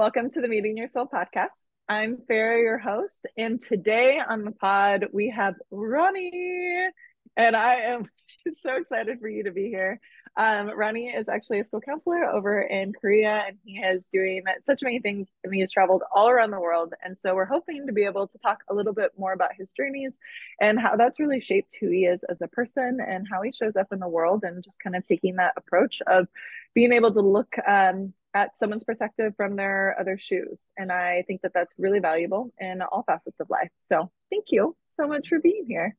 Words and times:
welcome 0.00 0.30
to 0.30 0.40
the 0.40 0.48
Meeting 0.48 0.78
Your 0.78 0.88
Soul 0.88 1.06
podcast. 1.12 1.48
I'm 1.86 2.16
Farah, 2.16 2.62
your 2.62 2.78
host, 2.78 3.20
and 3.36 3.60
today 3.60 4.18
on 4.18 4.46
the 4.46 4.50
pod 4.50 5.08
we 5.12 5.28
have 5.28 5.52
Ronnie, 5.70 6.88
and 7.36 7.54
I 7.54 7.74
am 7.74 8.04
so 8.60 8.76
excited 8.76 9.20
for 9.20 9.28
you 9.28 9.44
to 9.44 9.50
be 9.50 9.68
here. 9.68 10.00
Um, 10.36 10.70
Ronnie 10.76 11.08
is 11.08 11.28
actually 11.28 11.60
a 11.60 11.64
school 11.64 11.80
counselor 11.80 12.24
over 12.24 12.60
in 12.60 12.92
Korea, 12.92 13.44
and 13.46 13.58
he 13.64 13.78
is 13.78 14.08
doing 14.12 14.44
such 14.62 14.82
many 14.82 15.00
things, 15.00 15.28
and 15.44 15.52
he 15.52 15.60
has 15.60 15.72
traveled 15.72 16.02
all 16.14 16.28
around 16.28 16.50
the 16.50 16.60
world. 16.60 16.94
And 17.04 17.18
so 17.18 17.34
we're 17.34 17.44
hoping 17.44 17.86
to 17.86 17.92
be 17.92 18.04
able 18.04 18.28
to 18.28 18.38
talk 18.38 18.62
a 18.68 18.74
little 18.74 18.92
bit 18.92 19.12
more 19.18 19.32
about 19.32 19.50
his 19.56 19.68
journeys 19.76 20.12
and 20.60 20.78
how 20.78 20.96
that's 20.96 21.18
really 21.18 21.40
shaped 21.40 21.76
who 21.80 21.90
he 21.90 22.04
is 22.04 22.22
as 22.28 22.40
a 22.40 22.48
person 22.48 23.00
and 23.06 23.26
how 23.30 23.42
he 23.42 23.52
shows 23.52 23.76
up 23.76 23.88
in 23.92 23.98
the 23.98 24.08
world, 24.08 24.44
and 24.44 24.62
just 24.62 24.78
kind 24.78 24.96
of 24.96 25.06
taking 25.06 25.36
that 25.36 25.54
approach 25.56 26.00
of 26.06 26.28
being 26.74 26.92
able 26.92 27.12
to 27.12 27.20
look 27.20 27.56
um, 27.66 28.12
at 28.34 28.56
someone's 28.56 28.84
perspective 28.84 29.34
from 29.36 29.56
their 29.56 29.96
other 29.98 30.16
shoes. 30.16 30.58
And 30.76 30.92
I 30.92 31.24
think 31.26 31.42
that 31.42 31.52
that's 31.52 31.74
really 31.78 31.98
valuable 31.98 32.52
in 32.58 32.80
all 32.82 33.02
facets 33.02 33.40
of 33.40 33.50
life. 33.50 33.70
So 33.80 34.10
thank 34.30 34.46
you 34.50 34.76
so 34.92 35.08
much 35.08 35.28
for 35.28 35.40
being 35.40 35.64
here. 35.66 35.96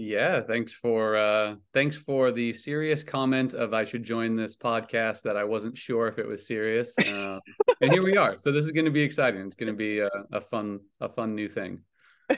Yeah, 0.00 0.42
thanks 0.42 0.72
for 0.72 1.16
uh 1.16 1.56
thanks 1.74 1.96
for 1.96 2.30
the 2.30 2.52
serious 2.52 3.02
comment 3.02 3.52
of 3.52 3.74
I 3.74 3.82
should 3.82 4.04
join 4.04 4.36
this 4.36 4.54
podcast 4.54 5.22
that 5.22 5.36
I 5.36 5.42
wasn't 5.42 5.76
sure 5.76 6.06
if 6.06 6.20
it 6.20 6.26
was 6.26 6.46
serious. 6.46 6.94
Uh, 6.98 7.40
and 7.80 7.92
here 7.92 8.04
we 8.04 8.16
are. 8.16 8.38
So 8.38 8.52
this 8.52 8.64
is 8.64 8.70
going 8.70 8.84
to 8.84 8.92
be 8.92 9.00
exciting. 9.00 9.40
It's 9.40 9.56
going 9.56 9.72
to 9.72 9.76
be 9.76 9.98
a, 9.98 10.10
a 10.30 10.40
fun 10.40 10.78
a 11.00 11.08
fun 11.08 11.34
new 11.34 11.48
thing. 11.48 11.80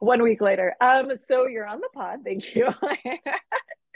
One 0.00 0.22
week 0.22 0.42
later. 0.42 0.74
Um 0.82 1.12
so 1.16 1.46
you're 1.46 1.66
on 1.66 1.80
the 1.80 1.88
pod. 1.94 2.18
Thank 2.22 2.54
you. 2.54 2.68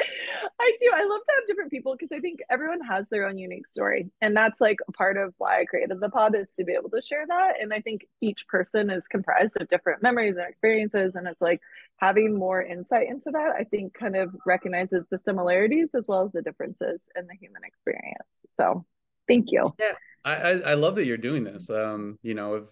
I 0.61 0.77
do. 0.81 0.91
I 0.95 1.05
love 1.05 1.21
to 1.25 1.33
have 1.37 1.47
different 1.47 1.71
people 1.71 1.93
because 1.93 2.13
I 2.13 2.21
think 2.21 2.41
everyone 2.51 2.81
has 2.81 3.09
their 3.09 3.27
own 3.27 3.39
unique 3.39 3.67
story. 3.67 4.11
And 4.21 4.37
that's 4.37 4.61
like 4.61 4.77
part 4.97 5.17
of 5.17 5.35
why 5.39 5.61
I 5.61 5.65
created 5.65 6.01
the 6.01 6.09
pod 6.09 6.35
is 6.37 6.53
to 6.59 6.65
be 6.65 6.73
able 6.73 6.91
to 6.91 7.03
share 7.03 7.25
that. 7.27 7.61
And 7.61 7.73
I 7.73 7.81
think 7.81 8.07
each 8.21 8.47
person 8.49 8.91
is 8.91 9.09
comprised 9.09 9.53
of 9.61 9.69
different 9.69 10.03
memories 10.03 10.37
and 10.37 10.49
experiences. 10.49 11.15
And 11.15 11.27
it's 11.27 11.41
like 11.41 11.61
having 11.97 12.37
more 12.37 12.63
insight 12.63 13.09
into 13.09 13.31
that, 13.33 13.55
I 13.59 13.65
think 13.65 13.95
kind 13.95 14.17
of 14.17 14.35
recognizes 14.47 15.07
the 15.11 15.19
similarities 15.19 15.93
as 15.95 16.07
well 16.09 16.25
as 16.25 16.33
the 16.33 16.43
differences 16.43 17.01
in 17.17 17.27
the 17.27 17.35
human 17.41 17.63
experience. 17.65 18.29
So 18.59 18.85
thank 19.29 19.47
you. 19.51 19.75
Yeah. 19.79 19.95
I, 20.25 20.53
I 20.61 20.75
love 20.75 20.95
that 20.97 21.05
you're 21.05 21.17
doing 21.17 21.43
this. 21.43 21.69
Um, 21.69 22.17
you 22.23 22.35
know, 22.35 22.55
if 22.55 22.65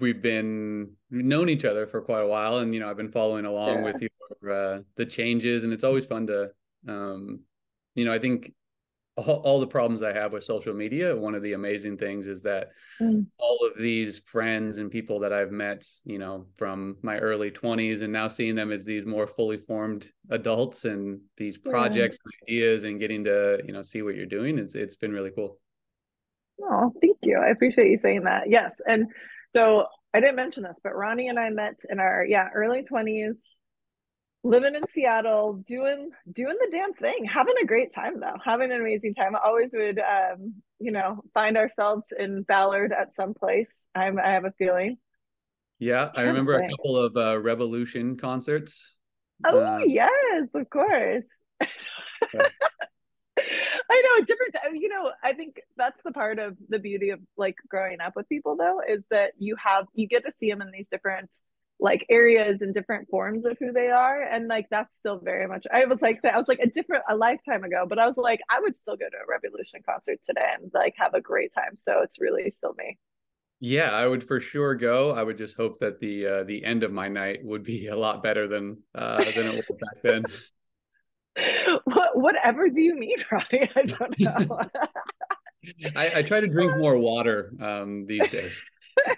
we've 0.00 0.22
been 0.22 0.90
we've 1.10 1.24
known 1.24 1.48
each 1.48 1.64
other 1.64 1.86
for 1.86 2.00
quite 2.00 2.22
a 2.22 2.26
while 2.26 2.58
and 2.58 2.72
you 2.72 2.80
know 2.80 2.88
i've 2.88 2.96
been 2.96 3.12
following 3.12 3.44
along 3.44 3.74
yeah. 3.76 3.84
with 3.84 4.02
you 4.02 4.50
uh, 4.50 4.80
the 4.96 5.04
changes 5.04 5.64
and 5.64 5.72
it's 5.72 5.84
always 5.84 6.06
fun 6.06 6.26
to 6.26 6.50
um, 6.88 7.40
you 7.94 8.04
know 8.04 8.12
i 8.12 8.18
think 8.18 8.52
all, 9.16 9.40
all, 9.44 9.60
the 9.60 9.66
problems 9.66 10.02
i 10.02 10.12
have 10.12 10.32
with 10.32 10.42
social 10.42 10.74
media 10.74 11.14
one 11.14 11.34
of 11.34 11.42
the 11.42 11.52
amazing 11.52 11.96
things 11.96 12.26
is 12.26 12.42
that 12.42 12.70
mm. 13.00 13.24
all 13.38 13.58
of 13.64 13.80
these 13.80 14.20
friends 14.26 14.78
and 14.78 14.90
people 14.90 15.20
that 15.20 15.32
i've 15.32 15.52
met 15.52 15.86
you 16.04 16.18
know 16.18 16.46
from 16.56 16.96
my 17.02 17.18
early 17.18 17.50
20s 17.50 18.02
and 18.02 18.12
now 18.12 18.26
seeing 18.26 18.56
them 18.56 18.72
as 18.72 18.84
these 18.84 19.06
more 19.06 19.26
fully 19.26 19.56
formed 19.56 20.10
adults 20.30 20.84
and 20.84 21.20
these 21.36 21.56
projects 21.56 22.18
yeah. 22.24 22.30
and 22.32 22.58
ideas 22.58 22.84
and 22.84 22.98
getting 22.98 23.22
to 23.22 23.60
you 23.64 23.72
know 23.72 23.82
see 23.82 24.02
what 24.02 24.16
you're 24.16 24.26
doing 24.26 24.58
it's 24.58 24.74
it's 24.74 24.96
been 24.96 25.12
really 25.12 25.30
cool 25.30 25.58
oh 26.62 26.92
thank 27.00 27.16
you 27.22 27.38
i 27.38 27.50
appreciate 27.50 27.90
you 27.90 27.98
saying 27.98 28.24
that 28.24 28.50
yes 28.50 28.80
and 28.88 29.06
so 29.54 29.86
I 30.14 30.20
didn't 30.20 30.36
mention 30.36 30.62
this, 30.62 30.78
but 30.82 30.96
Ronnie 30.96 31.28
and 31.28 31.38
I 31.38 31.50
met 31.50 31.80
in 31.90 31.98
our 31.98 32.24
yeah 32.24 32.48
early 32.54 32.84
twenties, 32.84 33.56
living 34.44 34.74
in 34.74 34.86
Seattle, 34.86 35.54
doing 35.66 36.10
doing 36.32 36.56
the 36.60 36.68
damn 36.70 36.92
thing, 36.92 37.24
having 37.24 37.54
a 37.60 37.66
great 37.66 37.92
time 37.92 38.20
though, 38.20 38.36
having 38.44 38.70
an 38.70 38.80
amazing 38.80 39.14
time. 39.14 39.34
I 39.34 39.40
always 39.44 39.72
would 39.72 39.98
um, 39.98 40.54
you 40.78 40.92
know 40.92 41.22
find 41.32 41.56
ourselves 41.56 42.12
in 42.16 42.42
Ballard 42.42 42.92
at 42.92 43.12
some 43.12 43.34
place. 43.34 43.88
I'm, 43.94 44.18
I 44.18 44.28
have 44.28 44.44
a 44.44 44.52
feeling. 44.52 44.98
Yeah, 45.78 46.10
I 46.14 46.22
remember 46.22 46.54
a 46.54 46.68
couple 46.68 46.96
of 46.96 47.16
uh, 47.16 47.34
Rebelution 47.40 48.18
concerts. 48.18 48.92
Oh 49.44 49.58
uh, 49.58 49.78
yes, 49.86 50.54
of 50.54 50.70
course. 50.70 51.26
I 53.90 54.02
know 54.02 54.22
a 54.22 54.24
different. 54.24 54.80
You 54.80 54.88
know, 54.88 55.10
I 55.22 55.32
think 55.32 55.60
that's 55.76 56.00
the 56.04 56.12
part 56.12 56.38
of 56.38 56.56
the 56.68 56.78
beauty 56.78 57.10
of 57.10 57.20
like 57.36 57.56
growing 57.68 58.00
up 58.00 58.14
with 58.14 58.28
people, 58.28 58.56
though, 58.56 58.80
is 58.86 59.04
that 59.10 59.32
you 59.38 59.56
have 59.56 59.86
you 59.94 60.06
get 60.06 60.24
to 60.24 60.32
see 60.38 60.50
them 60.50 60.62
in 60.62 60.70
these 60.70 60.88
different 60.88 61.34
like 61.80 62.06
areas 62.08 62.62
and 62.62 62.72
different 62.72 63.08
forms 63.08 63.44
of 63.44 63.56
who 63.58 63.72
they 63.72 63.88
are, 63.88 64.22
and 64.22 64.48
like 64.48 64.66
that's 64.70 64.96
still 64.96 65.18
very 65.18 65.46
much. 65.46 65.66
I 65.72 65.84
was 65.86 66.02
like, 66.02 66.24
I 66.24 66.38
was 66.38 66.48
like 66.48 66.60
a 66.60 66.68
different 66.68 67.04
a 67.08 67.16
lifetime 67.16 67.64
ago, 67.64 67.84
but 67.88 67.98
I 67.98 68.06
was 68.06 68.16
like, 68.16 68.40
I 68.50 68.60
would 68.60 68.76
still 68.76 68.96
go 68.96 69.06
to 69.06 69.16
a 69.16 69.26
Rebelution 69.26 69.84
concert 69.84 70.20
today 70.24 70.46
and 70.60 70.70
like 70.72 70.94
have 70.96 71.14
a 71.14 71.20
great 71.20 71.52
time. 71.52 71.76
So 71.78 72.00
it's 72.02 72.20
really 72.20 72.50
still 72.50 72.74
me. 72.78 72.98
Yeah, 73.60 73.90
I 73.90 74.06
would 74.06 74.22
for 74.22 74.40
sure 74.40 74.74
go. 74.74 75.12
I 75.12 75.22
would 75.22 75.38
just 75.38 75.56
hope 75.56 75.80
that 75.80 76.00
the 76.00 76.26
uh, 76.26 76.44
the 76.44 76.64
end 76.64 76.82
of 76.82 76.92
my 76.92 77.08
night 77.08 77.40
would 77.42 77.62
be 77.62 77.88
a 77.88 77.96
lot 77.96 78.22
better 78.22 78.46
than 78.46 78.82
uh, 78.94 79.24
than 79.24 79.46
it 79.46 79.54
was 79.54 79.78
back 79.80 80.02
then. 80.02 80.24
what, 81.84 82.16
whatever 82.16 82.68
do 82.68 82.80
you 82.80 82.94
mean, 82.94 83.16
Ronnie? 83.30 83.70
I 83.74 83.82
don't 83.82 84.20
know. 84.20 84.60
I, 85.96 86.18
I, 86.18 86.22
try 86.22 86.40
to 86.40 86.46
drink 86.46 86.76
more 86.76 86.98
water 86.98 87.52
um, 87.58 88.06
these 88.06 88.28
days. 88.28 88.62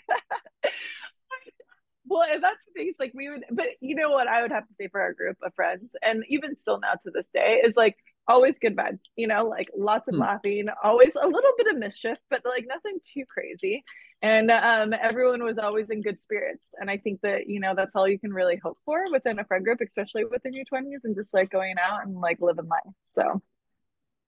well, 2.07 2.23
and 2.23 2.43
that's 2.43 2.65
the 2.67 2.73
thing. 2.73 2.89
it's 2.89 3.01
like 3.01 3.13
we 3.15 3.29
would, 3.29 3.45
but 3.51 3.69
you 3.81 3.95
know 3.95 4.11
what 4.11 4.29
I 4.29 4.43
would 4.43 4.53
have 4.53 4.67
to 4.67 4.75
say 4.81 4.89
for 4.89 5.01
our 5.01 5.13
group 5.13 5.37
of 5.43 5.55
friends, 5.55 5.91
and 6.03 6.25
even 6.29 6.57
still 6.57 6.81
now 6.81 6.95
to 7.03 7.11
this 7.11 7.27
day, 7.35 7.61
is 7.65 7.77
like 7.77 7.97
always 8.29 8.59
good 8.59 8.77
vibes. 8.77 9.01
You 9.17 9.29
know, 9.29 9.47
like 9.47 9.71
lots 9.77 10.09
of 10.09 10.15
hmm. 10.15 10.23
laughing, 10.23 10.67
always 10.83 11.15
a 11.15 11.27
little 11.27 11.53
bit 11.59 11.69
of 11.69 11.79
mischief, 11.79 12.19
but 12.31 12.43
like 12.45 12.67
nothing 12.69 12.99
too 13.03 13.25
crazy 13.29 13.85
and 14.23 14.51
um, 14.51 14.95
everyone 14.95 15.43
was 15.43 15.59
always 15.59 15.91
in 15.91 16.01
good 16.01 16.19
spirits 16.19 16.71
and 16.81 16.91
i 16.91 16.97
think 16.97 17.21
that 17.21 17.49
you 17.49 17.61
know 17.61 17.75
that's 17.75 17.95
all 17.95 18.09
you 18.09 18.19
can 18.19 18.33
really 18.33 18.59
hope 18.63 18.79
for 18.85 19.05
within 19.13 19.39
a 19.39 19.45
friend 19.45 19.65
group 19.65 19.81
especially 19.81 20.25
within 20.25 20.53
your 20.53 20.65
20s 20.65 21.05
and 21.05 21.15
just 21.15 21.35
like 21.35 21.51
going 21.51 21.75
out 21.83 22.05
and 22.07 22.17
like 22.17 22.39
living 22.41 22.67
life 22.67 22.95
so 23.05 23.41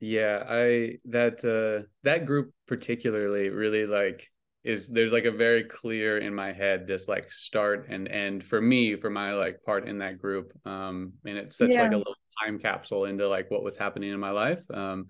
yeah 0.00 0.44
i 0.48 0.96
that 1.04 1.44
uh 1.44 1.86
that 2.02 2.26
group 2.26 2.52
particularly 2.66 3.48
really 3.48 3.86
like 3.86 4.28
is 4.64 4.88
there's 4.88 5.12
like 5.12 5.24
a 5.24 5.30
very 5.30 5.64
clear 5.64 6.18
in 6.18 6.34
my 6.34 6.52
head 6.52 6.86
this 6.86 7.08
like 7.08 7.30
start 7.30 7.86
and 7.88 8.08
end 8.08 8.44
for 8.44 8.60
me 8.60 8.96
for 8.96 9.08
my 9.08 9.32
like 9.32 9.62
part 9.64 9.88
in 9.88 9.98
that 9.98 10.18
group 10.18 10.52
um 10.66 11.12
and 11.24 11.38
it's 11.38 11.56
such 11.56 11.70
yeah. 11.70 11.82
like 11.82 11.92
a 11.92 11.96
little 11.96 12.14
time 12.44 12.58
capsule 12.58 13.04
into 13.04 13.28
like 13.28 13.50
what 13.50 13.62
was 13.62 13.76
happening 13.76 14.12
in 14.12 14.18
my 14.18 14.30
life 14.30 14.62
um 14.72 15.06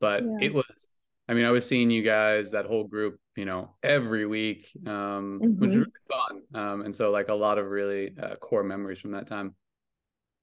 but 0.00 0.22
yeah. 0.22 0.46
it 0.46 0.54
was 0.54 0.88
I 1.28 1.32
mean, 1.32 1.46
I 1.46 1.50
was 1.50 1.66
seeing 1.66 1.90
you 1.90 2.02
guys, 2.02 2.50
that 2.50 2.66
whole 2.66 2.84
group, 2.84 3.18
you 3.34 3.46
know, 3.46 3.74
every 3.82 4.26
week, 4.26 4.68
um, 4.86 5.40
mm-hmm. 5.42 5.58
which 5.58 5.70
was 5.70 5.76
really 5.76 5.92
fun. 6.10 6.42
Um, 6.54 6.82
and 6.82 6.94
so, 6.94 7.10
like, 7.10 7.28
a 7.28 7.34
lot 7.34 7.58
of 7.58 7.66
really 7.66 8.14
uh, 8.22 8.36
core 8.36 8.62
memories 8.62 9.00
from 9.00 9.12
that 9.12 9.26
time. 9.26 9.54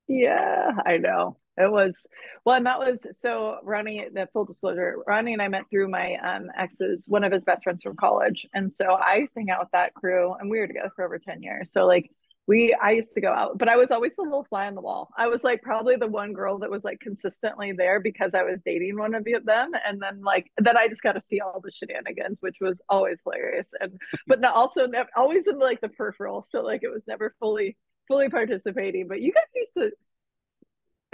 Yeah, 0.07 0.71
I 0.83 0.97
know. 0.97 1.37
It 1.57 1.71
was 1.71 2.07
well, 2.45 2.55
and 2.55 2.65
that 2.65 2.79
was 2.79 3.05
so 3.19 3.57
Ronnie. 3.63 4.07
The 4.13 4.27
full 4.31 4.45
disclosure, 4.45 4.97
Ronnie 5.05 5.33
and 5.33 5.41
I 5.41 5.49
met 5.49 5.69
through 5.69 5.89
my 5.89 6.15
um, 6.15 6.47
ex's, 6.57 7.05
one 7.07 7.23
of 7.23 7.31
his 7.31 7.43
best 7.43 7.63
friends 7.63 7.83
from 7.83 7.97
college, 7.97 8.47
and 8.53 8.71
so 8.73 8.85
I 8.85 9.15
used 9.15 9.33
to 9.33 9.41
hang 9.41 9.49
out 9.49 9.59
with 9.59 9.71
that 9.73 9.93
crew, 9.93 10.33
and 10.33 10.49
we 10.49 10.59
were 10.59 10.67
together 10.67 10.91
for 10.95 11.03
over 11.03 11.19
ten 11.19 11.43
years. 11.43 11.71
So 11.71 11.85
like 11.85 12.09
we 12.47 12.75
i 12.81 12.91
used 12.91 13.13
to 13.13 13.21
go 13.21 13.31
out 13.31 13.57
but 13.57 13.69
i 13.69 13.75
was 13.75 13.91
always 13.91 14.15
the 14.15 14.21
little 14.23 14.43
fly 14.43 14.65
on 14.67 14.75
the 14.75 14.81
wall. 14.81 15.09
I 15.17 15.27
was 15.27 15.43
like 15.43 15.61
probably 15.61 15.95
the 15.95 16.07
one 16.07 16.33
girl 16.33 16.57
that 16.59 16.71
was 16.71 16.83
like 16.83 16.99
consistently 16.99 17.71
there 17.71 17.99
because 17.99 18.33
i 18.33 18.43
was 18.43 18.61
dating 18.65 18.97
one 18.97 19.13
of 19.13 19.25
them. 19.45 19.71
And 19.85 20.01
then 20.01 20.21
like 20.21 20.51
then 20.57 20.77
i 20.77 20.87
just 20.87 21.03
got 21.03 21.13
to 21.13 21.21
see 21.25 21.39
all 21.39 21.61
the 21.61 21.71
shenanigans 21.71 22.39
which 22.41 22.57
was 22.59 22.81
always 22.89 23.21
hilarious. 23.23 23.69
And 23.79 23.99
but 24.27 24.43
also 24.43 24.87
always 25.15 25.47
in 25.47 25.59
like 25.59 25.81
the 25.81 25.89
peripheral. 25.89 26.43
So 26.43 26.61
like 26.61 26.81
it 26.83 26.91
was 26.91 27.05
never 27.07 27.35
fully 27.39 27.77
fully 28.07 28.29
participating. 28.29 29.07
But 29.07 29.21
you 29.21 29.31
guys 29.31 29.43
used 29.55 29.73
to 29.77 29.91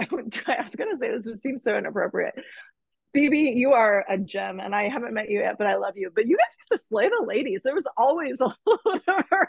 I 0.00 0.62
was 0.62 0.74
gonna 0.76 0.96
say 0.96 1.10
this 1.10 1.26
would 1.26 1.40
seem 1.40 1.58
so 1.58 1.76
inappropriate. 1.76 2.34
Phoebe, 3.14 3.54
you 3.56 3.72
are 3.72 4.04
a 4.08 4.18
gem, 4.18 4.60
and 4.60 4.74
I 4.74 4.88
haven't 4.88 5.14
met 5.14 5.30
you 5.30 5.40
yet, 5.40 5.56
but 5.56 5.66
I 5.66 5.76
love 5.76 5.94
you. 5.96 6.10
But 6.14 6.26
you 6.26 6.36
guys 6.36 6.56
used 6.58 6.82
to 6.82 6.86
slay 6.86 7.08
the 7.08 7.24
ladies. 7.26 7.62
There 7.64 7.74
was 7.74 7.86
always 7.96 8.40
a 8.44 8.54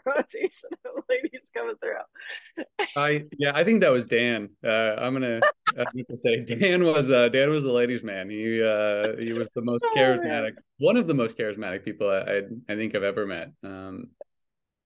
rotation 0.05 0.69
of 0.85 1.03
ladies 1.09 1.51
coming 1.53 1.75
through. 1.81 2.65
I 2.95 3.25
yeah, 3.37 3.51
I 3.53 3.65
think 3.65 3.81
that 3.81 3.91
was 3.91 4.05
Dan. 4.05 4.49
Uh, 4.63 4.95
I'm 4.97 5.13
gonna 5.13 5.41
uh, 5.77 5.85
say 6.15 6.37
Dan 6.45 6.85
was 6.85 7.11
uh, 7.11 7.27
Dan 7.29 7.49
was 7.49 7.63
the 7.63 7.71
ladies' 7.71 8.03
man. 8.03 8.29
He 8.29 8.63
uh, 8.63 9.17
he 9.17 9.33
was 9.33 9.47
the 9.55 9.61
most 9.61 9.85
oh, 9.91 9.95
charismatic, 9.95 10.53
one 10.79 10.95
of 10.95 11.07
the 11.07 11.13
most 11.13 11.37
charismatic 11.37 11.83
people 11.83 12.09
I, 12.09 12.19
I, 12.19 12.41
I 12.69 12.75
think 12.75 12.95
I've 12.95 13.03
ever 13.03 13.27
met. 13.27 13.51
Um, 13.63 14.05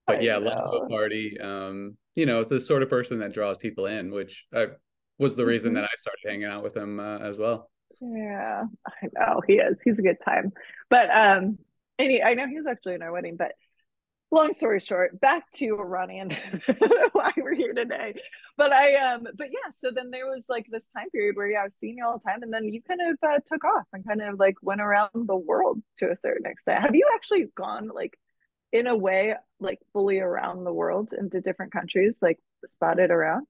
but 0.07 0.17
I 0.17 0.21
yeah, 0.21 0.37
love 0.37 0.73
a 0.83 0.87
party. 0.87 1.39
Um, 1.39 1.95
you 2.15 2.25
know, 2.25 2.41
it's 2.41 2.49
the 2.49 2.59
sort 2.59 2.83
of 2.83 2.89
person 2.89 3.19
that 3.19 3.33
draws 3.33 3.57
people 3.57 3.85
in, 3.85 4.11
which 4.11 4.45
I, 4.53 4.67
was 5.19 5.35
the 5.35 5.45
reason 5.45 5.69
mm-hmm. 5.69 5.81
that 5.81 5.89
I 5.91 5.95
started 5.95 6.21
hanging 6.25 6.45
out 6.45 6.63
with 6.63 6.75
him 6.75 6.99
uh, 6.99 7.19
as 7.19 7.37
well. 7.37 7.69
Yeah, 8.01 8.63
I 8.87 9.07
know 9.13 9.41
he 9.47 9.53
is. 9.53 9.77
He's 9.83 9.99
a 9.99 10.03
good 10.03 10.17
time. 10.23 10.51
But 10.89 11.09
um, 11.13 11.57
any 11.99 12.23
I 12.23 12.33
know 12.33 12.47
he 12.47 12.57
was 12.57 12.67
actually 12.67 12.95
in 12.95 13.01
our 13.01 13.11
wedding, 13.11 13.37
but 13.37 13.53
long 14.33 14.51
story 14.53 14.79
short, 14.79 15.21
back 15.21 15.49
to 15.53 15.75
Ronnie 15.75 16.19
and 16.19 16.33
why 17.13 17.31
we're 17.37 17.53
here 17.53 17.73
today. 17.73 18.15
But 18.57 18.73
I 18.73 18.95
um 18.95 19.27
but 19.35 19.49
yeah, 19.49 19.69
so 19.71 19.91
then 19.91 20.09
there 20.11 20.25
was 20.25 20.45
like 20.49 20.65
this 20.69 20.85
time 20.97 21.09
period 21.11 21.35
where 21.35 21.49
yeah, 21.49 21.61
I 21.61 21.65
was 21.65 21.75
seeing 21.75 21.97
you 21.97 22.05
all 22.05 22.17
the 22.17 22.29
time 22.29 22.41
and 22.41 22.53
then 22.53 22.65
you 22.65 22.81
kind 22.81 22.99
of 23.01 23.17
uh, 23.27 23.39
took 23.45 23.63
off 23.63 23.85
and 23.93 24.05
kind 24.05 24.21
of 24.21 24.39
like 24.39 24.55
went 24.61 24.81
around 24.81 25.09
the 25.13 25.37
world 25.37 25.81
to 25.99 26.09
a 26.11 26.17
certain 26.17 26.47
extent. 26.47 26.81
Have 26.81 26.95
you 26.95 27.07
actually 27.13 27.45
gone 27.55 27.89
like 27.93 28.17
in 28.71 28.87
a 28.87 28.95
way 28.95 29.35
like 29.59 29.79
fully 29.93 30.19
around 30.19 30.63
the 30.63 30.73
world 30.73 31.13
into 31.17 31.39
different 31.39 31.71
countries, 31.71 32.17
like 32.21 32.39
spotted 32.67 33.11
around? 33.11 33.45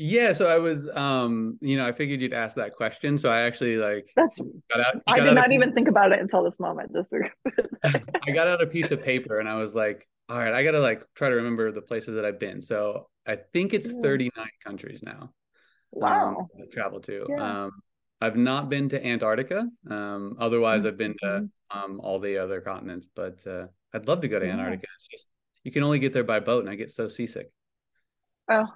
Yeah, 0.00 0.32
so 0.32 0.46
I 0.46 0.58
was, 0.58 0.88
um, 0.94 1.58
you 1.60 1.76
know, 1.76 1.84
I 1.84 1.90
figured 1.90 2.20
you'd 2.20 2.32
ask 2.32 2.54
that 2.54 2.76
question, 2.76 3.18
so 3.18 3.30
I 3.30 3.40
actually 3.40 3.78
like 3.78 4.12
that's. 4.14 4.40
Got 4.70 4.80
out, 4.80 5.02
I 5.08 5.18
did 5.18 5.34
not 5.34 5.52
even 5.52 5.72
think 5.72 5.88
about 5.88 6.12
it 6.12 6.20
until 6.20 6.44
this 6.44 6.60
moment. 6.60 6.92
Just 6.94 7.12
I 7.84 8.30
got 8.30 8.46
out 8.46 8.62
a 8.62 8.66
piece 8.66 8.92
of 8.92 9.02
paper 9.02 9.40
and 9.40 9.48
I 9.48 9.56
was 9.56 9.74
like, 9.74 10.08
all 10.28 10.38
right, 10.38 10.54
I 10.54 10.62
gotta 10.62 10.78
like 10.78 11.02
try 11.16 11.30
to 11.30 11.36
remember 11.36 11.72
the 11.72 11.82
places 11.82 12.14
that 12.14 12.24
I've 12.24 12.38
been. 12.38 12.62
So 12.62 13.08
I 13.26 13.38
think 13.52 13.74
it's 13.74 13.90
yeah. 13.90 14.00
39 14.02 14.48
countries 14.64 15.02
now. 15.02 15.20
Um, 15.20 16.00
wow. 16.00 16.36
Um, 16.38 16.66
travel 16.70 17.00
to. 17.00 17.26
Yeah. 17.28 17.64
Um, 17.64 17.72
I've 18.20 18.36
not 18.36 18.68
been 18.68 18.88
to 18.90 19.04
Antarctica. 19.04 19.68
Um, 19.90 20.36
otherwise, 20.38 20.80
mm-hmm. 20.80 20.88
I've 20.88 20.98
been 20.98 21.14
to 21.22 21.26
mm-hmm. 21.26 21.78
um, 21.78 22.00
all 22.00 22.20
the 22.20 22.38
other 22.38 22.60
continents, 22.60 23.08
but 23.14 23.44
uh, 23.48 23.66
I'd 23.92 24.06
love 24.06 24.20
to 24.20 24.28
go 24.28 24.38
to. 24.38 24.46
Antarctica. 24.48 24.86
It's 24.96 25.08
just 25.08 25.28
you 25.64 25.72
can 25.72 25.82
only 25.82 25.98
get 25.98 26.12
there 26.12 26.24
by 26.24 26.38
boat, 26.38 26.60
and 26.60 26.70
I 26.70 26.76
get 26.76 26.90
so 26.90 27.08
seasick. 27.08 27.50
Oh, 28.50 28.66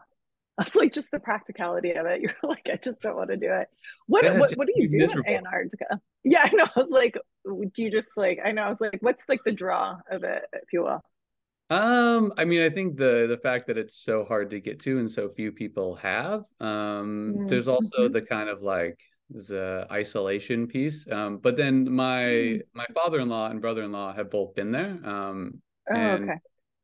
it's 0.60 0.74
like 0.74 0.92
just 0.92 1.10
the 1.10 1.18
practicality 1.18 1.92
of 1.92 2.06
it. 2.06 2.20
You're 2.22 2.34
like, 2.42 2.68
I 2.70 2.76
just 2.76 3.00
don't 3.00 3.16
want 3.16 3.30
to 3.30 3.36
do 3.36 3.50
it. 3.50 3.68
What 4.06 4.24
what, 4.38 4.52
what 4.52 4.66
do 4.66 4.72
you 4.76 4.88
do 4.88 4.98
miserable. 4.98 5.22
in 5.26 5.36
Antarctica? 5.36 6.00
Yeah, 6.24 6.42
I 6.44 6.50
know. 6.54 6.66
I 6.76 6.80
was 6.80 6.90
like, 6.90 7.18
do 7.44 7.82
you 7.82 7.90
just 7.90 8.16
like 8.16 8.38
I 8.44 8.52
know 8.52 8.62
I 8.62 8.68
was 8.68 8.80
like, 8.80 8.98
what's 9.00 9.24
like 9.28 9.40
the 9.44 9.50
draw 9.50 9.96
of 10.08 10.22
it, 10.22 10.44
if 10.52 10.72
you 10.72 10.84
will? 10.84 11.02
Um, 11.68 12.32
I 12.38 12.44
mean, 12.44 12.62
I 12.62 12.70
think 12.70 12.96
the 12.96 13.26
the 13.28 13.38
fact 13.38 13.66
that 13.66 13.76
it's 13.76 13.96
so 13.96 14.24
hard 14.24 14.50
to 14.50 14.60
get 14.60 14.78
to 14.80 15.00
and 15.00 15.10
so 15.10 15.30
few 15.30 15.50
people 15.50 15.96
have. 15.96 16.44
Um, 16.60 17.34
mm-hmm. 17.34 17.46
there's 17.48 17.66
also 17.66 18.08
the 18.08 18.22
kind 18.22 18.48
of 18.48 18.62
like 18.62 19.00
the 19.30 19.84
isolation 19.90 20.68
piece. 20.68 21.10
Um, 21.10 21.38
but 21.38 21.56
then 21.56 21.90
my 21.90 22.22
mm-hmm. 22.22 22.78
my 22.78 22.86
father-in-law 22.94 23.50
and 23.50 23.60
brother-in-law 23.60 24.14
have 24.14 24.30
both 24.30 24.54
been 24.54 24.70
there. 24.70 24.96
Um, 25.02 25.60
oh, 25.90 25.94
and 25.96 26.30
okay 26.30 26.38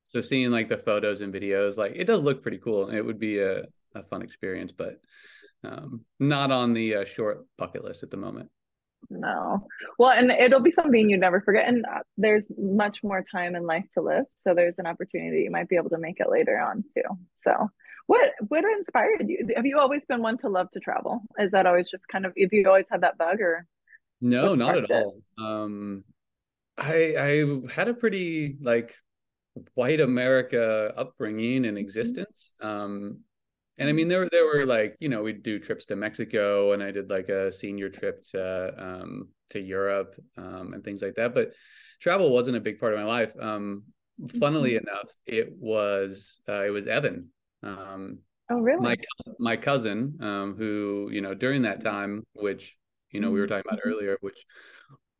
so 0.08 0.20
seeing 0.20 0.50
like 0.50 0.68
the 0.68 0.78
photos 0.78 1.20
and 1.20 1.32
videos 1.32 1.76
like 1.76 1.92
it 1.94 2.04
does 2.04 2.22
look 2.22 2.42
pretty 2.42 2.58
cool. 2.58 2.88
It 2.88 3.02
would 3.02 3.20
be 3.20 3.38
a, 3.38 3.62
a 3.94 4.02
fun 4.10 4.22
experience 4.22 4.72
but 4.72 5.00
um, 5.64 6.04
not 6.18 6.50
on 6.50 6.72
the 6.72 6.96
uh, 6.96 7.04
short 7.04 7.46
bucket 7.56 7.84
list 7.84 8.02
at 8.02 8.10
the 8.10 8.16
moment. 8.16 8.50
No. 9.10 9.66
Well 9.98 10.10
and 10.10 10.30
it'll 10.30 10.60
be 10.60 10.70
something 10.70 11.08
you'd 11.08 11.20
never 11.20 11.40
forget 11.40 11.68
and 11.68 11.84
uh, 11.86 12.00
there's 12.16 12.50
much 12.58 12.98
more 13.04 13.24
time 13.30 13.54
in 13.54 13.64
life 13.64 13.84
to 13.94 14.00
live 14.00 14.24
so 14.34 14.54
there's 14.54 14.78
an 14.78 14.86
opportunity 14.86 15.42
you 15.42 15.50
might 15.50 15.68
be 15.68 15.76
able 15.76 15.90
to 15.90 15.98
make 15.98 16.20
it 16.20 16.30
later 16.30 16.58
on 16.58 16.82
too. 16.94 17.02
So 17.34 17.70
what 18.06 18.32
what 18.48 18.64
inspired 18.64 19.28
you? 19.28 19.46
Have 19.54 19.66
you 19.66 19.78
always 19.78 20.04
been 20.06 20.22
one 20.22 20.38
to 20.38 20.48
love 20.48 20.70
to 20.72 20.80
travel? 20.80 21.22
Is 21.38 21.52
that 21.52 21.66
always 21.66 21.90
just 21.90 22.08
kind 22.08 22.24
of 22.24 22.32
if 22.34 22.52
you 22.52 22.66
always 22.66 22.86
had 22.90 23.02
that 23.02 23.18
bug 23.18 23.40
or 23.40 23.66
no 24.20 24.54
not 24.54 24.78
at 24.78 24.84
it? 24.84 24.90
all. 24.90 25.20
Um 25.38 26.04
i 26.78 27.14
i 27.18 27.70
had 27.72 27.88
a 27.88 27.94
pretty 27.94 28.56
like 28.60 28.94
white 29.74 30.00
America 30.00 30.92
upbringing 30.96 31.64
and 31.64 31.76
mm-hmm. 31.76 31.78
existence. 31.78 32.52
Um, 32.60 33.20
and 33.78 33.88
I 33.88 33.92
mean, 33.92 34.08
there 34.08 34.28
there 34.30 34.44
were 34.44 34.66
like 34.66 34.96
you 34.98 35.08
know 35.08 35.22
we'd 35.22 35.42
do 35.42 35.58
trips 35.58 35.86
to 35.86 35.96
Mexico, 35.96 36.72
and 36.72 36.82
I 36.82 36.90
did 36.90 37.10
like 37.10 37.28
a 37.28 37.52
senior 37.52 37.88
trip 37.88 38.22
to 38.32 38.74
um, 38.76 39.28
to 39.50 39.60
Europe 39.60 40.14
um, 40.36 40.72
and 40.74 40.82
things 40.82 41.00
like 41.00 41.14
that. 41.14 41.34
But 41.34 41.52
travel 42.00 42.30
wasn't 42.30 42.56
a 42.56 42.60
big 42.60 42.80
part 42.80 42.92
of 42.92 42.98
my 42.98 43.04
life. 43.04 43.32
Um, 43.40 43.84
funnily 44.40 44.72
mm-hmm. 44.72 44.88
enough, 44.88 45.08
it 45.26 45.52
was 45.58 46.40
uh, 46.48 46.64
it 46.64 46.70
was 46.70 46.86
Evan. 46.88 47.28
Um, 47.62 48.18
oh, 48.50 48.58
really? 48.58 48.82
My 48.82 48.96
my 49.38 49.56
cousin, 49.56 50.18
um, 50.20 50.56
who 50.56 51.08
you 51.12 51.20
know 51.20 51.34
during 51.34 51.62
that 51.62 51.80
time, 51.80 52.24
which 52.32 52.76
you 53.12 53.20
know 53.20 53.30
we 53.30 53.38
were 53.40 53.46
talking 53.46 53.64
about 53.66 53.80
mm-hmm. 53.80 53.90
earlier, 53.90 54.18
which 54.20 54.44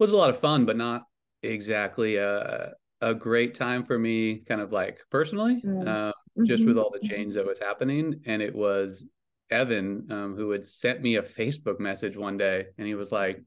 was 0.00 0.12
a 0.12 0.16
lot 0.16 0.30
of 0.30 0.40
fun, 0.40 0.64
but 0.64 0.76
not 0.76 1.02
exactly 1.42 2.16
a 2.16 2.72
a 3.00 3.14
great 3.14 3.54
time 3.54 3.84
for 3.84 3.98
me, 3.98 4.38
kind 4.38 4.60
of 4.60 4.72
like 4.72 5.00
personally, 5.10 5.62
mm. 5.64 5.80
um, 5.80 5.86
mm-hmm. 5.86 6.44
just 6.46 6.64
with 6.64 6.78
all 6.78 6.90
the 6.90 7.06
change 7.06 7.34
that 7.34 7.46
was 7.46 7.58
happening. 7.58 8.20
And 8.26 8.42
it 8.42 8.54
was 8.54 9.04
Evan 9.50 10.06
um, 10.10 10.36
who 10.36 10.50
had 10.50 10.66
sent 10.66 11.00
me 11.00 11.16
a 11.16 11.22
Facebook 11.22 11.80
message 11.80 12.16
one 12.16 12.36
day, 12.36 12.66
and 12.76 12.86
he 12.86 12.94
was 12.94 13.12
like, 13.12 13.42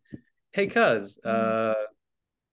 "Hey, 0.51 0.67
cuz, 0.67 1.19
mm. 1.23 1.29
uh, 1.29 1.75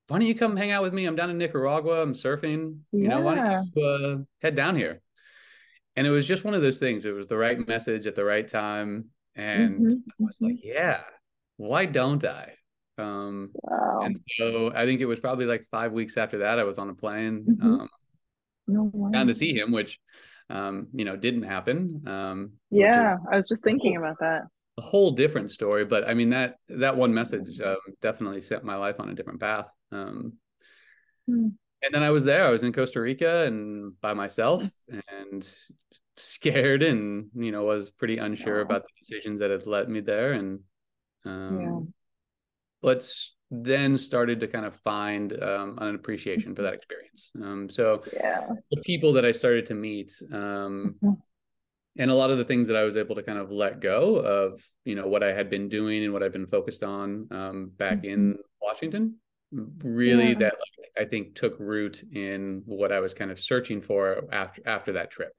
why 0.08 0.18
don't 0.18 0.26
you 0.26 0.34
come 0.34 0.56
hang 0.56 0.70
out 0.70 0.82
with 0.82 0.94
me? 0.94 1.04
I'm 1.04 1.16
down 1.16 1.30
in 1.30 1.38
Nicaragua. 1.38 2.02
I'm 2.02 2.14
surfing. 2.14 2.78
You 2.92 3.04
yeah. 3.04 3.08
know, 3.08 3.20
why 3.20 3.34
don't 3.34 3.70
you 3.74 3.84
uh, 3.84 4.16
head 4.42 4.54
down 4.54 4.76
here?" 4.76 5.00
And 5.96 6.06
it 6.06 6.10
was 6.10 6.26
just 6.26 6.44
one 6.44 6.54
of 6.54 6.62
those 6.62 6.78
things. 6.78 7.04
It 7.04 7.10
was 7.12 7.28
the 7.28 7.36
right 7.36 7.66
message 7.66 8.06
at 8.06 8.14
the 8.14 8.24
right 8.24 8.46
time, 8.46 9.06
and 9.34 9.80
mm-hmm. 9.80 9.90
I 9.90 10.14
was 10.18 10.38
like, 10.40 10.54
mm-hmm. 10.54 10.68
"Yeah, 10.68 11.02
why 11.56 11.86
don't 11.86 12.24
I?" 12.24 12.54
Um, 12.98 13.50
wow. 13.54 14.00
And 14.02 14.18
so 14.38 14.72
I 14.74 14.84
think 14.84 15.00
it 15.00 15.06
was 15.06 15.20
probably 15.20 15.46
like 15.46 15.66
five 15.70 15.92
weeks 15.92 16.16
after 16.16 16.38
that, 16.38 16.58
I 16.58 16.64
was 16.64 16.78
on 16.78 16.88
a 16.88 16.94
plane 16.94 17.46
mm-hmm. 17.48 17.80
um, 17.80 17.88
no 18.66 19.10
down 19.12 19.28
to 19.28 19.34
see 19.34 19.54
him, 19.54 19.72
which, 19.72 19.98
um, 20.50 20.88
you 20.92 21.04
know, 21.04 21.16
didn't 21.16 21.44
happen. 21.44 22.02
Um, 22.06 22.52
yeah, 22.70 23.16
I 23.30 23.36
was 23.36 23.48
just 23.48 23.64
thinking 23.64 23.94
whole, 23.94 24.04
about 24.04 24.18
that. 24.20 24.42
A 24.78 24.82
whole 24.82 25.12
different 25.12 25.50
story, 25.50 25.84
but 25.84 26.08
I 26.08 26.14
mean 26.14 26.30
that 26.30 26.56
that 26.68 26.96
one 26.96 27.14
message 27.14 27.60
um, 27.60 27.76
definitely 28.02 28.40
set 28.40 28.64
my 28.64 28.76
life 28.76 28.96
on 28.98 29.08
a 29.08 29.14
different 29.14 29.40
path. 29.40 29.66
Um, 29.92 30.34
hmm. 31.26 31.48
And 31.80 31.94
then 31.94 32.02
I 32.02 32.10
was 32.10 32.24
there. 32.24 32.44
I 32.44 32.50
was 32.50 32.64
in 32.64 32.72
Costa 32.72 33.00
Rica 33.00 33.44
and 33.44 33.92
by 34.00 34.12
myself, 34.12 34.68
and 34.88 35.48
scared, 36.16 36.82
and 36.82 37.30
you 37.36 37.52
know, 37.52 37.62
was 37.62 37.92
pretty 37.92 38.18
unsure 38.18 38.60
about 38.60 38.82
the 38.82 38.88
decisions 39.00 39.38
that 39.38 39.52
had 39.52 39.66
led 39.66 39.88
me 39.88 40.00
there, 40.00 40.32
and 40.32 40.60
um, 41.24 41.60
yeah 41.60 41.97
but 42.82 43.08
then 43.50 43.96
started 43.96 44.40
to 44.40 44.46
kind 44.46 44.66
of 44.66 44.74
find 44.76 45.32
um, 45.42 45.78
an 45.80 45.94
appreciation 45.94 46.54
for 46.54 46.62
that 46.62 46.74
experience. 46.74 47.30
Um, 47.42 47.70
so 47.70 48.02
yeah. 48.12 48.46
the 48.70 48.80
people 48.82 49.12
that 49.14 49.24
I 49.24 49.32
started 49.32 49.66
to 49.66 49.74
meet, 49.74 50.12
um, 50.32 50.96
mm-hmm. 51.02 51.12
and 51.98 52.10
a 52.10 52.14
lot 52.14 52.30
of 52.30 52.38
the 52.38 52.44
things 52.44 52.68
that 52.68 52.76
I 52.76 52.84
was 52.84 52.96
able 52.96 53.14
to 53.14 53.22
kind 53.22 53.38
of 53.38 53.50
let 53.50 53.80
go 53.80 54.16
of, 54.16 54.62
you 54.84 54.94
know, 54.94 55.06
what 55.06 55.22
I 55.22 55.32
had 55.32 55.48
been 55.48 55.68
doing 55.68 56.04
and 56.04 56.12
what 56.12 56.22
I've 56.22 56.32
been 56.32 56.46
focused 56.46 56.84
on 56.84 57.26
um, 57.30 57.72
back 57.76 57.98
mm-hmm. 57.98 58.10
in 58.10 58.38
Washington, 58.60 59.16
really 59.82 60.28
yeah. 60.28 60.38
that 60.40 60.54
like, 60.54 61.06
I 61.06 61.08
think 61.08 61.34
took 61.34 61.58
root 61.58 62.02
in 62.12 62.62
what 62.66 62.92
I 62.92 63.00
was 63.00 63.14
kind 63.14 63.30
of 63.30 63.40
searching 63.40 63.80
for 63.80 64.24
after 64.30 64.62
after 64.66 64.92
that 64.92 65.10
trip. 65.10 65.32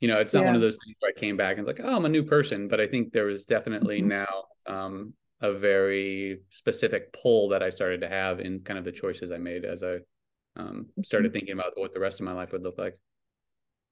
You 0.00 0.08
know, 0.08 0.18
it's 0.18 0.34
not 0.34 0.40
yeah. 0.40 0.46
one 0.46 0.54
of 0.56 0.60
those 0.60 0.78
things 0.84 0.96
where 1.00 1.12
I 1.16 1.18
came 1.18 1.38
back 1.38 1.56
and 1.56 1.66
like, 1.66 1.80
oh, 1.82 1.96
I'm 1.96 2.04
a 2.04 2.10
new 2.10 2.22
person, 2.22 2.68
but 2.68 2.80
I 2.80 2.86
think 2.86 3.12
there 3.12 3.24
was 3.24 3.46
definitely 3.46 4.00
mm-hmm. 4.00 4.08
now 4.08 4.44
um, 4.66 5.14
a 5.40 5.52
very 5.52 6.40
specific 6.50 7.12
pull 7.12 7.48
that 7.50 7.62
I 7.62 7.70
started 7.70 8.00
to 8.00 8.08
have 8.08 8.40
in 8.40 8.60
kind 8.60 8.78
of 8.78 8.84
the 8.84 8.92
choices 8.92 9.30
I 9.30 9.38
made 9.38 9.64
as 9.64 9.82
I 9.82 9.98
um, 10.56 10.86
started 11.02 11.32
thinking 11.32 11.52
about 11.52 11.72
what 11.74 11.92
the 11.92 12.00
rest 12.00 12.20
of 12.20 12.26
my 12.26 12.32
life 12.32 12.52
would 12.52 12.62
look 12.62 12.78
like. 12.78 12.98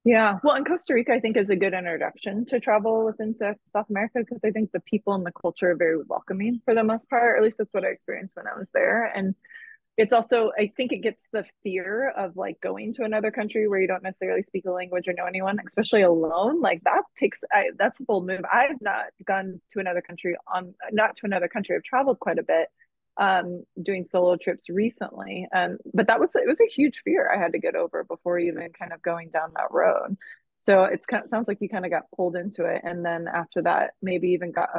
Yeah, 0.04 0.38
well, 0.42 0.57
in 0.57 0.64
Costa 0.64 0.92
Rica, 0.92 1.14
I 1.14 1.21
think 1.21 1.37
is 1.37 1.49
a 1.49 1.57
good 1.57 1.73
introduction 1.73 2.45
to 2.47 2.61
travel 2.61 3.07
within 3.07 3.33
South 3.33 3.87
America 3.88 4.19
because 4.19 4.40
I 4.45 4.50
think 4.50 4.71
the 4.71 4.80
people 4.80 5.14
and 5.14 5.25
the 5.25 5.33
culture 5.33 5.71
are 5.71 5.76
very 5.76 5.97
welcoming 6.07 6.61
for 6.64 6.75
the 6.75 6.85
most 6.85 7.09
part. 7.09 7.23
Or 7.23 7.37
at 7.38 7.42
least 7.42 7.57
that's 7.57 7.73
what 7.73 7.85
I 7.85 7.88
experienced 7.88 8.37
when 8.37 8.47
I 8.47 8.59
was 8.59 8.69
there, 8.75 9.07
and 9.07 9.35
it's 9.97 10.13
also 10.13 10.51
i 10.59 10.71
think 10.77 10.93
it 10.93 10.99
gets 10.99 11.23
the 11.33 11.45
fear 11.63 12.11
of 12.17 12.37
like 12.37 12.61
going 12.61 12.93
to 12.93 13.03
another 13.05 13.31
country 13.31 13.69
where 13.69 13.81
you 13.81 13.87
don't 13.87 14.03
necessarily 14.03 14.43
speak 14.43 14.65
the 14.65 14.71
language 14.71 15.07
or 15.07 15.13
know 15.13 15.27
anyone 15.27 15.59
especially 15.67 16.03
alone 16.03 16.61
like 16.61 16.83
that 16.85 17.03
takes 17.19 17.41
I, 17.53 17.71
that's 17.79 18.01
a 18.01 18.05
bold 18.05 18.27
move. 18.27 18.41
I've 18.53 18.81
not 18.81 19.07
gone 19.27 19.61
to 19.73 19.81
another 19.81 20.03
country 20.03 20.37
on 20.53 20.75
not 20.93 21.17
to 21.19 21.27
another 21.27 21.49
country 21.49 21.77
i've 21.77 21.83
traveled 21.83 22.19
quite 22.21 22.39
a 22.39 22.43
bit 22.43 22.69
um 23.17 23.63
doing 23.81 24.07
solo 24.11 24.37
trips 24.37 24.69
recently 24.69 25.47
and 25.53 25.79
but 25.93 26.09
that 26.09 26.19
was 26.19 26.35
it 26.35 26.49
was 26.49 26.61
a 26.61 26.67
huge 26.67 27.01
fear 27.05 27.31
i 27.33 27.39
had 27.39 27.53
to 27.53 27.59
get 27.59 27.77
over 27.77 28.03
before 28.05 28.39
even 28.39 28.69
kind 28.77 28.93
of 28.93 29.01
going 29.03 29.31
down 29.31 29.53
that 29.55 29.71
road. 29.71 30.17
So 30.61 30.85
it's 30.85 31.05
kind 31.05 31.23
of 31.23 31.29
sounds 31.29 31.47
like 31.47 31.59
you 31.61 31.69
kind 31.69 31.85
of 31.85 31.91
got 31.91 32.05
pulled 32.17 32.37
into 32.37 32.65
it 32.65 32.81
and 32.85 33.05
then 33.05 33.29
after 33.29 33.61
that 33.63 33.91
maybe 34.01 34.29
even 34.29 34.51
got 34.51 34.71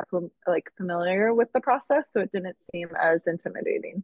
like 0.48 0.66
familiar 0.78 1.32
with 1.34 1.50
the 1.54 1.62
process 1.62 2.12
so 2.12 2.22
it 2.22 2.32
didn't 2.32 2.58
seem 2.60 2.90
as 3.00 3.28
intimidating 3.28 4.04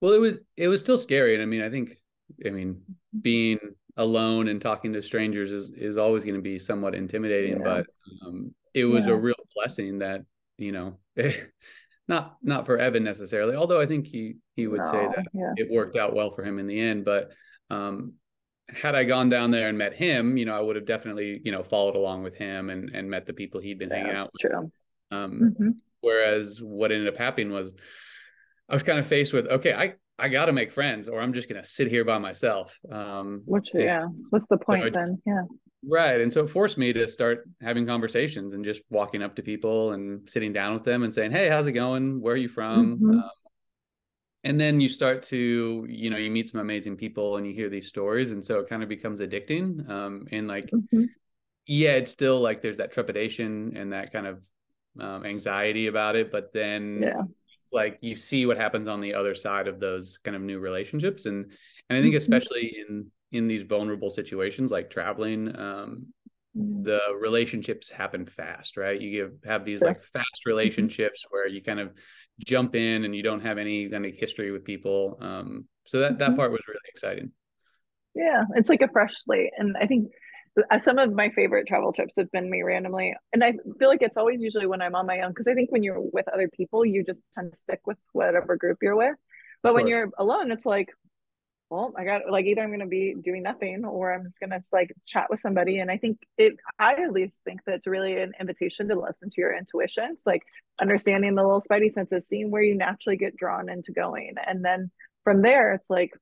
well, 0.00 0.12
it 0.12 0.20
was 0.20 0.38
it 0.56 0.68
was 0.68 0.80
still 0.80 0.98
scary, 0.98 1.34
and 1.34 1.42
I 1.42 1.46
mean, 1.46 1.62
I 1.62 1.70
think, 1.70 1.98
I 2.46 2.50
mean, 2.50 2.82
being 3.20 3.58
alone 3.96 4.48
and 4.48 4.60
talking 4.60 4.92
to 4.92 5.02
strangers 5.02 5.52
is 5.52 5.70
is 5.70 5.96
always 5.96 6.24
going 6.24 6.36
to 6.36 6.42
be 6.42 6.58
somewhat 6.58 6.94
intimidating, 6.94 7.58
yeah. 7.58 7.64
but 7.64 7.86
um, 8.24 8.54
it 8.74 8.84
was 8.84 9.06
yeah. 9.06 9.12
a 9.12 9.16
real 9.16 9.34
blessing 9.54 9.98
that 10.00 10.22
you 10.58 10.72
know, 10.72 10.98
not 12.08 12.36
not 12.42 12.66
for 12.66 12.78
Evan 12.78 13.04
necessarily, 13.04 13.56
although 13.56 13.80
I 13.80 13.86
think 13.86 14.06
he 14.06 14.36
he 14.56 14.66
would 14.66 14.80
no, 14.80 14.90
say 14.90 15.06
that 15.16 15.26
yeah. 15.32 15.52
it 15.56 15.70
worked 15.70 15.96
out 15.96 16.14
well 16.14 16.30
for 16.30 16.44
him 16.44 16.58
in 16.58 16.66
the 16.66 16.80
end, 16.80 17.04
but 17.04 17.30
um, 17.70 18.14
had 18.68 18.94
I 18.94 19.04
gone 19.04 19.28
down 19.28 19.50
there 19.50 19.68
and 19.68 19.76
met 19.76 19.94
him, 19.94 20.36
you 20.36 20.44
know, 20.44 20.56
I 20.56 20.60
would 20.60 20.76
have 20.76 20.86
definitely, 20.86 21.40
you 21.44 21.52
know, 21.52 21.62
followed 21.62 21.96
along 21.96 22.22
with 22.22 22.36
him 22.36 22.70
and 22.70 22.90
and 22.90 23.10
met 23.10 23.26
the 23.26 23.32
people 23.32 23.60
he'd 23.60 23.78
been 23.78 23.90
hanging 23.90 24.14
out 24.14 24.30
with. 24.32 24.50
True. 24.50 24.72
Um, 25.10 25.40
mm-hmm. 25.40 25.68
Whereas 26.00 26.60
what 26.60 26.92
ended 26.92 27.08
up 27.08 27.16
happening 27.16 27.52
was 27.52 27.74
I 28.68 28.74
was 28.74 28.82
kind 28.82 28.98
of 28.98 29.06
faced 29.06 29.32
with, 29.32 29.46
okay, 29.48 29.74
I 29.74 29.94
I 30.18 30.28
got 30.28 30.46
to 30.46 30.52
make 30.52 30.70
friends 30.70 31.08
or 31.08 31.20
I'm 31.20 31.32
just 31.32 31.48
going 31.48 31.60
to 31.60 31.68
sit 31.68 31.88
here 31.88 32.04
by 32.04 32.18
myself. 32.18 32.78
Um, 32.90 33.42
Which, 33.46 33.70
yeah, 33.74 34.06
what's 34.30 34.46
the 34.46 34.58
point 34.58 34.84
so 34.84 34.90
then? 34.90 35.20
Yeah. 35.26 35.42
Right. 35.86 36.20
And 36.20 36.32
so 36.32 36.44
it 36.44 36.50
forced 36.50 36.78
me 36.78 36.92
to 36.92 37.08
start 37.08 37.48
having 37.60 37.84
conversations 37.84 38.54
and 38.54 38.64
just 38.64 38.82
walking 38.90 39.22
up 39.22 39.34
to 39.36 39.42
people 39.42 39.92
and 39.92 40.26
sitting 40.28 40.52
down 40.52 40.72
with 40.72 40.84
them 40.84 41.02
and 41.02 41.12
saying, 41.12 41.32
Hey, 41.32 41.48
how's 41.48 41.66
it 41.66 41.72
going? 41.72 42.20
Where 42.20 42.34
are 42.34 42.38
you 42.38 42.48
from? 42.48 42.96
Mm-hmm. 42.96 43.10
Um, 43.10 43.30
and 44.44 44.60
then 44.60 44.80
you 44.80 44.88
start 44.88 45.22
to, 45.24 45.86
you 45.88 46.10
know, 46.10 46.16
you 46.16 46.30
meet 46.30 46.48
some 46.48 46.60
amazing 46.60 46.96
people 46.96 47.36
and 47.36 47.46
you 47.46 47.52
hear 47.52 47.68
these 47.68 47.88
stories. 47.88 48.30
And 48.30 48.44
so 48.44 48.60
it 48.60 48.68
kind 48.68 48.82
of 48.82 48.88
becomes 48.88 49.20
addicting. 49.20 49.88
Um, 49.90 50.26
and 50.30 50.46
like, 50.46 50.70
mm-hmm. 50.70 51.04
yeah, 51.66 51.92
it's 51.92 52.12
still 52.12 52.40
like 52.40 52.62
there's 52.62 52.76
that 52.76 52.92
trepidation 52.92 53.76
and 53.76 53.92
that 53.92 54.12
kind 54.12 54.26
of 54.26 54.42
um, 55.00 55.24
anxiety 55.26 55.88
about 55.88 56.14
it. 56.14 56.30
But 56.30 56.52
then, 56.52 57.00
yeah 57.02 57.22
like 57.74 57.98
you 58.00 58.16
see 58.16 58.46
what 58.46 58.56
happens 58.56 58.88
on 58.88 59.00
the 59.00 59.14
other 59.14 59.34
side 59.34 59.68
of 59.68 59.80
those 59.80 60.18
kind 60.24 60.36
of 60.36 60.42
new 60.42 60.58
relationships 60.58 61.26
and 61.26 61.44
and 61.88 61.98
i 61.98 62.00
think 62.00 62.14
mm-hmm. 62.14 62.18
especially 62.18 62.76
in 62.88 63.10
in 63.32 63.48
these 63.48 63.62
vulnerable 63.62 64.10
situations 64.10 64.70
like 64.70 64.88
traveling 64.88 65.48
um 65.58 66.06
mm-hmm. 66.56 66.82
the 66.84 67.00
relationships 67.20 67.90
happen 67.90 68.24
fast 68.24 68.76
right 68.76 69.00
you 69.00 69.10
give, 69.10 69.32
have 69.44 69.64
these 69.64 69.80
sure. 69.80 69.88
like 69.88 70.02
fast 70.02 70.24
mm-hmm. 70.24 70.50
relationships 70.50 71.24
where 71.30 71.48
you 71.48 71.62
kind 71.62 71.80
of 71.80 71.92
jump 72.44 72.74
in 72.74 73.04
and 73.04 73.14
you 73.14 73.22
don't 73.22 73.42
have 73.42 73.58
any 73.58 73.88
kind 73.88 74.06
of 74.06 74.12
history 74.16 74.50
with 74.50 74.64
people 74.64 75.18
um 75.20 75.66
so 75.86 75.98
that 75.98 76.18
that 76.18 76.36
part 76.36 76.50
was 76.50 76.60
really 76.68 76.80
exciting 76.88 77.30
yeah 78.14 78.42
it's 78.54 78.70
like 78.70 78.82
a 78.82 78.88
fresh 78.88 79.14
slate 79.16 79.50
and 79.58 79.76
i 79.80 79.86
think 79.86 80.10
Uh, 80.70 80.78
some 80.78 80.98
of 80.98 81.12
my 81.12 81.30
favorite 81.30 81.66
travel 81.66 81.92
trips 81.92 82.14
have 82.16 82.30
been 82.30 82.48
me 82.48 82.62
randomly 82.62 83.12
and 83.32 83.42
i 83.42 83.52
feel 83.78 83.88
like 83.88 84.02
it's 84.02 84.16
always 84.16 84.40
usually 84.40 84.68
when 84.68 84.80
i'm 84.80 84.94
on 84.94 85.04
my 85.04 85.20
own 85.22 85.30
because 85.30 85.48
i 85.48 85.54
think 85.54 85.70
when 85.72 85.82
you're 85.82 86.00
with 86.00 86.28
other 86.28 86.48
people 86.48 86.84
you 86.84 87.02
just 87.02 87.22
tend 87.34 87.50
to 87.50 87.58
stick 87.58 87.80
with 87.86 87.98
whatever 88.12 88.56
group 88.56 88.78
you're 88.80 88.94
with. 88.94 89.16
But 89.64 89.74
when 89.74 89.88
you're 89.88 90.10
alone 90.16 90.52
it's 90.52 90.64
like 90.64 90.90
well 91.70 91.92
i 91.96 92.04
got 92.04 92.30
like 92.30 92.44
either 92.44 92.62
i'm 92.62 92.68
going 92.68 92.78
to 92.80 92.86
be 92.86 93.16
doing 93.20 93.42
nothing 93.42 93.84
or 93.84 94.12
i'm 94.14 94.24
just 94.24 94.38
going 94.38 94.50
to 94.50 94.62
like 94.72 94.94
chat 95.06 95.26
with 95.28 95.40
somebody. 95.40 95.78
And 95.78 95.90
i 95.90 95.96
think 95.96 96.18
it 96.38 96.54
i 96.78 96.92
at 96.92 97.12
least 97.12 97.36
think 97.44 97.60
that 97.64 97.74
it's 97.76 97.86
really 97.88 98.20
an 98.20 98.32
invitation 98.38 98.86
to 98.88 98.94
listen 99.00 99.30
to 99.30 99.40
your 99.40 99.56
intuitions 99.56 100.22
like 100.24 100.42
understanding 100.80 101.34
the 101.34 101.42
little 101.42 101.62
spidey 101.62 101.90
senses 101.90 102.28
seeing 102.28 102.52
where 102.52 102.62
you 102.62 102.76
naturally 102.76 103.16
get 103.16 103.36
drawn 103.36 103.68
into 103.68 103.90
going. 103.90 104.34
And 104.46 104.64
then 104.64 104.90
from 105.24 105.42
there 105.42 105.72
it's 105.72 105.90
like 105.90 106.12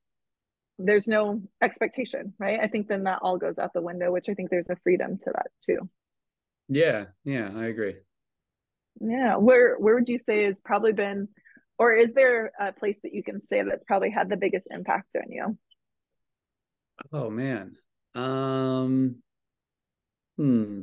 there's 0.78 1.06
no 1.06 1.42
expectation, 1.60 2.34
right? 2.38 2.58
I 2.60 2.68
think 2.68 2.88
then 2.88 3.04
that 3.04 3.20
all 3.22 3.38
goes 3.38 3.58
out 3.58 3.72
the 3.72 3.82
window, 3.82 4.12
which 4.12 4.28
I 4.28 4.34
think 4.34 4.50
there's 4.50 4.70
a 4.70 4.76
freedom 4.76 5.18
to 5.18 5.32
that 5.32 5.46
too. 5.64 5.88
Yeah, 6.68 7.06
yeah, 7.24 7.50
I 7.54 7.66
agree. 7.66 7.96
Yeah, 9.00 9.36
where 9.36 9.76
where 9.76 9.94
would 9.94 10.08
you 10.08 10.18
say 10.18 10.44
has 10.44 10.60
probably 10.60 10.92
been, 10.92 11.28
or 11.78 11.94
is 11.94 12.12
there 12.14 12.52
a 12.58 12.72
place 12.72 12.98
that 13.02 13.14
you 13.14 13.22
can 13.22 13.40
say 13.40 13.62
that's 13.62 13.84
probably 13.84 14.10
had 14.10 14.28
the 14.28 14.36
biggest 14.36 14.66
impact 14.70 15.08
on 15.16 15.30
you? 15.30 15.58
Oh 17.12 17.30
man, 17.30 17.76
um, 18.14 19.16
hmm. 20.36 20.82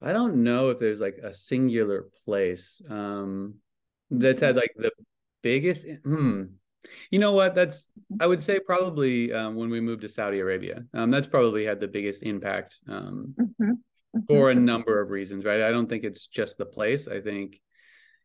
I 0.00 0.12
don't 0.12 0.44
know 0.44 0.70
if 0.70 0.78
there's 0.78 1.00
like 1.00 1.18
a 1.22 1.34
singular 1.34 2.08
place 2.24 2.80
um 2.88 3.56
that's 4.10 4.40
had 4.42 4.56
like 4.56 4.72
the 4.76 4.92
biggest. 5.42 5.86
Hmm. 6.04 6.44
You 7.10 7.18
know 7.18 7.32
what? 7.32 7.54
That's 7.54 7.88
I 8.20 8.26
would 8.26 8.42
say 8.42 8.60
probably 8.60 9.32
um, 9.32 9.56
when 9.56 9.70
we 9.70 9.80
moved 9.80 10.02
to 10.02 10.08
Saudi 10.08 10.40
Arabia. 10.40 10.84
Um, 10.94 11.10
that's 11.10 11.26
probably 11.26 11.64
had 11.64 11.80
the 11.80 11.88
biggest 11.88 12.22
impact 12.22 12.78
um, 12.88 13.34
mm-hmm. 13.38 13.70
Mm-hmm. 13.70 14.20
for 14.26 14.50
a 14.50 14.54
number 14.54 15.00
of 15.00 15.10
reasons, 15.10 15.44
right? 15.44 15.62
I 15.62 15.70
don't 15.70 15.88
think 15.88 16.04
it's 16.04 16.26
just 16.26 16.58
the 16.58 16.66
place. 16.66 17.08
I 17.08 17.20
think 17.20 17.60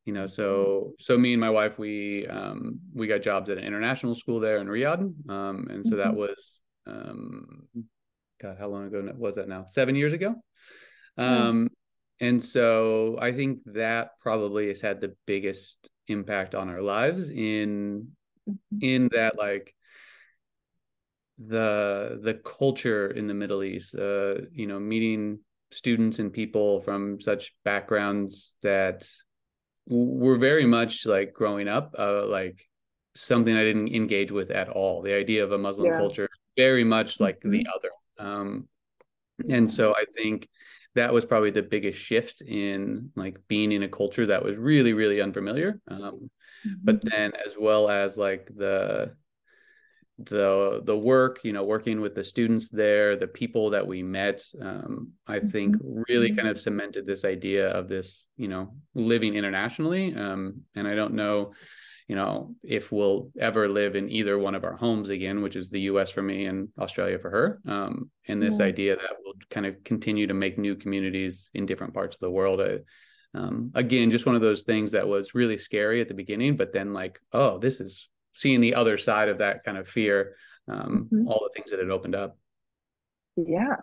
you 0.06 0.14
know, 0.14 0.26
so 0.26 0.94
so 1.00 1.18
me 1.18 1.34
and 1.34 1.40
my 1.40 1.50
wife 1.50 1.78
we 1.78 2.28
um, 2.28 2.80
we 2.94 3.08
got 3.08 3.22
jobs 3.22 3.50
at 3.50 3.58
an 3.58 3.64
international 3.64 4.16
school 4.16 4.40
there 4.40 4.58
in 4.58 4.68
Riyadh, 4.68 5.30
um, 5.30 5.68
and 5.70 5.86
so 5.86 5.92
mm-hmm. 5.92 6.00
that 6.00 6.16
was 6.16 6.62
um, 6.86 7.68
God, 8.42 8.58
how 8.60 8.68
long 8.68 8.88
ago 8.88 9.10
was 9.18 9.36
that 9.36 9.48
now? 9.48 9.66
Seven 9.66 9.96
years 9.96 10.14
ago. 10.14 10.36
Um, 11.18 11.70
and 12.20 12.44
so 12.44 13.18
I 13.22 13.32
think 13.32 13.60
that 13.68 14.12
probably 14.20 14.68
has 14.68 14.82
had 14.82 15.00
the 15.00 15.16
biggest 15.26 15.90
impact 16.08 16.56
on 16.56 16.70
our 16.70 16.82
lives 16.82 17.30
in. 17.30 18.10
In 18.82 19.10
that 19.14 19.38
like 19.38 19.74
the 21.38 22.20
the 22.22 22.36
culture 22.36 23.08
in 23.08 23.28
the 23.28 23.34
Middle 23.34 23.64
East, 23.64 23.96
uh, 23.96 24.36
you 24.52 24.68
know, 24.68 24.80
meeting 24.80 25.40
students 25.72 26.20
and 26.20 26.32
people 26.32 26.82
from 26.82 27.20
such 27.20 27.56
backgrounds 27.66 28.56
that 28.62 29.08
were 29.88 30.38
very 30.38 30.66
much 30.66 31.06
like 31.06 31.34
growing 31.34 31.68
up, 31.68 31.96
uh, 31.98 32.26
like 32.26 32.68
something 33.16 33.56
I 33.56 33.64
didn't 33.64 33.90
engage 33.90 34.32
with 34.32 34.52
at 34.52 34.70
all. 34.70 35.02
The 35.02 35.14
idea 35.14 35.44
of 35.44 35.52
a 35.52 35.58
Muslim 35.58 35.88
yeah. 35.88 35.98
culture, 35.98 36.30
very 36.56 36.84
much 36.84 37.20
like 37.20 37.40
mm-hmm. 37.40 37.52
the 37.52 37.66
other. 37.76 38.30
Um, 38.30 38.68
and 39.50 39.70
so 39.70 39.94
I 39.96 40.06
think 40.16 40.48
that 40.96 41.14
was 41.14 41.26
probably 41.26 41.52
the 41.52 41.64
biggest 41.64 42.00
shift 42.00 42.42
in 42.42 43.12
like 43.16 43.38
being 43.48 43.72
in 43.72 43.84
a 43.84 43.88
culture 43.88 44.26
that 44.28 44.44
was 44.44 44.58
really, 44.58 44.94
really 44.94 45.22
unfamiliar. 45.22 45.80
Um, 45.88 46.30
but 46.84 46.98
mm-hmm. 46.98 47.10
then 47.10 47.32
as 47.46 47.56
well 47.58 47.90
as 47.90 48.18
like 48.18 48.50
the 48.56 49.16
the 50.20 50.82
the 50.86 50.98
work 50.98 51.40
you 51.44 51.52
know 51.54 51.64
working 51.64 52.00
with 52.00 52.14
the 52.14 52.24
students 52.24 52.70
there 52.70 53.16
the 53.16 53.28
people 53.28 53.72
that 53.72 53.86
we 53.86 54.04
met 54.04 54.44
um, 54.62 55.12
i 55.26 55.40
think 55.40 55.76
mm-hmm. 55.76 56.04
really 56.08 56.36
kind 56.36 56.48
of 56.48 56.60
cemented 56.60 57.06
this 57.06 57.26
idea 57.26 57.70
of 57.70 57.88
this 57.88 58.28
you 58.38 58.48
know 58.48 58.76
living 58.94 59.34
internationally 59.34 60.14
um, 60.16 60.62
and 60.76 60.88
i 60.88 60.94
don't 60.94 61.16
know 61.16 61.52
you 62.08 62.16
know 62.16 62.56
if 62.64 62.92
we'll 62.92 63.30
ever 63.40 63.68
live 63.68 63.96
in 63.96 64.10
either 64.10 64.38
one 64.38 64.56
of 64.56 64.64
our 64.64 64.76
homes 64.76 65.10
again 65.10 65.42
which 65.42 65.56
is 65.56 65.70
the 65.70 65.80
us 65.82 66.10
for 66.10 66.22
me 66.22 66.46
and 66.46 66.70
australia 66.80 67.18
for 67.18 67.30
her 67.30 67.62
um, 67.68 68.10
and 68.28 68.42
this 68.42 68.60
yeah. 68.60 68.66
idea 68.66 68.96
that 68.96 69.12
we'll 69.24 69.34
kind 69.50 69.66
of 69.66 69.84
continue 69.84 70.28
to 70.28 70.34
make 70.34 70.58
new 70.58 70.76
communities 70.76 71.50
in 71.54 71.66
different 71.66 71.94
parts 71.94 72.16
of 72.16 72.20
the 72.20 72.30
world 72.30 72.62
I, 72.62 72.80
um, 73.36 73.72
again 73.76 74.12
just 74.12 74.26
one 74.26 74.36
of 74.36 74.42
those 74.42 74.64
things 74.64 74.92
that 74.92 75.08
was 75.08 75.36
really 75.36 75.58
scary 75.58 76.02
at 76.02 76.08
the 76.08 76.14
beginning 76.14 76.58
but 76.58 76.74
then 76.74 76.94
like 76.94 77.20
oh 77.32 77.58
this 77.58 77.80
is 77.80 78.10
seeing 78.34 78.62
the 78.62 78.76
other 78.76 78.98
side 78.98 79.30
of 79.30 79.40
that 79.40 79.64
kind 79.64 79.78
of 79.78 79.88
fear 79.88 80.36
um, 80.68 81.10
mm-hmm. 81.12 81.28
all 81.28 81.42
the 81.44 81.54
things 81.56 81.72
that 81.72 81.80
it 81.80 81.90
opened 81.90 82.16
up 82.16 82.38
yeah 83.36 83.76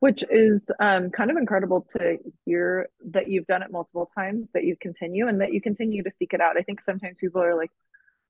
which 0.00 0.24
is 0.30 0.70
um, 0.80 1.10
kind 1.10 1.30
of 1.30 1.36
incredible 1.36 1.86
to 1.96 2.18
hear 2.44 2.88
that 3.10 3.28
you've 3.28 3.46
done 3.46 3.62
it 3.62 3.70
multiple 3.70 4.10
times 4.16 4.48
that 4.54 4.64
you 4.64 4.76
continue 4.80 5.28
and 5.28 5.40
that 5.40 5.52
you 5.52 5.60
continue 5.60 6.02
to 6.02 6.10
seek 6.18 6.32
it 6.32 6.40
out 6.40 6.56
i 6.56 6.62
think 6.62 6.80
sometimes 6.80 7.16
people 7.18 7.42
are 7.42 7.56
like 7.56 7.70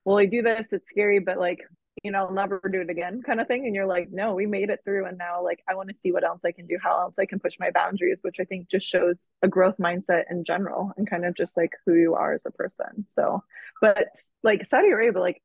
well 0.04 0.18
i 0.18 0.26
do 0.26 0.42
this 0.42 0.72
it's 0.72 0.88
scary 0.88 1.18
but 1.18 1.38
like 1.38 1.60
you 2.02 2.10
know, 2.10 2.20
I'll 2.20 2.32
never 2.32 2.60
do 2.70 2.80
it 2.80 2.90
again 2.90 3.22
kind 3.24 3.40
of 3.40 3.46
thing. 3.46 3.66
And 3.66 3.74
you're 3.74 3.86
like, 3.86 4.08
no, 4.10 4.34
we 4.34 4.46
made 4.46 4.70
it 4.70 4.80
through. 4.84 5.06
And 5.06 5.18
now 5.18 5.42
like 5.42 5.62
I 5.68 5.74
want 5.74 5.88
to 5.88 5.96
see 5.96 6.12
what 6.12 6.24
else 6.24 6.40
I 6.44 6.52
can 6.52 6.66
do, 6.66 6.78
how 6.82 7.00
else 7.00 7.14
I 7.18 7.26
can 7.26 7.38
push 7.38 7.54
my 7.58 7.70
boundaries, 7.70 8.20
which 8.22 8.36
I 8.40 8.44
think 8.44 8.70
just 8.70 8.86
shows 8.86 9.16
a 9.42 9.48
growth 9.48 9.76
mindset 9.78 10.24
in 10.30 10.44
general 10.44 10.92
and 10.96 11.08
kind 11.08 11.24
of 11.24 11.34
just 11.34 11.56
like 11.56 11.72
who 11.86 11.94
you 11.94 12.14
are 12.14 12.34
as 12.34 12.42
a 12.46 12.50
person. 12.50 13.06
So, 13.14 13.42
but 13.80 14.08
like 14.42 14.66
Saudi 14.66 14.88
Arabia, 14.88 15.20
like 15.20 15.42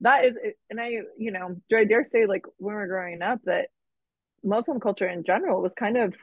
that 0.00 0.24
is 0.24 0.38
and 0.70 0.80
I, 0.80 1.00
you 1.18 1.30
know, 1.30 1.56
do 1.68 1.76
I 1.76 1.84
dare 1.84 2.04
say 2.04 2.26
like 2.26 2.44
when 2.56 2.74
we 2.74 2.80
are 2.82 2.86
growing 2.86 3.22
up 3.22 3.40
that 3.44 3.68
Muslim 4.44 4.80
culture 4.80 5.08
in 5.08 5.24
general 5.24 5.60
was 5.62 5.74
kind 5.74 5.96
of 5.96 6.14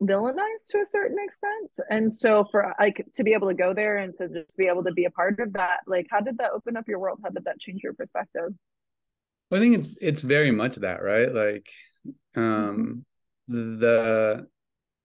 villainized 0.00 0.68
to 0.70 0.78
a 0.78 0.86
certain 0.86 1.16
extent 1.18 1.86
and 1.90 2.14
so 2.14 2.44
for 2.52 2.72
like 2.78 3.04
to 3.14 3.24
be 3.24 3.32
able 3.32 3.48
to 3.48 3.54
go 3.54 3.74
there 3.74 3.96
and 3.96 4.14
to 4.16 4.28
just 4.28 4.56
be 4.56 4.68
able 4.68 4.84
to 4.84 4.92
be 4.92 5.06
a 5.06 5.10
part 5.10 5.40
of 5.40 5.52
that 5.54 5.80
like 5.88 6.06
how 6.08 6.20
did 6.20 6.38
that 6.38 6.52
open 6.54 6.76
up 6.76 6.86
your 6.86 7.00
world 7.00 7.18
how 7.24 7.30
did 7.30 7.44
that 7.44 7.58
change 7.58 7.80
your 7.82 7.92
perspective 7.94 8.52
I 9.50 9.58
think 9.58 9.78
it's 9.78 9.96
it's 10.00 10.22
very 10.22 10.50
much 10.50 10.76
that, 10.76 11.02
right? 11.02 11.32
Like 11.32 11.70
um 12.36 13.04
mm-hmm. 13.50 13.78
the 13.80 14.46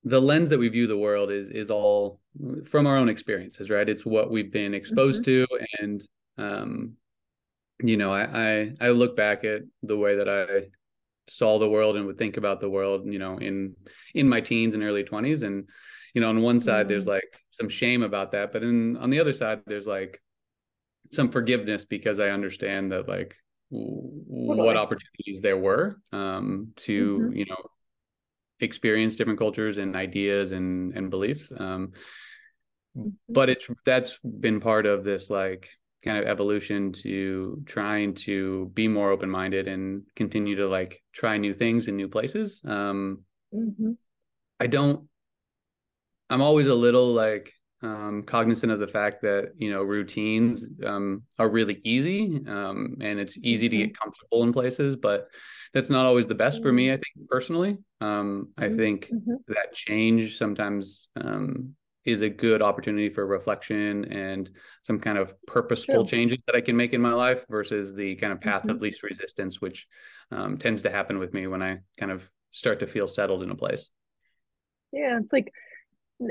the 0.03 0.21
lens 0.21 0.49
that 0.49 0.59
we 0.59 0.67
view 0.67 0.87
the 0.87 0.97
world 0.97 1.31
is 1.31 1.49
is 1.49 1.71
all 1.71 2.19
from 2.65 2.87
our 2.87 2.97
own 2.97 3.09
experiences, 3.09 3.69
right? 3.69 3.87
It's 3.87 4.05
what 4.05 4.31
we've 4.31 4.51
been 4.51 4.73
exposed 4.73 5.23
mm-hmm. 5.23 5.45
to 5.45 5.65
and 5.79 6.01
um 6.37 6.93
you 7.81 7.97
know, 7.97 8.11
I, 8.11 8.23
I 8.23 8.73
I 8.81 8.89
look 8.89 9.15
back 9.15 9.43
at 9.43 9.61
the 9.81 9.97
way 9.97 10.17
that 10.17 10.29
I 10.29 10.67
saw 11.27 11.59
the 11.59 11.69
world 11.69 11.95
and 11.95 12.05
would 12.05 12.17
think 12.17 12.37
about 12.37 12.59
the 12.59 12.69
world, 12.69 13.05
you 13.05 13.19
know, 13.19 13.37
in 13.37 13.75
in 14.13 14.27
my 14.27 14.41
teens 14.41 14.73
and 14.73 14.83
early 14.83 15.03
20s 15.03 15.43
and 15.43 15.67
you 16.13 16.21
know, 16.21 16.29
on 16.29 16.41
one 16.41 16.59
side 16.59 16.81
mm-hmm. 16.81 16.89
there's 16.89 17.07
like 17.07 17.41
some 17.51 17.69
shame 17.69 18.03
about 18.03 18.31
that, 18.31 18.53
but 18.53 18.63
in 18.63 18.97
on 18.97 19.09
the 19.09 19.19
other 19.19 19.33
side 19.33 19.61
there's 19.65 19.87
like 19.87 20.21
some 21.11 21.29
forgiveness 21.29 21.85
because 21.85 22.19
I 22.19 22.29
understand 22.29 22.91
that 22.91 23.07
like 23.07 23.35
what 23.69 24.77
opportunities 24.77 25.41
there 25.41 25.57
were 25.57 25.97
um, 26.11 26.73
to 26.75 27.19
mm-hmm. 27.19 27.37
you 27.37 27.45
know 27.45 27.57
experience 28.59 29.15
different 29.15 29.39
cultures 29.39 29.77
and 29.77 29.95
ideas 29.95 30.51
and 30.51 30.95
and 30.95 31.09
beliefs 31.09 31.51
um, 31.57 31.91
mm-hmm. 32.95 33.09
but 33.29 33.49
it's 33.49 33.67
that's 33.85 34.17
been 34.23 34.59
part 34.59 34.85
of 34.85 35.03
this 35.03 35.29
like 35.29 35.69
kind 36.03 36.17
of 36.17 36.25
evolution 36.25 36.91
to 36.91 37.61
trying 37.65 38.13
to 38.13 38.69
be 38.73 38.87
more 38.87 39.11
open-minded 39.11 39.67
and 39.67 40.03
continue 40.15 40.55
to 40.55 40.67
like 40.67 41.01
try 41.13 41.37
new 41.37 41.53
things 41.53 41.87
in 41.87 41.95
new 41.95 42.07
places 42.07 42.61
um, 42.65 43.23
mm-hmm. 43.53 43.91
i 44.59 44.67
don't 44.67 45.07
i'm 46.29 46.41
always 46.41 46.67
a 46.67 46.75
little 46.75 47.13
like 47.13 47.53
um, 47.81 48.23
cognizant 48.23 48.71
of 48.71 48.79
the 48.79 48.87
fact 48.87 49.21
that 49.23 49.51
you 49.57 49.69
know 49.69 49.83
routines 49.83 50.67
um, 50.85 51.23
are 51.39 51.49
really 51.49 51.81
easy 51.83 52.41
um, 52.47 52.95
and 53.01 53.19
it's 53.19 53.37
easy 53.37 53.67
to 53.69 53.77
get 53.77 53.89
mm-hmm. 53.89 54.03
comfortable 54.03 54.43
in 54.43 54.53
places 54.53 54.95
but 54.95 55.27
that's 55.73 55.89
not 55.89 56.05
always 56.05 56.27
the 56.27 56.35
best 56.35 56.61
for 56.61 56.71
me 56.71 56.91
i 56.91 56.95
think 56.95 57.29
personally 57.29 57.77
um, 58.01 58.49
i 58.57 58.65
mm-hmm. 58.65 58.77
think 58.77 59.05
mm-hmm. 59.07 59.35
that 59.47 59.73
change 59.73 60.37
sometimes 60.37 61.09
um, 61.15 61.75
is 62.05 62.21
a 62.21 62.29
good 62.29 62.61
opportunity 62.61 63.09
for 63.09 63.25
reflection 63.25 64.05
and 64.11 64.49
some 64.81 64.99
kind 64.99 65.17
of 65.17 65.33
purposeful 65.45 66.05
changes 66.05 66.37
that 66.45 66.55
i 66.55 66.61
can 66.61 66.75
make 66.75 66.93
in 66.93 67.01
my 67.01 67.13
life 67.13 67.45
versus 67.49 67.93
the 67.93 68.15
kind 68.15 68.33
of 68.33 68.41
path 68.41 68.61
mm-hmm. 68.61 68.71
of 68.71 68.81
least 68.81 69.03
resistance 69.03 69.61
which 69.61 69.87
um, 70.31 70.57
tends 70.57 70.81
to 70.81 70.89
happen 70.89 71.19
with 71.19 71.33
me 71.33 71.47
when 71.47 71.61
i 71.61 71.79
kind 71.97 72.11
of 72.11 72.27
start 72.51 72.79
to 72.79 72.87
feel 72.87 73.07
settled 73.07 73.43
in 73.43 73.49
a 73.49 73.55
place 73.55 73.89
yeah 74.91 75.17
it's 75.19 75.33
like 75.33 75.51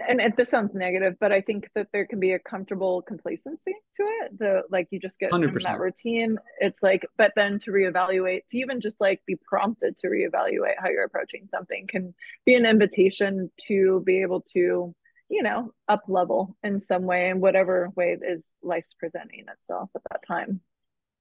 and 0.08 0.20
it, 0.20 0.36
this 0.36 0.50
sounds 0.50 0.74
negative, 0.74 1.16
but 1.20 1.32
I 1.32 1.40
think 1.40 1.68
that 1.74 1.88
there 1.92 2.06
can 2.06 2.20
be 2.20 2.32
a 2.32 2.38
comfortable 2.38 3.02
complacency 3.02 3.74
to 3.96 4.02
it. 4.02 4.38
The 4.38 4.62
like 4.70 4.88
you 4.90 5.00
just 5.00 5.18
get 5.18 5.32
100%. 5.32 5.48
in 5.48 5.54
that 5.64 5.80
routine. 5.80 6.38
It's 6.60 6.82
like, 6.82 7.04
but 7.16 7.32
then 7.36 7.58
to 7.60 7.70
reevaluate, 7.70 8.42
to 8.50 8.58
even 8.58 8.80
just 8.80 9.00
like 9.00 9.20
be 9.26 9.36
prompted 9.36 9.96
to 9.98 10.08
reevaluate 10.08 10.74
how 10.78 10.88
you're 10.88 11.04
approaching 11.04 11.48
something 11.50 11.86
can 11.86 12.14
be 12.46 12.54
an 12.54 12.66
invitation 12.66 13.50
to 13.66 14.02
be 14.04 14.22
able 14.22 14.42
to, 14.52 14.94
you 15.32 15.42
know, 15.42 15.72
up 15.88 16.02
level 16.08 16.54
in 16.62 16.78
some 16.78 17.04
way 17.04 17.30
in 17.30 17.40
whatever 17.40 17.88
way 17.96 18.18
is 18.22 18.46
life's 18.62 18.92
presenting 18.98 19.46
itself 19.50 19.88
at 19.96 20.02
that 20.10 20.20
time. 20.30 20.60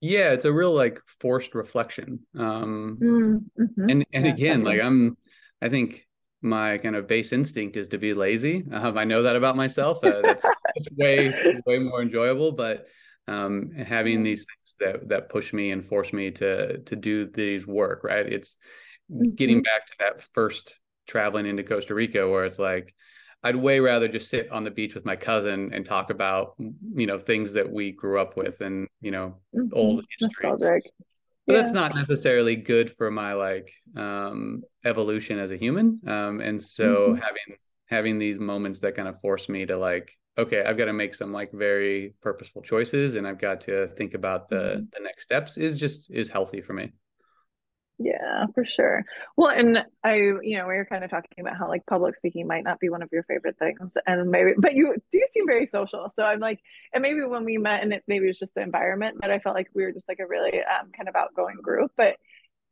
Yeah, 0.01 0.32
it's 0.32 0.44
a 0.44 0.51
real 0.51 0.74
like 0.74 1.00
forced 1.22 1.56
reflection. 1.56 2.20
Um 2.38 2.98
mm-hmm. 3.01 3.89
and 3.89 4.06
and 4.13 4.25
yeah, 4.25 4.34
again, 4.34 4.36
definitely. 4.60 4.77
like 4.77 4.86
I'm 4.86 5.18
I 5.62 5.70
think 5.70 6.06
my 6.41 6.77
kind 6.80 6.98
of 6.98 7.08
base 7.08 7.32
instinct 7.32 7.77
is 7.77 7.88
to 7.89 7.98
be 7.98 8.13
lazy. 8.13 8.65
Um, 8.72 8.98
I 8.98 9.06
know 9.06 9.24
that 9.24 9.36
about 9.36 9.56
myself. 9.56 10.03
Uh, 10.03 10.22
that's, 10.24 10.46
way 10.98 11.34
way 11.65 11.80
more 11.80 12.01
enjoyable. 12.01 12.51
But 12.51 12.88
um, 13.30 13.72
having 13.72 14.24
these 14.24 14.46
things 14.46 14.75
that 14.82 15.10
that 15.10 15.30
push 15.30 15.53
me 15.53 15.72
and 15.72 15.88
force 15.88 16.12
me 16.12 16.32
to 16.32 16.80
to 16.80 16.96
do 16.98 17.27
these 17.27 17.65
work, 17.65 18.03
right? 18.03 18.25
It's 18.25 18.58
getting 19.36 19.58
mm-hmm. 19.58 19.63
back 19.63 19.86
to 19.88 19.94
that 20.00 20.24
first 20.34 20.77
traveling 21.08 21.46
into 21.46 21.63
Costa 21.63 21.94
Rica, 21.94 22.27
where 22.27 22.44
it's 22.44 22.60
like 22.60 22.94
I'd 23.43 23.55
way 23.55 23.79
rather 23.79 24.07
just 24.07 24.29
sit 24.29 24.51
on 24.51 24.63
the 24.63 24.71
beach 24.71 24.93
with 24.93 25.05
my 25.05 25.15
cousin 25.15 25.74
and 25.74 25.86
talk 25.86 26.10
about 26.10 26.55
you 26.60 27.07
know 27.07 27.19
things 27.19 27.53
that 27.53 27.71
we 27.71 27.91
grew 27.91 28.19
up 28.19 28.38
with 28.38 28.62
and 28.62 28.88
you 29.01 29.12
know 29.12 29.38
mm-hmm. 29.55 29.69
old 29.74 30.05
history. 30.19 30.50
Nostalgic 30.50 30.83
but 31.48 31.53
yeah. 31.53 31.62
that's 31.62 31.74
not 31.74 31.95
necessarily 31.95 32.55
good 32.55 32.95
for 32.95 33.10
my 33.10 33.33
like 33.33 33.74
um 33.95 34.63
evolution 34.86 35.39
as 35.39 35.51
a 35.51 35.57
human 35.57 36.00
um 36.07 36.39
and 36.41 36.62
so 36.62 36.83
mm-hmm. 36.86 37.15
having 37.15 37.57
having 37.86 38.19
these 38.19 38.39
moments 38.39 38.79
that 38.79 38.95
kind 38.95 39.07
of 39.07 39.19
force 39.21 39.50
me 39.50 39.65
to 39.65 39.77
like 39.77 40.17
okay 40.38 40.63
i've 40.63 40.77
got 40.77 40.86
to 40.86 40.93
make 40.93 41.13
some 41.13 41.33
like 41.33 41.51
very 41.51 42.13
purposeful 42.21 42.62
choices 42.62 43.15
and 43.15 43.27
i've 43.27 43.39
got 43.39 43.62
to 43.62 43.88
think 43.89 44.13
about 44.13 44.50
the 44.50 44.55
mm-hmm. 44.55 44.83
the 44.93 45.03
next 45.03 45.24
steps 45.24 45.57
is 45.57 45.79
just 45.79 46.10
is 46.12 46.29
healthy 46.29 46.62
for 46.62 46.74
me 46.74 46.91
yeah, 48.01 48.46
for 48.53 48.65
sure. 48.65 49.03
Well, 49.38 49.51
and 49.51 49.86
I, 50.03 50.15
you 50.15 50.58
know, 50.58 50.67
we 50.67 50.75
were 50.75 50.86
kind 50.86 51.03
of 51.03 51.10
talking 51.10 51.39
about 51.39 51.58
how 51.58 51.67
like 51.67 51.86
public 51.86 52.15
speaking 52.17 52.48
might 52.48 52.63
not 52.63 52.79
be 52.79 52.89
one 52.89 53.01
of 53.01 53.10
your 53.12 53.24
favorite 53.24 53.58
things, 53.58 53.93
and 54.05 54.29
maybe, 54.29 54.53
but 54.58 54.74
you 54.74 54.96
do 55.12 55.22
seem 55.31 55.46
very 55.48 55.67
social. 55.67 56.12
So 56.15 56.24
I'm 56.24 56.39
like, 56.39 56.60
and 56.93 57.01
maybe 57.01 57.22
when 57.24 57.46
we 57.46 57.58
met, 57.58 57.84
and 57.84 57.93
it 57.93 58.03
maybe 58.08 58.25
it 58.25 58.29
was 58.29 58.39
just 58.39 58.55
the 58.55 58.62
environment 58.62 59.17
but 59.20 59.31
I 59.31 59.39
felt 59.39 59.55
like 59.55 59.70
we 59.74 59.84
were 59.84 59.91
just 59.91 60.08
like 60.08 60.20
a 60.20 60.27
really 60.27 60.60
um, 60.60 60.91
kind 60.96 61.08
of 61.08 61.15
outgoing 61.15 61.58
group. 61.62 61.91
But 61.96 62.15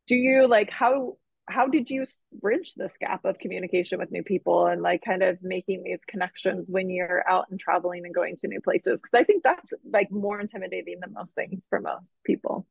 do 0.07 0.15
you 0.15 0.47
like 0.47 0.69
how 0.69 1.17
how 1.47 1.67
did 1.67 1.89
you 1.89 2.05
bridge 2.31 2.73
this 2.75 2.95
gap 2.99 3.25
of 3.25 3.39
communication 3.39 3.97
with 3.97 4.11
new 4.11 4.23
people 4.23 4.67
and 4.67 4.81
like 4.83 5.01
kind 5.03 5.23
of 5.23 5.39
making 5.41 5.81
these 5.83 6.01
connections 6.07 6.69
when 6.69 6.89
you're 6.89 7.27
out 7.27 7.45
and 7.49 7.59
traveling 7.59 8.05
and 8.05 8.13
going 8.13 8.37
to 8.37 8.47
new 8.47 8.61
places? 8.61 9.01
Because 9.01 9.19
I 9.19 9.23
think 9.23 9.43
that's 9.43 9.73
like 9.91 10.11
more 10.11 10.39
intimidating 10.39 10.99
than 11.01 11.13
most 11.13 11.33
things 11.33 11.65
for 11.69 11.79
most 11.79 12.19
people. 12.23 12.67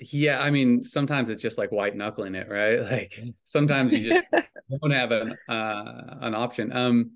Yeah, 0.00 0.40
I 0.40 0.50
mean, 0.50 0.84
sometimes 0.84 1.28
it's 1.28 1.42
just 1.42 1.58
like 1.58 1.72
white 1.72 1.96
knuckling 1.96 2.34
it, 2.34 2.48
right? 2.48 2.80
Like 2.90 3.20
sometimes 3.44 3.92
you 3.92 4.10
just 4.10 4.26
don't 4.80 4.90
have 4.90 5.10
an 5.10 5.36
uh, 5.48 6.16
an 6.20 6.34
option. 6.34 6.74
Um, 6.74 7.12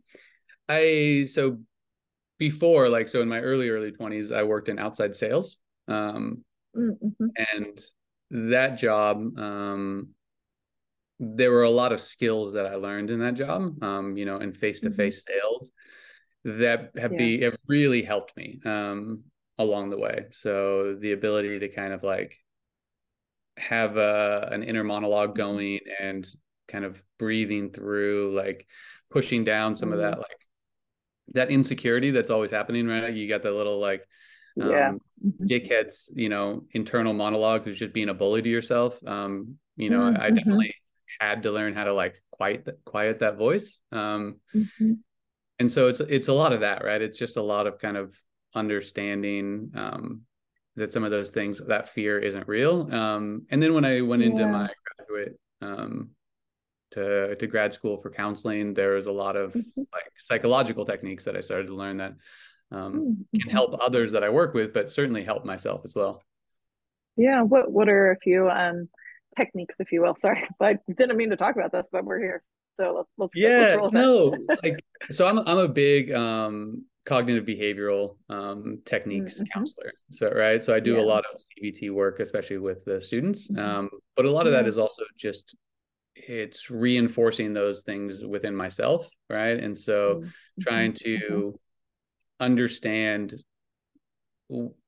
I 0.68 1.26
so 1.28 1.58
before, 2.38 2.88
like, 2.88 3.08
so 3.08 3.20
in 3.20 3.28
my 3.28 3.40
early 3.40 3.68
early 3.68 3.92
twenties, 3.92 4.32
I 4.32 4.42
worked 4.42 4.68
in 4.68 4.78
outside 4.78 5.14
sales, 5.14 5.58
um, 5.86 6.44
mm-hmm. 6.76 7.26
and 7.54 7.80
that 8.50 8.78
job, 8.78 9.38
um, 9.38 10.08
there 11.20 11.52
were 11.52 11.62
a 11.62 11.70
lot 11.70 11.92
of 11.92 12.00
skills 12.00 12.54
that 12.54 12.66
I 12.66 12.74
learned 12.74 13.10
in 13.10 13.20
that 13.20 13.34
job, 13.34 13.80
um, 13.82 14.16
you 14.16 14.24
know, 14.24 14.38
in 14.38 14.52
face 14.52 14.80
to 14.80 14.90
face 14.90 15.24
sales 15.24 15.70
that 16.44 16.90
have 16.98 17.12
yeah. 17.12 17.18
be 17.18 17.40
have 17.42 17.56
really 17.68 18.02
helped 18.02 18.36
me 18.36 18.60
um 18.64 19.22
along 19.58 19.90
the 19.90 19.98
way. 19.98 20.26
So 20.32 20.96
the 20.98 21.12
ability 21.12 21.60
to 21.60 21.68
kind 21.68 21.92
of 21.92 22.02
like 22.02 22.41
have 23.56 23.96
a, 23.96 24.48
an 24.50 24.62
inner 24.62 24.84
monologue 24.84 25.30
mm-hmm. 25.30 25.38
going 25.38 25.80
and 26.00 26.26
kind 26.68 26.84
of 26.84 27.02
breathing 27.18 27.70
through 27.70 28.34
like 28.34 28.66
pushing 29.10 29.44
down 29.44 29.74
some 29.74 29.90
mm-hmm. 29.90 29.98
of 29.98 30.00
that 30.00 30.18
like 30.18 30.46
that 31.34 31.50
insecurity 31.50 32.10
that's 32.10 32.30
always 32.30 32.50
happening 32.50 32.86
right 32.86 33.14
you 33.14 33.28
got 33.28 33.42
the 33.42 33.50
little 33.50 33.78
like 33.78 34.06
um, 34.60 34.70
yeah 34.70 34.92
mm-hmm. 35.24 35.44
dickheads 35.44 36.10
you 36.14 36.28
know 36.28 36.64
internal 36.72 37.12
monologue 37.12 37.64
who's 37.64 37.78
just 37.78 37.92
being 37.92 38.08
a 38.08 38.14
bully 38.14 38.42
to 38.42 38.48
yourself 38.48 38.98
um 39.06 39.56
you 39.76 39.90
know 39.90 40.00
mm-hmm. 40.00 40.20
I, 40.20 40.26
I, 40.26 40.30
definitely 40.30 40.74
had 41.20 41.42
to 41.44 41.52
learn 41.52 41.74
how 41.74 41.84
to 41.84 41.92
like 41.92 42.22
quiet 42.30 42.68
quiet 42.84 43.20
that 43.20 43.36
voice 43.36 43.80
um 43.92 44.36
mm-hmm. 44.54 44.94
and 45.58 45.70
so 45.70 45.88
it's 45.88 46.00
it's 46.00 46.28
a 46.28 46.32
lot 46.32 46.52
of 46.52 46.60
that 46.60 46.84
right 46.84 47.00
it's 47.00 47.18
just 47.18 47.36
a 47.36 47.42
lot 47.42 47.66
of 47.66 47.78
kind 47.78 47.96
of 47.96 48.14
understanding 48.54 49.70
um 49.74 50.22
that 50.76 50.90
some 50.90 51.04
of 51.04 51.10
those 51.10 51.30
things 51.30 51.60
that 51.66 51.88
fear 51.88 52.18
isn't 52.18 52.48
real. 52.48 52.92
Um, 52.92 53.46
and 53.50 53.62
then 53.62 53.74
when 53.74 53.84
i 53.84 54.00
went 54.00 54.22
into 54.22 54.46
my 54.46 54.68
graduate 54.96 55.38
um, 55.60 56.10
to 56.92 57.36
to 57.36 57.46
grad 57.46 57.72
school 57.72 57.96
for 57.98 58.10
counseling 58.10 58.74
there 58.74 58.92
was 58.92 59.06
a 59.06 59.12
lot 59.12 59.36
of 59.36 59.52
mm-hmm. 59.52 59.80
like 59.92 60.12
psychological 60.18 60.84
techniques 60.84 61.24
that 61.24 61.36
i 61.36 61.40
started 61.40 61.66
to 61.66 61.74
learn 61.74 61.98
that 61.98 62.14
um, 62.70 62.94
mm-hmm. 62.94 63.38
can 63.38 63.50
help 63.50 63.76
others 63.80 64.12
that 64.12 64.24
i 64.24 64.28
work 64.28 64.54
with 64.54 64.72
but 64.72 64.90
certainly 64.90 65.24
help 65.24 65.44
myself 65.44 65.82
as 65.84 65.94
well. 65.94 66.22
Yeah 67.16 67.42
what 67.42 67.70
what 67.70 67.88
are 67.88 68.12
a 68.12 68.18
few 68.18 68.48
um 68.48 68.88
techniques 69.36 69.76
if 69.78 69.92
you 69.92 70.02
will? 70.02 70.14
Sorry 70.18 70.46
i 70.60 70.78
didn't 70.96 71.16
mean 71.16 71.30
to 71.30 71.36
talk 71.36 71.56
about 71.56 71.72
this 71.72 71.88
but 71.90 72.04
we're 72.04 72.18
here. 72.18 72.42
So 72.74 72.94
let's 72.96 73.10
let's 73.18 73.36
yeah 73.36 73.76
let's 73.80 73.92
no 73.92 74.34
like 74.62 74.82
so 75.10 75.26
i'm 75.26 75.38
i'm 75.40 75.58
a 75.58 75.68
big 75.68 76.10
um 76.12 76.86
cognitive 77.04 77.44
behavioral 77.44 78.16
um, 78.28 78.80
techniques 78.84 79.34
mm-hmm. 79.34 79.44
counselor. 79.52 79.92
So 80.10 80.30
right, 80.30 80.62
so 80.62 80.74
I 80.74 80.80
do 80.80 80.94
yeah. 80.94 81.00
a 81.00 81.06
lot 81.06 81.24
of 81.32 81.40
CBT 81.40 81.90
work, 81.90 82.20
especially 82.20 82.58
with 82.58 82.84
the 82.84 83.00
students. 83.00 83.50
Mm-hmm. 83.50 83.62
Um, 83.62 83.90
but 84.16 84.24
a 84.24 84.30
lot 84.30 84.46
of 84.46 84.52
that 84.52 84.66
is 84.68 84.78
also 84.78 85.02
just 85.16 85.56
it's 86.14 86.70
reinforcing 86.70 87.52
those 87.52 87.82
things 87.82 88.24
within 88.24 88.54
myself, 88.54 89.08
right? 89.28 89.58
And 89.58 89.76
so 89.76 90.16
mm-hmm. 90.16 90.28
trying 90.60 90.92
to 90.94 91.18
mm-hmm. 91.18 91.56
understand 92.44 93.34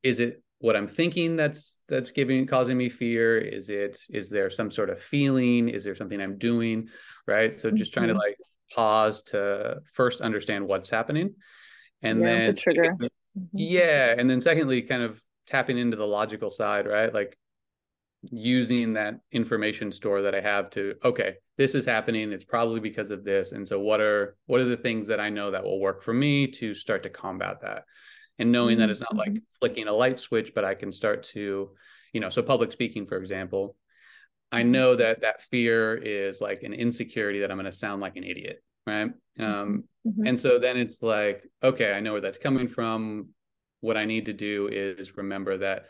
is 0.03 0.21
it 0.21 0.43
what 0.59 0.77
I'm 0.77 0.89
thinking 0.89 1.37
that's 1.37 1.83
that's 1.89 2.13
giving 2.13 2.47
causing 2.47 2.77
me 2.77 2.91
fear? 2.91 3.39
Is 3.39 3.71
it 3.71 3.99
is 4.11 4.31
there 4.31 4.51
some 4.51 4.71
sort 4.71 4.91
of 4.91 5.03
feeling? 5.03 5.69
Is 5.69 5.83
there 5.83 5.95
something 5.95 6.21
I'm 6.21 6.39
doing? 6.39 6.89
Right. 7.27 7.53
So 7.53 7.71
just 7.71 7.93
trying 7.93 8.09
to 8.09 8.15
mm-hmm. 8.15 8.21
like 8.21 8.37
pause 8.75 9.23
to 9.23 9.81
first 9.95 10.21
understand 10.21 10.67
what's 10.67 10.91
happening 10.91 11.35
and 12.05 12.21
yeah, 12.21 12.27
then 12.27 12.55
the 12.55 12.61
trigger 12.61 12.97
mm-hmm. 12.99 13.43
yeah 13.53 14.15
and 14.17 14.29
then 14.31 14.41
secondly 14.41 14.83
kind 14.83 15.03
of 15.03 15.21
tapping 15.47 15.79
into 15.79 15.97
the 15.97 16.07
logical 16.07 16.51
side 16.51 16.87
right 16.87 17.13
like 17.13 17.37
using 18.31 18.95
that 18.95 19.21
information 19.33 19.93
store 19.93 20.23
that 20.23 20.35
i 20.35 20.41
have 20.41 20.71
to 20.71 20.95
okay 21.05 21.35
this 21.59 21.75
is 21.75 21.85
happening 21.85 22.33
it's 22.33 22.45
probably 22.45 22.81
because 22.81 23.11
of 23.11 23.25
this 23.25 23.53
and 23.53 23.67
so 23.67 23.79
what 23.79 24.01
are 24.01 24.37
what 24.47 24.61
are 24.61 24.65
the 24.65 24.77
things 24.77 25.07
that 25.07 25.21
i 25.21 25.29
know 25.29 25.51
that 25.51 25.65
will 25.65 25.81
work 25.81 26.03
for 26.03 26.15
me 26.15 26.47
to 26.47 26.75
start 26.75 27.03
to 27.03 27.11
combat 27.11 27.61
that 27.61 27.85
and 28.39 28.51
knowing 28.51 28.75
mm-hmm. 28.75 28.81
that 28.81 28.91
it's 28.91 29.01
not 29.01 29.17
like 29.17 29.31
mm-hmm. 29.31 29.45
flicking 29.59 29.89
a 29.89 29.93
light 29.93 30.19
switch 30.19 30.53
but 30.55 30.65
i 30.65 30.75
can 30.75 30.91
start 30.91 31.23
to 31.23 31.71
you 32.13 32.21
know 32.21 32.31
so 32.31 32.43
public 32.43 32.73
speaking 32.73 33.07
for 33.07 33.19
example 33.19 33.77
i 34.51 34.63
mm-hmm. 34.63 34.73
know 34.73 34.97
that 34.97 35.21
that 35.21 35.43
fear 35.43 35.95
is 35.95 36.41
like 36.41 36.63
an 36.63 36.73
insecurity 36.73 37.41
that 37.41 37.51
i'm 37.51 37.59
going 37.59 37.67
to 37.67 37.73
sound 37.73 38.01
like 38.01 38.17
an 38.17 38.25
idiot 38.25 38.63
right? 38.87 39.11
Um, 39.39 39.85
mm-hmm. 40.07 40.27
and 40.27 40.39
so 40.39 40.59
then 40.59 40.77
it's 40.77 41.03
like 41.03 41.43
okay 41.63 41.93
i 41.93 41.99
know 42.01 42.13
where 42.13 42.21
that's 42.21 42.39
coming 42.39 42.69
from. 42.69 43.31
What 43.81 43.97
i 43.97 44.05
need 44.05 44.27
to 44.27 44.33
do 44.33 44.69
is 44.69 45.17
remember 45.17 45.59
that 45.59 45.87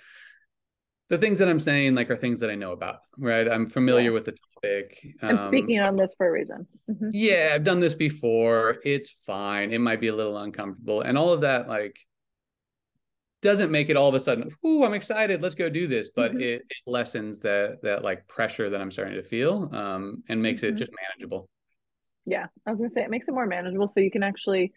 the 1.11 1.19
things 1.19 1.39
that 1.39 1.49
i'm 1.49 1.61
saying 1.61 1.95
like 1.95 2.11
are 2.11 2.17
things 2.17 2.41
that 2.41 2.51
i 2.51 2.55
know 2.55 2.73
about 2.73 3.01
right? 3.19 3.49
I'm 3.49 3.69
familiar 3.69 4.05
yeah. 4.07 4.11
with 4.11 4.25
the 4.25 4.33
topic. 4.33 5.07
I'm 5.23 5.39
um, 5.39 5.45
speaking 5.45 5.81
on 5.81 5.97
this 5.97 6.15
for 6.17 6.27
a 6.27 6.33
reason. 6.33 6.67
Mm-hmm. 6.91 7.11
yeah 7.13 7.53
i've 7.55 7.65
done 7.65 7.81
this 7.81 7.95
before. 7.95 8.79
It's 8.85 9.11
fine. 9.27 9.73
It 9.73 9.81
might 9.81 10.01
be 10.01 10.09
a 10.09 10.15
little 10.15 10.39
uncomfortable. 10.39 11.03
And 11.03 11.19
all 11.19 11.33
of 11.33 11.43
that 11.43 11.69
like 11.69 11.99
doesn't 13.43 13.71
make 13.71 13.91
it 13.91 13.97
all 13.97 14.09
of 14.09 14.15
a 14.15 14.21
sudden 14.21 14.51
oh 14.65 14.85
i'm 14.85 14.95
excited. 14.95 15.43
Let's 15.43 15.55
go 15.55 15.69
do 15.69 15.87
this. 15.87 16.11
But 16.17 16.33
mm-hmm. 16.33 16.41
it, 16.41 16.63
it, 16.69 16.77
lessens 16.87 17.41
that 17.41 17.83
that 17.83 18.03
like 18.03 18.27
pressure 18.27 18.71
that 18.71 18.81
i'm 18.81 18.91
starting 18.91 19.15
to 19.15 19.23
feel 19.23 19.71
um, 19.73 20.23
and 20.29 20.41
makes 20.41 20.63
it 20.63 20.69
mm-hmm. 20.69 20.79
just 20.79 20.93
manageable 21.03 21.49
yeah, 22.27 22.47
I 22.67 22.71
was 22.71 22.81
gonna 22.81 22.91
say 22.91 23.03
it 23.03 23.11
makes 23.11 23.29
it 23.29 23.35
more 23.35 23.47
manageable 23.47 23.89
so 23.89 24.01
you 24.01 24.11
can 24.11 24.23
actually 24.23 24.73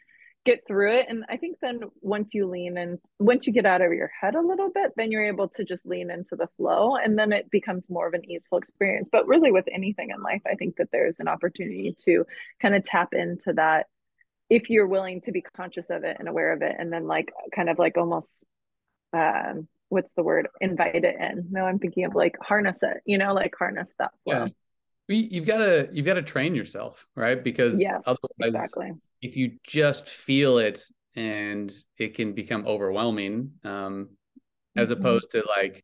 get 0.47 0.65
through 0.65 0.97
it 0.97 1.05
and 1.09 1.25
i 1.27 1.35
think 1.35 1.57
then 1.61 1.81
once 1.99 2.33
you 2.33 2.47
lean 2.47 2.77
and 2.77 2.99
once 3.19 3.45
you 3.45 3.51
get 3.51 3.65
out 3.65 3.81
of 3.81 3.91
your 3.91 4.09
head 4.21 4.33
a 4.33 4.39
little 4.41 4.69
bit 4.69 4.93
then 4.95 5.11
you're 5.11 5.27
able 5.27 5.49
to 5.49 5.65
just 5.65 5.85
lean 5.85 6.09
into 6.09 6.37
the 6.37 6.47
flow 6.55 6.95
and 6.95 7.19
then 7.19 7.33
it 7.33 7.51
becomes 7.51 7.89
more 7.89 8.07
of 8.07 8.13
an 8.13 8.23
easeful 8.31 8.57
experience. 8.57 9.09
But 9.11 9.27
really 9.27 9.51
with 9.51 9.65
anything 9.69 10.09
in 10.15 10.21
life 10.23 10.41
i 10.49 10.55
think 10.55 10.77
that 10.77 10.87
there's 10.89 11.19
an 11.19 11.27
opportunity 11.27 11.97
to 12.05 12.25
kind 12.61 12.75
of 12.75 12.85
tap 12.85 13.09
into 13.13 13.51
that 13.57 13.87
if 14.49 14.69
you're 14.69 14.87
willing 14.87 15.19
to 15.21 15.33
be 15.33 15.41
conscious 15.41 15.89
of 15.89 16.05
it 16.05 16.15
and 16.17 16.29
aware 16.29 16.53
of 16.53 16.61
it 16.61 16.75
and 16.79 16.93
then 16.93 17.07
like 17.07 17.33
kind 17.53 17.69
of 17.69 17.77
like 17.77 17.97
almost 17.97 18.45
um 19.11 19.67
what's 19.89 20.11
the 20.15 20.23
word? 20.23 20.47
Invite 20.61 21.03
it 21.03 21.15
in. 21.19 21.47
No 21.51 21.65
i'm 21.65 21.79
thinking 21.79 22.05
of 22.05 22.15
like 22.15 22.37
harness 22.41 22.83
it 22.83 23.01
you 23.05 23.17
know 23.17 23.33
like 23.33 23.53
harness 23.59 23.93
that 23.99 24.11
flow. 24.23 24.45
Yeah 24.45 24.47
you've 25.07 25.45
got 25.45 25.57
to 25.57 25.89
you've 25.91 26.05
got 26.05 26.15
to 26.15 26.21
train 26.21 26.55
yourself 26.55 27.05
right 27.15 27.43
because 27.43 27.79
yes 27.79 28.07
exactly 28.39 28.91
if 29.21 29.35
you 29.35 29.57
just 29.63 30.07
feel 30.07 30.57
it 30.57 30.83
and 31.15 31.73
it 31.97 32.15
can 32.15 32.33
become 32.33 32.65
overwhelming 32.67 33.51
um 33.63 34.09
as 34.75 34.89
mm-hmm. 34.89 34.99
opposed 34.99 35.31
to 35.31 35.43
like 35.57 35.83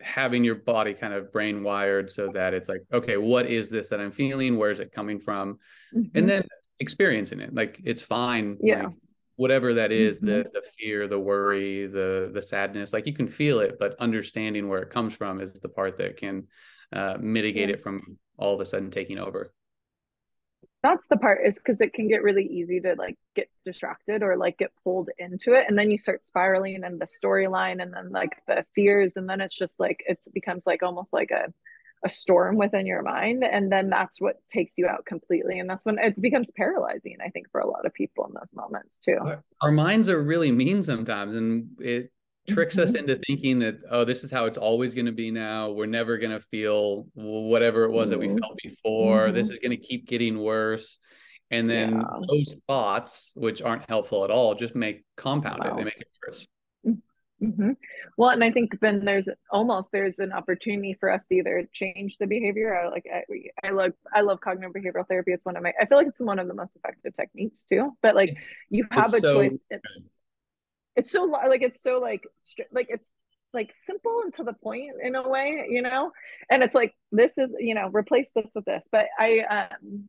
having 0.00 0.44
your 0.44 0.54
body 0.54 0.94
kind 0.94 1.12
of 1.12 1.32
brain 1.32 1.64
wired 1.64 2.08
so 2.08 2.30
that 2.32 2.54
it's 2.54 2.68
like 2.68 2.82
okay 2.92 3.16
what 3.16 3.46
is 3.46 3.68
this 3.68 3.88
that 3.88 4.00
i'm 4.00 4.12
feeling 4.12 4.56
where 4.56 4.70
is 4.70 4.78
it 4.78 4.92
coming 4.92 5.18
from 5.18 5.58
mm-hmm. 5.94 6.16
and 6.16 6.28
then 6.28 6.46
experiencing 6.78 7.40
it 7.40 7.52
like 7.52 7.80
it's 7.84 8.02
fine 8.02 8.56
yeah 8.62 8.84
like, 8.84 8.94
whatever 9.38 9.74
that 9.74 9.92
is, 9.92 10.20
mm-hmm. 10.20 10.26
the 10.26 10.44
the 10.52 10.62
fear 10.76 11.06
the 11.06 11.18
worry 11.18 11.86
the 11.86 12.30
the 12.34 12.42
sadness 12.42 12.92
like 12.92 13.06
you 13.06 13.12
can 13.12 13.28
feel 13.28 13.60
it 13.60 13.76
but 13.78 13.94
understanding 14.00 14.68
where 14.68 14.82
it 14.82 14.90
comes 14.90 15.14
from 15.14 15.40
is 15.40 15.52
the 15.54 15.68
part 15.68 15.96
that 15.96 16.16
can 16.16 16.44
uh, 16.92 17.16
mitigate 17.20 17.68
yeah. 17.68 17.74
it 17.74 17.82
from 17.82 18.18
all 18.38 18.54
of 18.54 18.60
a 18.60 18.64
sudden 18.64 18.90
taking 18.90 19.18
over 19.18 19.52
that's 20.82 21.08
the 21.08 21.16
part 21.16 21.40
is 21.44 21.58
because 21.58 21.80
it 21.80 21.92
can 21.92 22.08
get 22.08 22.22
really 22.22 22.46
easy 22.46 22.80
to 22.80 22.94
like 22.96 23.16
get 23.34 23.48
distracted 23.64 24.22
or 24.22 24.36
like 24.36 24.58
get 24.58 24.70
pulled 24.84 25.10
into 25.18 25.54
it 25.54 25.66
and 25.68 25.76
then 25.76 25.90
you 25.90 25.98
start 25.98 26.24
spiraling 26.24 26.84
and 26.84 27.00
the 27.00 27.06
storyline 27.06 27.82
and 27.82 27.92
then 27.92 28.10
like 28.10 28.40
the 28.46 28.64
fears 28.74 29.16
and 29.16 29.28
then 29.28 29.40
it's 29.40 29.56
just 29.56 29.78
like 29.80 30.02
it 30.06 30.18
becomes 30.32 30.66
like 30.66 30.82
almost 30.82 31.12
like 31.12 31.30
a 31.30 31.52
a 32.04 32.08
storm 32.08 32.56
within 32.56 32.86
your 32.86 33.02
mind 33.02 33.42
and 33.42 33.72
then 33.72 33.90
that's 33.90 34.20
what 34.20 34.36
takes 34.48 34.74
you 34.76 34.86
out 34.86 35.04
completely 35.04 35.58
and 35.58 35.68
that's 35.68 35.84
when 35.84 35.98
it 35.98 36.20
becomes 36.20 36.48
paralyzing 36.52 37.16
i 37.24 37.28
think 37.28 37.50
for 37.50 37.60
a 37.60 37.66
lot 37.66 37.84
of 37.84 37.92
people 37.92 38.24
in 38.26 38.32
those 38.34 38.52
moments 38.54 38.96
too 39.04 39.18
our 39.62 39.72
minds 39.72 40.08
are 40.08 40.22
really 40.22 40.52
mean 40.52 40.80
sometimes 40.80 41.34
and 41.34 41.68
it 41.80 42.12
tricks 42.48 42.76
mm-hmm. 42.76 42.88
us 42.88 42.94
into 42.94 43.16
thinking 43.26 43.58
that 43.58 43.78
oh 43.90 44.04
this 44.04 44.24
is 44.24 44.30
how 44.30 44.46
it's 44.46 44.58
always 44.58 44.94
going 44.94 45.06
to 45.06 45.12
be 45.12 45.30
now 45.30 45.70
we're 45.70 45.86
never 45.86 46.18
going 46.18 46.30
to 46.30 46.40
feel 46.50 47.06
whatever 47.14 47.84
it 47.84 47.90
was 47.90 48.10
mm-hmm. 48.10 48.10
that 48.10 48.18
we 48.18 48.28
mm-hmm. 48.28 48.38
felt 48.38 48.58
before 48.62 49.26
mm-hmm. 49.26 49.34
this 49.34 49.50
is 49.50 49.58
going 49.58 49.70
to 49.70 49.76
keep 49.76 50.06
getting 50.06 50.38
worse 50.38 50.98
and 51.50 51.68
then 51.68 51.96
yeah. 51.96 52.20
those 52.28 52.56
thoughts 52.66 53.32
which 53.34 53.62
aren't 53.62 53.88
helpful 53.88 54.24
at 54.24 54.30
all 54.30 54.54
just 54.54 54.74
make 54.74 55.04
compound 55.16 55.60
wow. 55.62 55.72
it 55.72 55.76
they 55.76 55.84
make 55.84 55.98
it 55.98 56.08
worse 56.26 56.46
mm-hmm. 57.42 57.70
well 58.16 58.30
and 58.30 58.42
i 58.42 58.50
think 58.50 58.78
then 58.80 59.04
there's 59.04 59.28
almost 59.50 59.88
there's 59.92 60.18
an 60.18 60.32
opportunity 60.32 60.96
for 60.98 61.10
us 61.10 61.22
to 61.28 61.36
either 61.36 61.68
change 61.72 62.16
the 62.18 62.26
behavior 62.26 62.74
or 62.74 62.90
like 62.90 63.06
I, 63.12 63.66
I 63.66 63.70
love 63.70 63.92
i 64.12 64.20
love 64.20 64.40
cognitive 64.40 64.72
behavioral 64.74 65.06
therapy 65.06 65.32
it's 65.32 65.44
one 65.44 65.56
of 65.56 65.62
my 65.62 65.72
i 65.80 65.86
feel 65.86 65.98
like 65.98 66.08
it's 66.08 66.20
one 66.20 66.38
of 66.38 66.48
the 66.48 66.54
most 66.54 66.76
effective 66.76 67.14
techniques 67.14 67.64
too 67.68 67.96
but 68.02 68.14
like 68.14 68.30
it's, 68.30 68.54
you 68.70 68.86
have 68.90 69.14
a 69.14 69.20
so, 69.20 69.34
choice 69.34 69.56
it's, 69.70 70.02
it's 70.98 71.10
so 71.10 71.24
like 71.24 71.62
it's 71.62 71.82
so 71.82 72.00
like 72.00 72.24
like 72.72 72.88
it's 72.90 73.10
like 73.54 73.72
simple 73.76 74.20
and 74.24 74.34
to 74.34 74.44
the 74.44 74.52
point 74.52 74.90
in 75.02 75.14
a 75.14 75.26
way 75.26 75.66
you 75.70 75.80
know 75.80 76.10
and 76.50 76.62
it's 76.62 76.74
like 76.74 76.92
this 77.12 77.38
is 77.38 77.50
you 77.58 77.74
know 77.74 77.88
replace 77.92 78.30
this 78.34 78.50
with 78.54 78.64
this 78.66 78.82
but 78.92 79.06
i 79.18 79.40
um 79.48 80.08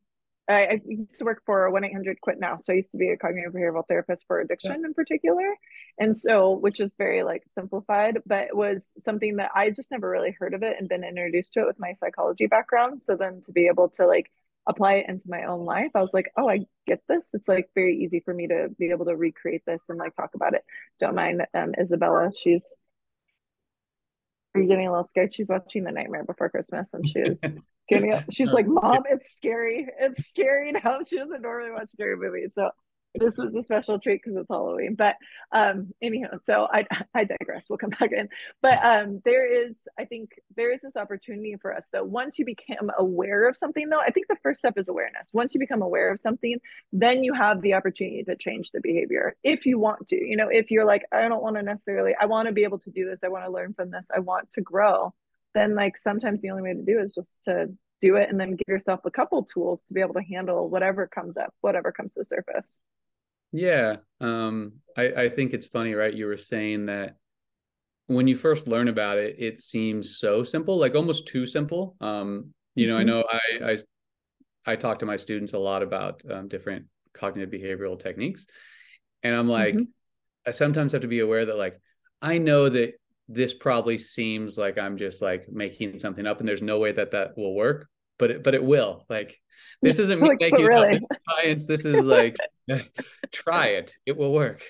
I, 0.50 0.54
I 0.54 0.82
used 0.84 1.20
to 1.20 1.26
work 1.26 1.44
for 1.46 1.70
1 1.70 1.84
800 1.84 2.22
quit 2.22 2.40
now. 2.40 2.58
So 2.58 2.74
I 2.74 2.78
used 2.78 2.92
to 2.92 2.98
be 2.98 3.10
a 3.10 3.18
cognitive 3.18 3.54
behavioral 3.54 3.88
therapist 3.88 4.26
for 4.26 4.40
addiction 4.40 4.82
yeah. 4.82 4.88
in 4.88 4.94
particular. 4.96 5.54
And 6.00 6.18
so, 6.18 6.54
which 6.54 6.80
is 6.80 6.92
very 6.98 7.22
like 7.22 7.44
simplified, 7.54 8.18
but 8.26 8.48
it 8.48 8.56
was 8.58 8.94
something 8.98 9.36
that 9.36 9.52
I 9.54 9.70
just 9.70 9.92
never 9.92 10.10
really 10.10 10.36
heard 10.40 10.56
of 10.56 10.64
it 10.64 10.76
and 10.80 10.90
been 10.90 11.04
introduced 11.04 11.54
to 11.54 11.62
it 11.62 11.68
with 11.68 11.80
my 11.80 11.94
psychology 11.94 12.48
background. 12.48 13.04
So 13.04 13.16
then 13.16 13.44
to 13.46 13.52
be 13.52 13.68
able 13.68 13.90
to 13.90 14.08
like 14.08 14.32
apply 14.68 14.96
it 14.96 15.06
into 15.10 15.30
my 15.30 15.46
own 15.46 15.66
life, 15.66 15.92
I 15.96 16.02
was 16.02 16.14
like, 16.14 16.32
oh, 16.38 16.50
I 16.50 16.60
get 16.88 17.02
this. 17.08 17.30
It's 17.34 17.48
like 17.48 17.70
very 17.76 17.98
easy 17.98 18.22
for 18.24 18.34
me 18.34 18.48
to 18.48 18.70
be 18.78 18.90
able 18.92 19.06
to 19.06 19.16
recreate 19.16 19.64
this 19.66 19.86
and 19.90 19.98
like 19.98 20.16
talk 20.16 20.32
about 20.36 20.54
it. 20.54 20.64
Don't 21.00 21.16
mind 21.16 21.46
um, 21.54 21.74
Isabella. 21.80 22.32
She's 22.36 22.62
are 24.56 24.62
you 24.62 24.68
getting 24.68 24.88
a 24.88 24.92
little 24.92 25.06
scared? 25.06 25.34
She's 25.34 25.48
watching 25.48 25.84
The 25.84 25.92
Nightmare 25.92 26.24
Before 26.24 26.50
Christmas, 26.50 26.90
and 26.94 27.08
she's 27.08 27.40
getting. 27.90 28.24
She's 28.32 28.52
like, 28.52 28.66
"Mom, 28.68 29.04
it's 29.10 29.36
scary. 29.36 29.88
It's 30.00 30.28
scary 30.28 30.72
now." 30.72 31.00
She 31.08 31.18
doesn't 31.18 31.42
normally 31.42 31.72
watch 31.72 31.90
scary 31.90 32.18
movies, 32.18 32.54
so 32.56 32.70
this 33.16 33.38
was 33.38 33.56
a 33.56 33.64
special 33.64 34.00
treat 34.00 34.22
because 34.24 34.38
it's 34.38 34.50
Halloween. 34.50 34.96
But 34.96 35.16
um, 35.52 35.92
anyhow, 36.02 36.38
so 36.44 36.68
I 36.72 36.86
I 37.14 37.24
digress. 37.24 37.66
We'll 37.70 37.78
come 37.78 37.90
back 37.92 38.12
in. 38.12 38.30
But 38.62 38.84
um, 38.84 39.22
there 39.26 39.46
is, 39.52 39.88
I 39.98 40.06
think, 40.06 40.32
there 40.56 40.74
is 40.74 40.82
this 40.82 40.96
opportunity 40.96 41.56
for 41.62 41.76
us 41.76 41.90
though. 41.92 42.04
Once 42.04 42.38
you 42.38 42.46
become 42.46 42.92
aware 42.98 43.48
of 43.48 43.58
something, 43.58 43.90
though, 43.90 44.00
I 44.00 44.12
think 44.12 44.28
the 44.28 44.38
first 44.44 44.60
step 44.60 44.78
is 44.78 44.90
awareness. 44.90 45.30
Once 45.34 45.54
you 45.54 45.60
become 45.60 45.82
aware 45.82 46.12
of 46.12 46.22
something, 46.22 46.58
then 46.94 47.24
you 47.24 47.34
have 47.34 47.62
the 47.62 47.74
opportunity 47.74 48.24
to 48.24 48.36
change 48.36 48.72
the 48.72 48.82
behavior 48.82 49.36
if 49.44 49.66
you 49.66 49.80
want 49.80 50.08
to. 50.10 50.16
You 50.16 50.38
know, 50.38 50.50
if 50.52 50.72
you're 50.72 50.86
like, 50.86 51.04
I 51.12 51.28
don't 51.28 51.44
want 51.44 51.56
to 51.56 51.64
necessarily, 51.64 52.14
I 52.20 52.26
want 52.26 52.48
to 52.48 52.54
be 52.54 52.64
able 52.64 52.80
to 52.80 52.92
do 52.92 53.06
this. 53.06 53.20
I 53.24 53.30
want 53.30 53.46
to 53.46 53.52
learn 53.52 53.74
from 53.74 53.92
this. 53.92 54.08
I 54.16 54.20
want 54.20 54.52
to 54.54 54.62
grow. 54.62 55.14
Then, 55.56 55.74
like, 55.76 55.98
sometimes 55.98 56.42
the 56.42 56.52
only 56.52 56.62
way 56.62 56.74
to 56.74 56.84
do 56.84 57.00
is 57.00 57.12
just 57.14 57.34
to 57.46 57.70
do 58.02 58.16
it 58.16 58.30
and 58.30 58.40
then 58.40 58.52
give 58.52 58.68
yourself 58.68 59.02
a 59.06 59.12
couple 59.12 59.44
tools 59.44 59.84
to 59.86 59.94
be 59.94 60.02
able 60.02 60.14
to 60.14 60.22
handle 60.22 60.70
whatever 60.70 61.08
comes 61.08 61.38
up, 61.38 61.54
whatever 61.62 61.92
comes 61.92 62.12
to 62.14 62.20
the 62.20 62.26
surface. 62.26 62.78
Yeah. 63.52 63.98
Um, 64.22 64.74
I, 64.98 65.08
I 65.08 65.30
think 65.30 65.54
it's 65.54 65.68
funny, 65.68 65.94
right? 65.94 66.14
You 66.14 66.28
were 66.28 66.38
saying 66.38 66.88
that 66.88 67.16
when 68.08 68.28
you 68.28 68.36
first 68.36 68.68
learn 68.68 68.88
about 68.88 69.18
it, 69.18 69.36
it 69.38 69.60
seems 69.60 70.18
so 70.18 70.44
simple, 70.44 70.78
like 70.78 70.96
almost 70.96 71.28
too 71.28 71.46
simple. 71.46 71.96
Um, 72.02 72.54
you 72.76 72.88
know, 72.88 72.96
mm-hmm. 72.96 73.02
I 73.02 73.04
know 73.04 73.24
I, 73.30 73.72
I 73.72 73.78
I 74.66 74.76
talk 74.76 75.00
to 75.00 75.06
my 75.06 75.16
students 75.16 75.54
a 75.54 75.60
lot 75.60 75.84
about 75.84 76.22
um, 76.30 76.48
different 76.48 76.86
cognitive 77.14 77.50
behavioral 77.50 78.00
techniques, 78.00 78.48
and 79.24 79.36
I'm 79.36 79.48
like, 79.48 79.76
mm-hmm. 79.76 79.84
I 80.46 80.52
sometimes 80.52 80.92
have 80.94 81.02
to 81.02 81.08
be 81.08 81.20
aware 81.20 81.46
that 81.46 81.58
like 81.58 81.80
I 82.22 82.40
know 82.40 82.68
that 82.68 82.94
this 83.28 83.54
probably 83.54 84.00
seems 84.00 84.58
like 84.58 84.80
I'm 84.80 84.98
just 84.98 85.22
like 85.22 85.48
making 85.50 86.00
something 86.00 86.26
up, 86.26 86.40
and 86.40 86.50
there's 86.50 86.62
no 86.62 86.80
way 86.80 86.92
that 86.92 87.12
that 87.12 87.38
will 87.38 87.54
work, 87.54 87.88
but 88.20 88.32
it, 88.32 88.44
but 88.44 88.54
it 88.54 88.64
will. 88.64 89.06
Like 89.10 89.40
this 89.82 90.00
isn't 90.00 90.22
me 90.22 90.30
like, 90.30 90.40
making 90.40 90.66
really? 90.66 91.02
science. 91.30 91.66
This 91.66 91.86
is 91.86 92.06
like 92.06 92.36
try 93.32 93.68
it. 93.68 93.96
It 94.06 94.18
will 94.18 94.32
work. 94.32 94.64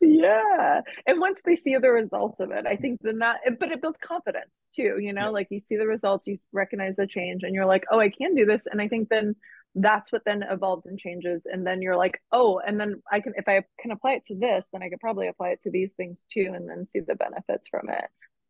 Yeah. 0.00 0.80
And 1.06 1.20
once 1.20 1.40
they 1.44 1.56
see 1.56 1.76
the 1.76 1.90
results 1.90 2.38
of 2.40 2.52
it, 2.52 2.66
I 2.66 2.76
think 2.76 3.00
then 3.02 3.18
that 3.18 3.40
but 3.58 3.70
it 3.70 3.80
builds 3.80 3.98
confidence 4.00 4.68
too, 4.74 4.98
you 5.00 5.12
know, 5.12 5.22
yeah. 5.22 5.28
like 5.28 5.48
you 5.50 5.60
see 5.60 5.76
the 5.76 5.86
results, 5.86 6.26
you 6.26 6.38
recognize 6.52 6.96
the 6.96 7.06
change 7.06 7.42
and 7.42 7.54
you're 7.54 7.66
like, 7.66 7.84
"Oh, 7.90 8.00
I 8.00 8.08
can 8.10 8.34
do 8.34 8.46
this." 8.46 8.66
And 8.66 8.80
I 8.80 8.88
think 8.88 9.08
then 9.08 9.34
that's 9.74 10.12
what 10.12 10.22
then 10.24 10.44
evolves 10.50 10.86
and 10.86 10.98
changes 10.98 11.42
and 11.44 11.66
then 11.66 11.82
you're 11.82 11.96
like 11.96 12.20
oh 12.32 12.60
and 12.66 12.80
then 12.80 13.00
i 13.12 13.20
can 13.20 13.32
if 13.36 13.46
i 13.48 13.62
can 13.80 13.90
apply 13.90 14.12
it 14.12 14.24
to 14.24 14.34
this 14.34 14.64
then 14.72 14.82
i 14.82 14.88
could 14.88 15.00
probably 15.00 15.28
apply 15.28 15.50
it 15.50 15.60
to 15.60 15.70
these 15.70 15.92
things 15.92 16.24
too 16.32 16.52
and 16.54 16.68
then 16.68 16.86
see 16.86 17.00
the 17.00 17.14
benefits 17.14 17.68
from 17.68 17.88
it 17.88 18.06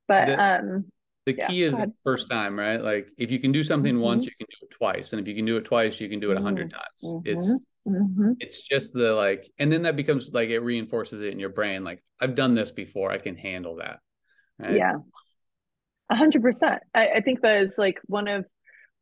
but 0.07 0.29
the, 0.29 0.43
um 0.43 0.85
the 1.29 1.37
yeah, 1.37 1.47
key 1.47 1.63
is 1.63 1.75
the 1.75 1.93
first 2.05 2.31
time 2.31 2.59
right 2.59 2.83
like 2.83 3.11
if 3.19 3.31
you 3.31 3.39
can 3.39 3.53
do 3.53 3.63
something 3.63 3.95
mm-hmm. 3.95 4.03
once 4.03 4.25
you 4.25 4.31
can 4.39 4.47
do 4.49 4.67
it 4.67 4.71
twice 4.71 5.13
and 5.13 5.21
if 5.21 5.29
you 5.29 5.35
can 5.35 5.45
do 5.45 5.59
it 5.59 5.65
twice 5.67 6.01
you 6.01 6.09
can 6.09 6.19
do 6.19 6.31
it 6.31 6.39
a 6.39 6.41
100 6.41 6.71
mm-hmm. 6.71 6.79
times 6.79 7.05
mm-hmm. 7.05 7.29
it's 7.29 7.47
mm-hmm. 7.87 8.33
it's 8.41 8.63
just 8.63 8.95
the 8.95 9.13
like 9.13 9.47
and 9.59 9.71
then 9.71 9.83
that 9.83 9.95
becomes 9.95 10.31
like 10.33 10.49
it 10.49 10.61
reinforces 10.61 11.21
it 11.21 11.31
in 11.31 11.39
your 11.39 11.51
brain 11.51 11.85
like 11.85 12.03
i've 12.23 12.35
done 12.35 12.55
this 12.55 12.71
before 12.71 13.13
i 13.13 13.19
can 13.19 13.37
handle 13.37 13.77
that 13.77 13.99
right? 14.59 14.77
yeah 14.77 14.95
a 16.11 16.17
hundred 16.17 16.41
percent 16.41 16.81
I 16.95 17.21
think 17.21 17.43
that 17.43 17.61
is 17.61 17.77
like 17.77 18.01
one 18.07 18.29
of 18.29 18.47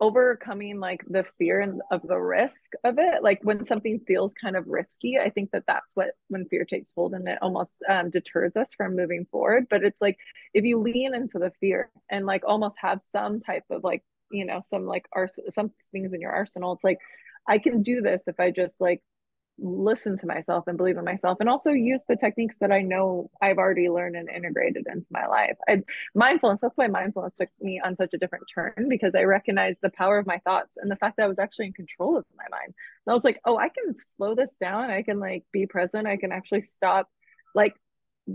overcoming 0.01 0.79
like 0.79 1.03
the 1.09 1.25
fear 1.39 1.61
and 1.61 1.81
of 1.91 2.03
the 2.03 2.19
risk 2.19 2.73
of 2.85 2.97
it. 2.99 3.23
Like 3.23 3.41
when 3.43 3.65
something 3.65 4.01
feels 4.07 4.35
kind 4.35 4.57
of 4.57 4.67
risky 4.67 5.19
i 5.19 5.31
think 5.31 5.51
that 5.53 5.65
that's 5.67 5.95
what 5.95 6.11
when 6.29 6.47
fear 6.47 6.65
takes 6.65 6.91
hold 6.95 7.15
and 7.15 7.27
it 7.29 7.39
almost 7.41 7.83
um, 7.89 8.11
deters 8.11 8.55
us 8.57 8.69
from 8.77 8.97
moving 8.97 9.27
forward. 9.31 9.67
But 9.71 9.85
it's 9.85 10.01
like 10.01 10.19
if 10.55 10.65
you 10.65 10.79
lean 10.81 11.15
into 11.15 11.39
the 11.39 11.53
fear 11.61 11.91
and 12.11 12.27
like 12.27 12.43
almost 12.47 12.77
have 12.81 13.01
some 13.01 13.41
type 13.41 13.65
of 13.71 13.85
like 13.85 14.03
you 14.31 14.45
know 14.45 14.61
some 14.65 14.87
like 14.87 15.07
ars- 15.13 15.39
some 15.51 15.71
things 15.93 16.13
in 16.13 16.21
your 16.21 16.33
arsenal 16.33 16.73
it's 16.73 16.85
like 16.85 16.99
i 17.49 17.59
can 17.59 17.83
do 17.83 18.01
this 18.01 18.23
if 18.27 18.39
i 18.41 18.51
just 18.51 18.81
like 18.81 19.03
listen 19.59 20.19
to 20.19 20.27
myself 20.27 20.65
and 20.67 20.77
believe 20.77 20.99
in 20.99 21.05
myself 21.05 21.39
and 21.41 21.49
also 21.49 21.71
use 21.71 22.05
the 22.09 22.17
techniques 22.17 22.59
that 22.61 22.71
I 22.71 22.83
know 22.83 23.31
I've 23.41 23.59
already 23.59 23.89
learned 23.89 24.17
and 24.17 24.29
integrated 24.29 24.87
into 24.87 25.07
my 25.11 25.27
life. 25.27 25.57
I 25.69 25.83
mindfulness, 26.15 26.61
that's 26.61 26.77
why 26.77 26.89
mindfulness 26.89 27.37
took 27.37 27.49
me 27.61 27.81
on 27.83 27.97
such 27.97 28.13
a 28.13 28.19
different 28.19 28.45
turn 28.55 28.87
because 28.89 29.15
I 29.15 29.23
recognized 29.23 29.81
the 29.83 29.91
power 29.91 30.19
of 30.19 30.27
my 30.27 30.39
thoughts 30.39 30.77
and 30.77 30.91
the 30.91 30.97
fact 30.97 31.17
that 31.17 31.25
I 31.25 31.29
was 31.29 31.39
actually 31.39 31.67
in 31.67 31.73
control 31.73 32.17
of 32.17 32.25
my 32.37 32.45
mind. 32.51 32.75
And 33.07 33.11
I 33.11 33.15
was 33.15 33.25
like, 33.25 33.41
oh, 33.45 33.57
I 33.57 33.69
can 33.69 33.97
slow 33.97 34.35
this 34.35 34.57
down. 34.57 34.91
I 34.91 35.03
can 35.03 35.19
like 35.21 35.45
be 35.53 35.67
present. 35.67 36.07
I 36.07 36.17
can 36.17 36.33
actually 36.33 36.63
stop 36.63 37.09
like 37.55 37.75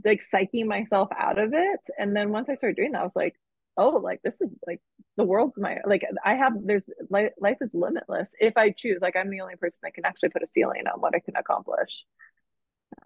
like 0.06 0.22
psyching 0.22 0.66
myself 0.66 1.10
out 1.18 1.38
of 1.38 1.54
it. 1.54 1.82
And 1.98 2.16
then 2.16 2.32
once 2.32 2.50
I 2.50 2.56
started 2.56 2.78
doing 2.78 2.94
that, 2.94 3.02
I 3.02 3.04
was 3.04 3.16
like, 3.16 3.36
oh, 3.78 4.02
like 4.04 4.22
this 4.24 4.42
is 4.42 4.54
like 4.68 4.82
the 5.18 5.24
world's 5.24 5.58
my 5.58 5.78
like 5.86 6.04
I 6.24 6.36
have 6.36 6.54
there's 6.64 6.90
life, 7.10 7.32
life 7.40 7.58
is 7.62 7.74
limitless 7.74 8.32
if 8.40 8.58
I 8.58 8.72
choose. 8.72 9.00
Like 9.02 9.16
I'm 9.16 9.30
the 9.30 9.42
only 9.42 9.56
person 9.56 9.80
that 9.84 9.94
can 9.94 10.06
actually 10.06 10.30
put 10.30 10.44
a 10.44 10.48
ceiling 10.48 10.84
on 10.94 11.00
what 11.00 11.16
I 11.16 11.20
can 11.20 11.36
accomplish. 11.36 11.90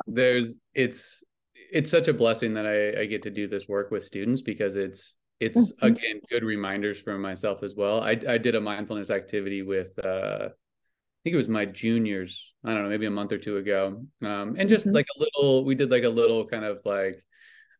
There's 0.08 0.56
it's 0.74 1.24
it's 1.72 1.92
such 1.92 2.08
a 2.08 2.14
blessing 2.14 2.54
that 2.56 2.66
I, 2.66 3.02
I 3.02 3.06
get 3.06 3.24
to 3.24 3.32
do 3.32 3.48
this 3.48 3.68
work 3.68 3.92
with 3.92 4.04
students 4.04 4.42
because 4.42 4.76
it's 4.76 5.16
it's 5.40 5.58
mm-hmm. 5.58 5.86
again 5.86 6.22
good 6.30 6.44
reminders 6.44 7.00
for 7.00 7.18
myself 7.18 7.64
as 7.64 7.76
well. 7.76 8.02
I 8.02 8.20
I 8.28 8.38
did 8.38 8.56
a 8.56 8.62
mindfulness 8.62 9.10
activity 9.10 9.62
with 9.62 9.98
uh 10.04 10.50
I 10.50 11.28
think 11.28 11.34
it 11.34 11.38
was 11.38 11.50
my 11.50 11.66
juniors, 11.66 12.54
I 12.64 12.74
don't 12.74 12.84
know, 12.84 12.90
maybe 12.90 13.08
a 13.08 13.12
month 13.12 13.32
or 13.32 13.40
two 13.40 13.58
ago. 13.58 14.04
Um 14.22 14.56
and 14.58 14.70
just 14.70 14.86
mm-hmm. 14.86 14.96
like 14.96 15.08
a 15.16 15.20
little 15.20 15.66
we 15.66 15.76
did 15.76 15.92
like 15.92 16.04
a 16.04 16.10
little 16.10 16.46
kind 16.46 16.66
of 16.66 16.80
like 16.86 17.24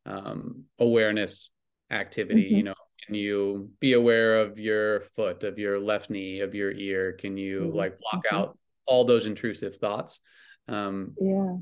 um 0.06 0.66
awareness 0.80 1.50
activity, 1.92 2.46
mm-hmm. 2.46 2.56
you 2.56 2.64
know, 2.64 2.74
can 3.06 3.16
you 3.16 3.70
be 3.80 3.94
aware 3.94 4.40
of 4.40 4.58
your 4.58 5.02
foot, 5.16 5.44
of 5.44 5.60
your 5.60 5.80
left 5.80 6.10
knee, 6.10 6.40
of 6.40 6.56
your 6.56 6.72
ear? 6.72 7.14
Can 7.14 7.38
you 7.38 7.62
mm-hmm. 7.62 7.78
like 7.78 8.00
block 8.00 8.24
mm-hmm. 8.26 8.36
out 8.36 8.58
all 8.86 9.06
those 9.06 9.26
intrusive 9.26 9.76
thoughts? 9.78 10.22
Um 10.68 11.14
yeah. 11.20 11.58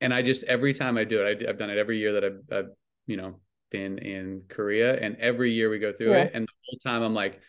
And 0.00 0.12
I 0.12 0.22
just 0.22 0.44
every 0.44 0.74
time 0.74 0.98
I 0.98 1.04
do 1.04 1.24
it, 1.24 1.42
I, 1.42 1.46
have 1.46 1.58
done 1.58 1.70
it 1.70 1.78
every 1.78 1.98
year 1.98 2.12
that 2.12 2.24
I've, 2.24 2.40
I've 2.52 2.70
you 3.06 3.16
know 3.16 3.40
been 3.70 3.98
in 3.98 4.42
Korea, 4.48 4.96
and 4.96 5.16
every 5.16 5.52
year 5.52 5.70
we 5.70 5.78
go 5.78 5.92
through 5.92 6.10
yeah. 6.10 6.24
it, 6.24 6.32
and 6.34 6.46
the 6.46 6.52
whole 6.66 6.78
time 6.78 7.02
I'm 7.02 7.14
like, 7.14 7.40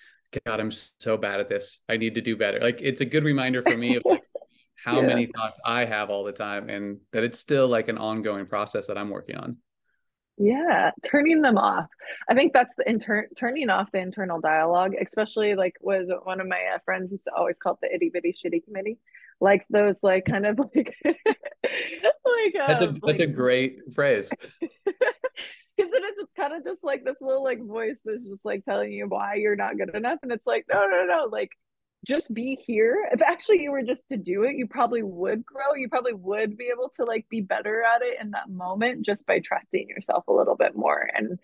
God, 0.46 0.60
I'm 0.60 0.72
so 0.72 1.18
bad 1.18 1.40
at 1.40 1.48
this. 1.48 1.80
I 1.88 1.98
need 1.98 2.16
to 2.16 2.22
do 2.22 2.36
better. 2.36 2.60
Like 2.60 2.80
it's 2.82 3.02
a 3.02 3.06
good 3.06 3.24
reminder 3.24 3.62
for 3.62 3.76
me 3.76 3.98
of 3.98 4.04
like 4.06 4.24
how 4.84 5.02
yeah. 5.02 5.08
many 5.08 5.26
thoughts 5.28 5.60
I 5.66 5.86
have 5.86 6.10
all 6.10 6.24
the 6.24 6.32
time, 6.32 6.70
and 6.70 7.00
that 7.12 7.24
it's 7.24 7.40
still 7.40 7.68
like 7.68 7.90
an 7.90 7.98
ongoing 7.98 8.46
process 8.46 8.88
that 8.88 8.98
I'm 8.98 9.10
working 9.10 9.36
on. 9.36 9.58
Yeah, 10.38 10.92
turning 11.04 11.42
them 11.42 11.58
off. 11.58 11.88
I 12.30 12.36
think 12.36 12.54
that's 12.54 12.76
the 12.76 12.88
inter- 12.88 13.28
turning 13.38 13.70
off 13.72 13.92
the 13.92 14.00
internal 14.00 14.40
dialogue, 14.40 14.94
especially 15.02 15.56
like 15.56 15.76
was 15.82 16.10
one 16.24 16.40
of 16.40 16.48
my 16.48 16.62
uh, 16.76 16.78
friends 16.86 17.12
used 17.12 17.24
to 17.24 17.34
always 17.34 17.58
call 17.58 17.74
it 17.74 17.80
the 17.82 17.94
itty 17.94 18.12
bitty 18.14 18.36
shitty 18.46 18.64
committee, 18.64 19.00
like 19.42 19.66
those 19.72 20.04
like 20.04 20.26
kind 20.26 20.46
of 20.46 20.60
like 20.76 20.96
like 21.04 21.16
um, 21.66 22.68
that's 22.68 22.82
a 22.82 22.88
that's 22.88 23.02
like, 23.02 23.20
a 23.20 23.28
great 23.28 23.80
phrase. 23.96 24.30
because 25.78 25.94
it 25.94 26.04
is 26.04 26.14
it's 26.20 26.34
kind 26.34 26.54
of 26.54 26.64
just 26.64 26.84
like 26.84 27.04
this 27.04 27.18
little 27.22 27.44
like 27.44 27.64
voice 27.64 28.02
that's 28.04 28.28
just 28.28 28.46
like 28.46 28.64
telling 28.64 28.92
you 28.92 29.08
why 29.08 29.36
you're 29.36 29.56
not 29.56 29.78
good 29.78 29.94
enough 29.96 30.20
and 30.24 30.32
it's 30.32 30.48
like 30.48 30.66
no 30.72 30.88
no 30.88 31.06
no 31.06 31.30
like 31.32 31.52
just 32.06 32.34
be 32.34 32.56
here 32.56 33.10
if 33.12 33.22
actually 33.22 33.62
you 33.62 33.72
were 33.72 33.82
just 33.82 34.08
to 34.10 34.18
do 34.18 34.44
it 34.44 34.56
you 34.56 34.68
probably 34.68 35.04
would 35.04 35.46
grow 35.46 35.74
you 35.76 35.90
probably 35.90 36.14
would 36.14 36.58
be 36.58 36.70
able 36.72 36.90
to 36.90 37.04
like 37.04 37.28
be 37.30 37.42
better 37.42 37.84
at 37.84 38.02
it 38.02 38.18
in 38.22 38.32
that 38.32 38.50
moment 38.50 39.06
just 39.06 39.26
by 39.26 39.40
trusting 39.40 39.90
yourself 39.90 40.24
a 40.28 40.34
little 40.34 40.56
bit 40.56 40.76
more 40.76 41.10
and 41.16 41.40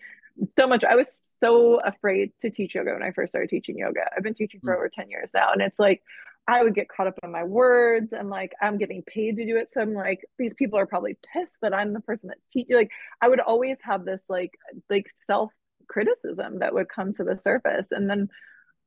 so 0.56 0.66
much 0.66 0.84
i 0.84 0.94
was 0.94 1.12
so 1.12 1.80
afraid 1.80 2.30
to 2.40 2.50
teach 2.50 2.74
yoga 2.74 2.92
when 2.92 3.02
i 3.02 3.10
first 3.10 3.32
started 3.32 3.50
teaching 3.50 3.78
yoga 3.78 4.00
i've 4.16 4.22
been 4.22 4.34
teaching 4.34 4.60
for 4.60 4.72
mm-hmm. 4.72 4.78
over 4.78 4.88
10 4.88 5.10
years 5.10 5.30
now 5.34 5.52
and 5.52 5.60
it's 5.60 5.78
like 5.78 6.02
I 6.46 6.62
would 6.62 6.74
get 6.74 6.88
caught 6.88 7.06
up 7.06 7.18
in 7.22 7.30
my 7.30 7.44
words 7.44 8.12
and 8.12 8.28
like 8.28 8.52
I'm 8.60 8.76
getting 8.76 9.02
paid 9.02 9.36
to 9.36 9.46
do 9.46 9.56
it. 9.56 9.72
So 9.72 9.80
I'm 9.80 9.94
like, 9.94 10.26
these 10.38 10.52
people 10.52 10.78
are 10.78 10.86
probably 10.86 11.16
pissed 11.32 11.58
that 11.62 11.72
I'm 11.72 11.94
the 11.94 12.00
person 12.00 12.28
that's 12.28 12.52
teaching. 12.52 12.76
Like 12.76 12.90
I 13.22 13.28
would 13.28 13.40
always 13.40 13.80
have 13.82 14.04
this 14.04 14.24
like 14.28 14.52
like 14.90 15.06
self 15.14 15.52
criticism 15.88 16.58
that 16.58 16.74
would 16.74 16.88
come 16.88 17.12
to 17.14 17.24
the 17.24 17.38
surface. 17.38 17.92
And 17.92 18.10
then 18.10 18.28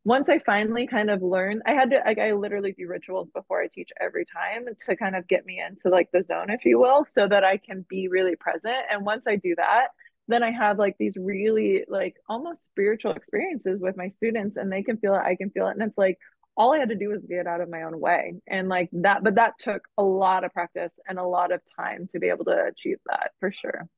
once 0.07 0.29
I 0.29 0.39
finally 0.39 0.87
kind 0.87 1.09
of 1.09 1.21
learned, 1.21 1.63
I 1.65 1.73
had 1.73 1.89
to 1.89 2.01
like 2.05 2.17
I 2.17 2.31
literally 2.31 2.71
do 2.71 2.87
rituals 2.87 3.27
before 3.35 3.61
I 3.61 3.67
teach 3.67 3.89
every 3.99 4.25
time 4.25 4.65
to 4.85 4.95
kind 4.95 5.17
of 5.17 5.27
get 5.27 5.45
me 5.45 5.59
into 5.61 5.89
like 5.89 6.07
the 6.13 6.23
zone, 6.23 6.49
if 6.49 6.63
you 6.63 6.79
will, 6.79 7.03
so 7.03 7.27
that 7.27 7.43
I 7.43 7.57
can 7.57 7.85
be 7.89 8.07
really 8.07 8.37
present. 8.37 8.77
And 8.89 9.05
once 9.05 9.27
I 9.27 9.35
do 9.35 9.53
that, 9.57 9.87
then 10.29 10.43
I 10.43 10.51
have 10.51 10.79
like 10.79 10.95
these 10.97 11.17
really 11.17 11.83
like 11.89 12.15
almost 12.29 12.63
spiritual 12.63 13.11
experiences 13.11 13.81
with 13.81 13.97
my 13.97 14.07
students 14.07 14.55
and 14.55 14.71
they 14.71 14.81
can 14.81 14.95
feel 14.97 15.13
it, 15.13 15.17
I 15.19 15.35
can 15.35 15.49
feel 15.49 15.67
it. 15.67 15.71
And 15.71 15.81
it's 15.81 15.97
like 15.97 16.17
all 16.55 16.73
I 16.73 16.79
had 16.79 16.89
to 16.89 16.95
do 16.95 17.09
was 17.09 17.25
get 17.27 17.45
out 17.45 17.59
of 17.59 17.69
my 17.69 17.83
own 17.83 17.99
way. 17.99 18.35
And 18.47 18.69
like 18.69 18.87
that, 18.93 19.25
but 19.25 19.35
that 19.35 19.59
took 19.59 19.89
a 19.97 20.03
lot 20.03 20.45
of 20.45 20.53
practice 20.53 20.93
and 21.09 21.19
a 21.19 21.27
lot 21.27 21.51
of 21.51 21.59
time 21.77 22.07
to 22.13 22.19
be 22.19 22.29
able 22.29 22.45
to 22.45 22.67
achieve 22.71 22.99
that 23.07 23.31
for 23.41 23.51
sure. 23.51 23.89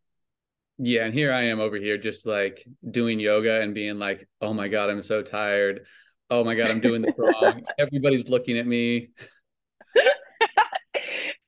Yeah. 0.80 1.06
And 1.06 1.14
here 1.14 1.32
I 1.32 1.44
am 1.44 1.60
over 1.60 1.76
here 1.76 1.98
just 1.98 2.26
like 2.26 2.66
doing 2.90 3.20
yoga 3.20 3.62
and 3.62 3.76
being 3.76 4.00
like, 4.00 4.28
oh 4.42 4.54
my 4.54 4.70
God, 4.70 4.90
I'm 4.90 5.02
so 5.02 5.22
tired. 5.22 5.86
Oh 6.30 6.44
my 6.44 6.56
God, 6.56 6.72
I'm 6.72 6.80
doing 6.80 7.02
this 7.02 7.16
wrong. 7.18 7.66
Everybody's 7.78 8.30
looking 8.30 8.58
at 8.58 8.66
me. 8.66 9.10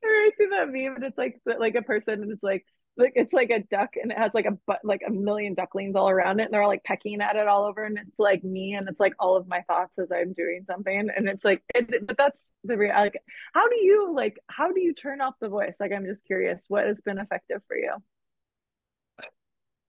I 0.04 0.32
see 0.38 0.48
that 0.52 0.70
meme 0.70 0.96
and 0.96 1.04
it's 1.04 1.18
like 1.18 1.40
like 1.46 1.76
a 1.76 1.82
person 1.82 2.22
and 2.22 2.32
it's 2.32 2.44
like 2.44 2.66
like 2.98 3.14
it's 3.16 3.34
like 3.34 3.50
a 3.50 3.60
duck 3.60 3.92
and 4.02 4.12
it 4.12 4.18
has 4.18 4.34
like 4.34 4.46
a 4.46 4.58
but 4.68 4.80
like 4.84 5.02
a 5.08 5.12
million 5.12 5.54
ducklings 5.54 5.96
all 5.96 6.10
around 6.10 6.40
it 6.40 6.44
and 6.44 6.54
they're 6.54 6.62
all 6.62 6.68
like 6.68 6.84
pecking 6.84 7.22
at 7.22 7.36
it 7.36 7.48
all 7.48 7.66
over 7.66 7.84
and 7.84 7.98
it's 7.98 8.20
like 8.20 8.44
me 8.44 8.74
and 8.74 8.88
it's 8.90 9.00
like 9.00 9.14
all 9.18 9.38
of 9.38 9.48
my 9.48 9.62
thoughts 9.62 9.98
as 9.98 10.12
i'm 10.12 10.34
doing 10.34 10.64
something 10.64 11.10
and 11.16 11.30
it's 11.30 11.46
like 11.46 11.64
it, 11.74 12.06
but 12.06 12.18
that's 12.18 12.54
the 12.66 12.78
real 12.78 12.94
like 12.94 13.18
how 13.54 13.68
do 13.68 13.82
you 13.82 14.14
like 14.14 14.38
how 14.48 14.72
do 14.72 14.82
you 14.82 14.94
turn 14.94 15.22
off 15.22 15.34
the 15.40 15.50
voice 15.50 15.76
like 15.80 15.92
i'm 15.92 16.06
just 16.06 16.26
curious 16.26 16.64
what 16.68 16.86
has 16.86 17.02
been 17.02 17.18
effective 17.18 17.62
for 17.68 17.78
you 17.78 17.96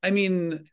i 0.03 0.11
mean 0.11 0.65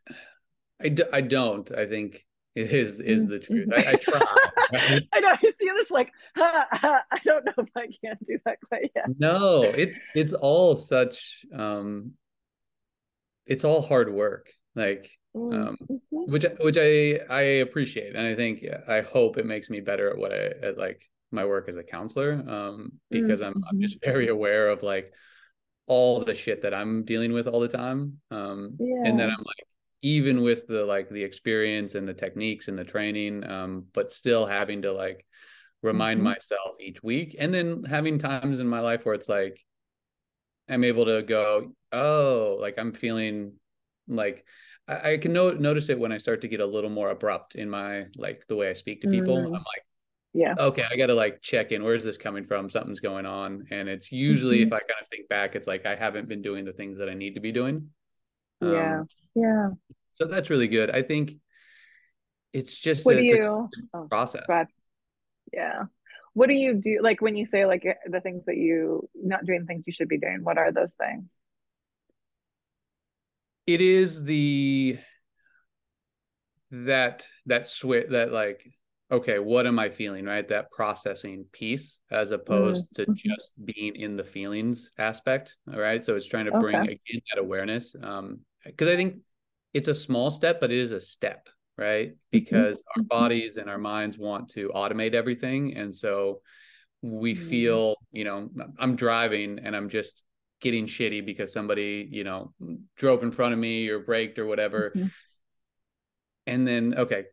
i, 0.80 0.88
d- 0.88 1.04
I 1.12 1.20
don't 1.20 1.70
i 1.72 1.86
think 1.86 2.24
it 2.54 2.72
is 2.72 2.98
is 3.00 3.26
the 3.26 3.38
truth 3.38 3.68
i, 3.76 3.90
I 3.90 3.94
try 3.94 4.20
i 5.12 5.20
know 5.20 5.32
you 5.42 5.52
see 5.52 5.70
this 5.76 5.90
like 5.90 6.12
ha, 6.36 6.66
ha, 6.72 7.02
i 7.10 7.18
don't 7.24 7.44
know 7.44 7.52
if 7.58 7.70
i 7.76 7.86
can 8.04 8.16
do 8.24 8.38
that 8.44 8.58
quite 8.68 8.90
yet 8.94 9.06
no 9.18 9.62
it's 9.62 10.00
it's 10.14 10.32
all 10.32 10.76
such 10.76 11.44
um 11.54 12.12
it's 13.46 13.64
all 13.64 13.82
hard 13.82 14.12
work 14.12 14.50
like 14.74 15.10
mm, 15.34 15.54
um 15.54 15.76
mm-hmm. 15.90 16.32
which 16.32 16.44
which 16.60 16.76
i 16.78 17.20
i 17.32 17.42
appreciate 17.62 18.14
and 18.16 18.26
i 18.26 18.34
think 18.34 18.64
i 18.88 19.00
hope 19.00 19.38
it 19.38 19.46
makes 19.46 19.70
me 19.70 19.80
better 19.80 20.10
at 20.10 20.18
what 20.18 20.32
i 20.32 20.50
at 20.62 20.76
like 20.76 21.08
my 21.32 21.44
work 21.44 21.68
as 21.68 21.76
a 21.76 21.82
counselor 21.82 22.32
um 22.48 22.92
because 23.10 23.40
mm-hmm. 23.40 23.56
i'm 23.56 23.64
i'm 23.70 23.80
just 23.80 24.02
very 24.04 24.28
aware 24.28 24.68
of 24.68 24.82
like 24.82 25.12
all 25.86 26.24
the 26.24 26.34
shit 26.34 26.62
that 26.62 26.74
i'm 26.74 27.04
dealing 27.04 27.32
with 27.32 27.46
all 27.46 27.60
the 27.60 27.68
time 27.68 28.18
um 28.30 28.76
yeah. 28.78 29.02
and 29.04 29.18
then 29.18 29.28
i'm 29.28 29.38
like 29.38 29.66
even 30.02 30.42
with 30.42 30.66
the 30.66 30.84
like 30.84 31.10
the 31.10 31.22
experience 31.22 31.94
and 31.94 32.08
the 32.08 32.14
techniques 32.14 32.68
and 32.68 32.78
the 32.78 32.84
training 32.84 33.44
um 33.48 33.84
but 33.92 34.10
still 34.10 34.46
having 34.46 34.82
to 34.82 34.92
like 34.92 35.26
remind 35.82 36.18
mm-hmm. 36.18 36.28
myself 36.28 36.76
each 36.80 37.02
week 37.02 37.36
and 37.38 37.52
then 37.52 37.82
having 37.84 38.18
times 38.18 38.60
in 38.60 38.66
my 38.66 38.80
life 38.80 39.04
where 39.04 39.14
it's 39.14 39.28
like 39.28 39.58
i'm 40.68 40.84
able 40.84 41.04
to 41.04 41.22
go 41.22 41.72
oh, 41.92 42.56
like 42.60 42.78
I'm 42.78 42.92
feeling 42.92 43.54
like 44.08 44.44
I, 44.88 45.12
I 45.12 45.18
can 45.18 45.32
no- 45.32 45.52
notice 45.52 45.88
it 45.88 45.98
when 45.98 46.12
I 46.12 46.18
start 46.18 46.42
to 46.42 46.48
get 46.48 46.60
a 46.60 46.66
little 46.66 46.90
more 46.90 47.10
abrupt 47.10 47.54
in 47.54 47.68
my 47.68 48.06
like 48.16 48.44
the 48.48 48.56
way 48.56 48.70
I 48.70 48.74
speak 48.74 49.02
to 49.02 49.08
people. 49.08 49.36
Mm. 49.36 49.46
I'm 49.46 49.52
like, 49.52 49.84
yeah, 50.32 50.54
okay, 50.58 50.84
I 50.90 50.96
got 50.96 51.06
to 51.06 51.14
like 51.14 51.40
check 51.42 51.72
in. 51.72 51.82
Where's 51.82 52.04
this 52.04 52.16
coming 52.16 52.44
from? 52.44 52.70
Something's 52.70 53.00
going 53.00 53.26
on, 53.26 53.66
and 53.70 53.88
it's 53.88 54.12
usually 54.12 54.58
mm-hmm. 54.58 54.68
if 54.68 54.72
I 54.72 54.78
kind 54.80 55.02
of 55.02 55.08
think 55.08 55.28
back, 55.28 55.54
it's 55.54 55.66
like 55.66 55.86
I 55.86 55.96
haven't 55.96 56.28
been 56.28 56.42
doing 56.42 56.64
the 56.64 56.72
things 56.72 56.98
that 56.98 57.08
I 57.08 57.14
need 57.14 57.34
to 57.34 57.40
be 57.40 57.52
doing. 57.52 57.90
Yeah, 58.60 59.00
um, 59.00 59.08
yeah. 59.34 59.68
So 60.16 60.26
that's 60.26 60.50
really 60.50 60.68
good. 60.68 60.90
I 60.90 61.02
think 61.02 61.32
it's 62.52 62.78
just 62.78 63.06
what 63.06 63.16
do 63.16 63.22
you 63.22 63.68
oh, 63.94 64.06
process. 64.08 64.44
Yeah. 65.52 65.84
What 66.32 66.48
do 66.48 66.54
you 66.54 66.74
do? 66.74 67.00
Like 67.02 67.20
when 67.20 67.34
you 67.34 67.44
say 67.44 67.66
like 67.66 67.84
the 68.06 68.20
things 68.20 68.44
that 68.46 68.56
you 68.56 69.08
not 69.14 69.44
doing 69.44 69.66
things 69.66 69.84
you 69.86 69.92
should 69.92 70.08
be 70.08 70.18
doing. 70.18 70.40
What 70.44 70.58
are 70.58 70.70
those 70.70 70.92
things? 70.92 71.38
it 73.66 73.80
is 73.80 74.22
the 74.24 74.98
that 76.72 77.26
that 77.46 77.68
switch 77.68 78.08
that 78.10 78.32
like 78.32 78.64
okay 79.10 79.38
what 79.38 79.66
am 79.66 79.78
i 79.78 79.88
feeling 79.88 80.24
right 80.24 80.48
that 80.48 80.70
processing 80.70 81.44
piece 81.52 82.00
as 82.10 82.30
opposed 82.30 82.84
mm-hmm. 82.96 83.12
to 83.12 83.18
just 83.18 83.54
being 83.64 83.96
in 83.96 84.16
the 84.16 84.24
feelings 84.24 84.90
aspect 84.98 85.56
all 85.72 85.80
right 85.80 86.04
so 86.04 86.14
it's 86.14 86.26
trying 86.26 86.44
to 86.46 86.58
bring 86.58 86.76
okay. 86.76 86.92
again 86.92 87.20
that 87.32 87.40
awareness 87.40 87.94
um 88.02 88.40
because 88.64 88.88
i 88.88 88.96
think 88.96 89.16
it's 89.74 89.88
a 89.88 89.94
small 89.94 90.30
step 90.30 90.60
but 90.60 90.70
it 90.70 90.78
is 90.78 90.92
a 90.92 91.00
step 91.00 91.48
right 91.76 92.08
mm-hmm. 92.10 92.16
because 92.30 92.76
mm-hmm. 92.76 93.00
our 93.00 93.04
bodies 93.04 93.56
and 93.56 93.68
our 93.68 93.78
minds 93.78 94.18
want 94.18 94.48
to 94.48 94.70
automate 94.74 95.14
everything 95.14 95.76
and 95.76 95.94
so 95.94 96.40
we 97.02 97.34
mm-hmm. 97.34 97.48
feel 97.48 97.96
you 98.12 98.24
know 98.24 98.48
i'm 98.78 98.96
driving 98.96 99.58
and 99.62 99.74
i'm 99.74 99.88
just 99.88 100.22
getting 100.60 100.86
shitty 100.86 101.24
because 101.24 101.52
somebody 101.52 102.06
you 102.10 102.22
know 102.22 102.52
drove 102.96 103.22
in 103.22 103.32
front 103.32 103.52
of 103.52 103.58
me 103.58 103.88
or 103.88 104.00
braked 104.00 104.38
or 104.38 104.46
whatever 104.46 104.92
mm-hmm. 104.94 105.08
and 106.46 106.68
then 106.68 106.94
okay 106.96 107.24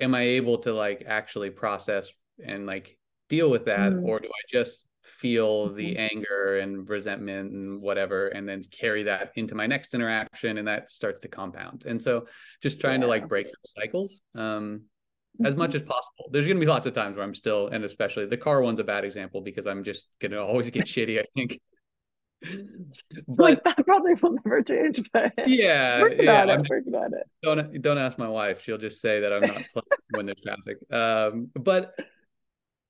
am 0.00 0.14
i 0.14 0.22
able 0.22 0.58
to 0.58 0.72
like 0.72 1.04
actually 1.06 1.50
process 1.50 2.10
and 2.44 2.66
like 2.66 2.96
deal 3.28 3.50
with 3.50 3.64
that 3.64 3.92
mm-hmm. 3.92 4.08
or 4.08 4.18
do 4.18 4.28
i 4.28 4.42
just 4.48 4.86
feel 5.02 5.66
mm-hmm. 5.66 5.76
the 5.76 5.96
anger 5.96 6.58
and 6.58 6.88
resentment 6.88 7.52
and 7.52 7.80
whatever 7.80 8.28
and 8.28 8.48
then 8.48 8.62
carry 8.70 9.02
that 9.02 9.32
into 9.36 9.54
my 9.54 9.66
next 9.66 9.94
interaction 9.94 10.58
and 10.58 10.68
that 10.68 10.90
starts 10.90 11.20
to 11.20 11.28
compound 11.28 11.84
and 11.86 12.00
so 12.00 12.26
just 12.62 12.80
trying 12.80 13.00
yeah. 13.00 13.06
to 13.06 13.10
like 13.10 13.28
break 13.28 13.46
those 13.46 13.74
cycles 13.76 14.22
um 14.34 14.82
as 15.44 15.54
much 15.54 15.70
mm-hmm. 15.70 15.76
as 15.76 15.82
possible. 15.82 16.28
There's 16.30 16.46
going 16.46 16.58
to 16.58 16.64
be 16.64 16.70
lots 16.70 16.86
of 16.86 16.92
times 16.92 17.16
where 17.16 17.24
I'm 17.24 17.34
still, 17.34 17.68
and 17.68 17.84
especially 17.84 18.26
the 18.26 18.36
car 18.36 18.62
one's 18.62 18.80
a 18.80 18.84
bad 18.84 19.04
example 19.04 19.40
because 19.40 19.66
I'm 19.66 19.84
just 19.84 20.08
going 20.20 20.32
to 20.32 20.40
always 20.40 20.70
get 20.70 20.86
shitty. 20.86 21.18
I 21.18 21.24
think 21.34 21.58
but 23.28 23.38
like 23.38 23.64
that 23.64 23.84
probably 23.84 24.14
will 24.14 24.36
never 24.44 24.62
change. 24.62 25.00
But 25.12 25.32
yeah, 25.46 26.00
working 26.00 26.24
yeah, 26.24 26.42
on 26.42 26.50
it, 26.50 26.66
working 26.68 26.94
on 26.94 27.14
it. 27.14 27.28
Don't 27.42 27.82
don't 27.82 27.98
ask 27.98 28.18
my 28.18 28.28
wife; 28.28 28.62
she'll 28.62 28.78
just 28.78 29.00
say 29.00 29.20
that 29.20 29.32
I'm 29.32 29.42
not 29.42 29.62
when 30.10 30.26
there's 30.26 30.40
traffic. 30.40 30.78
Um, 30.90 31.50
but 31.54 31.94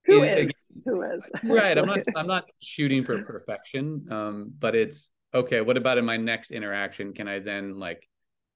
who 0.05 0.23
it, 0.23 0.49
is? 0.49 0.67
who 0.85 1.03
is 1.03 1.29
right? 1.45 1.77
I'm 1.77 1.87
not. 1.87 2.01
I'm 2.17 2.27
not 2.27 2.45
shooting 2.61 3.05
for 3.05 3.23
perfection. 3.23 4.07
Um, 4.11 4.53
but 4.59 4.75
it's 4.75 5.11
okay. 5.35 5.61
What 5.61 5.77
about 5.77 5.99
in 5.99 6.05
my 6.05 6.17
next 6.17 6.53
interaction? 6.53 7.13
Can 7.13 7.27
I 7.29 7.41
then 7.41 7.79
like? 7.79 8.09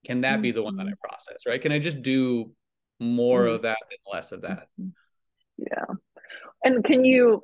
Can 0.06 0.20
that 0.20 0.34
mm-hmm. 0.34 0.42
be 0.42 0.52
the 0.52 0.62
one 0.62 0.76
that 0.76 0.86
I 0.86 0.90
mm-hmm. 0.90 1.08
process? 1.08 1.42
Right? 1.46 1.60
Can 1.60 1.72
I 1.72 1.78
just 1.78 2.02
do 2.02 2.52
more 3.00 3.44
mm-hmm. 3.44 3.54
of 3.54 3.62
that 3.62 3.78
and 3.90 3.98
less 4.12 4.32
of 4.32 4.42
that? 4.42 4.68
Mm-hmm. 4.80 4.90
Yeah. 5.58 5.94
And 6.62 6.84
can 6.84 7.04
you 7.04 7.42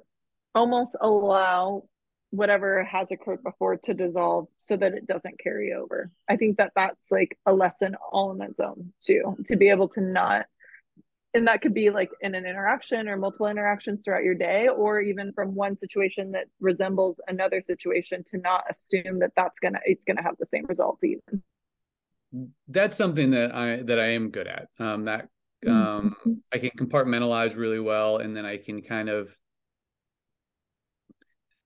almost 0.54 0.96
allow 1.00 1.84
whatever 2.30 2.84
has 2.84 3.10
occurred 3.10 3.42
before 3.42 3.76
to 3.76 3.92
dissolve 3.92 4.46
so 4.58 4.76
that 4.76 4.94
it 4.94 5.06
doesn't 5.06 5.38
carry 5.40 5.72
over. 5.72 6.10
I 6.28 6.36
think 6.36 6.56
that 6.56 6.72
that's 6.76 7.10
like 7.10 7.36
a 7.46 7.52
lesson 7.52 7.96
all 8.12 8.32
in 8.32 8.40
its 8.40 8.60
own 8.60 8.92
too, 9.02 9.36
to 9.46 9.56
be 9.56 9.68
able 9.68 9.88
to 9.90 10.00
not, 10.00 10.46
and 11.34 11.46
that 11.48 11.60
could 11.60 11.74
be 11.74 11.90
like 11.90 12.10
in 12.20 12.34
an 12.34 12.46
interaction 12.46 13.08
or 13.08 13.16
multiple 13.16 13.46
interactions 13.46 14.02
throughout 14.02 14.24
your 14.24 14.34
day, 14.34 14.68
or 14.68 15.00
even 15.00 15.32
from 15.32 15.54
one 15.54 15.76
situation 15.76 16.32
that 16.32 16.46
resembles 16.60 17.20
another 17.28 17.60
situation 17.60 18.24
to 18.30 18.38
not 18.38 18.64
assume 18.70 19.18
that 19.20 19.32
that's 19.36 19.58
gonna 19.58 19.80
it's 19.84 20.04
gonna 20.04 20.22
have 20.22 20.36
the 20.38 20.46
same 20.46 20.66
result 20.66 21.02
even. 21.04 21.42
That's 22.68 22.96
something 22.96 23.30
that 23.30 23.54
I 23.54 23.82
that 23.82 23.98
I 23.98 24.10
am 24.10 24.30
good 24.30 24.46
at. 24.46 24.68
Um, 24.78 25.04
that 25.04 25.28
um, 25.66 26.16
mm-hmm. 26.20 26.32
I 26.52 26.58
can 26.58 26.70
compartmentalize 26.70 27.56
really 27.56 27.80
well, 27.80 28.18
and 28.18 28.36
then 28.36 28.46
I 28.46 28.56
can 28.56 28.82
kind 28.82 29.08
of 29.08 29.34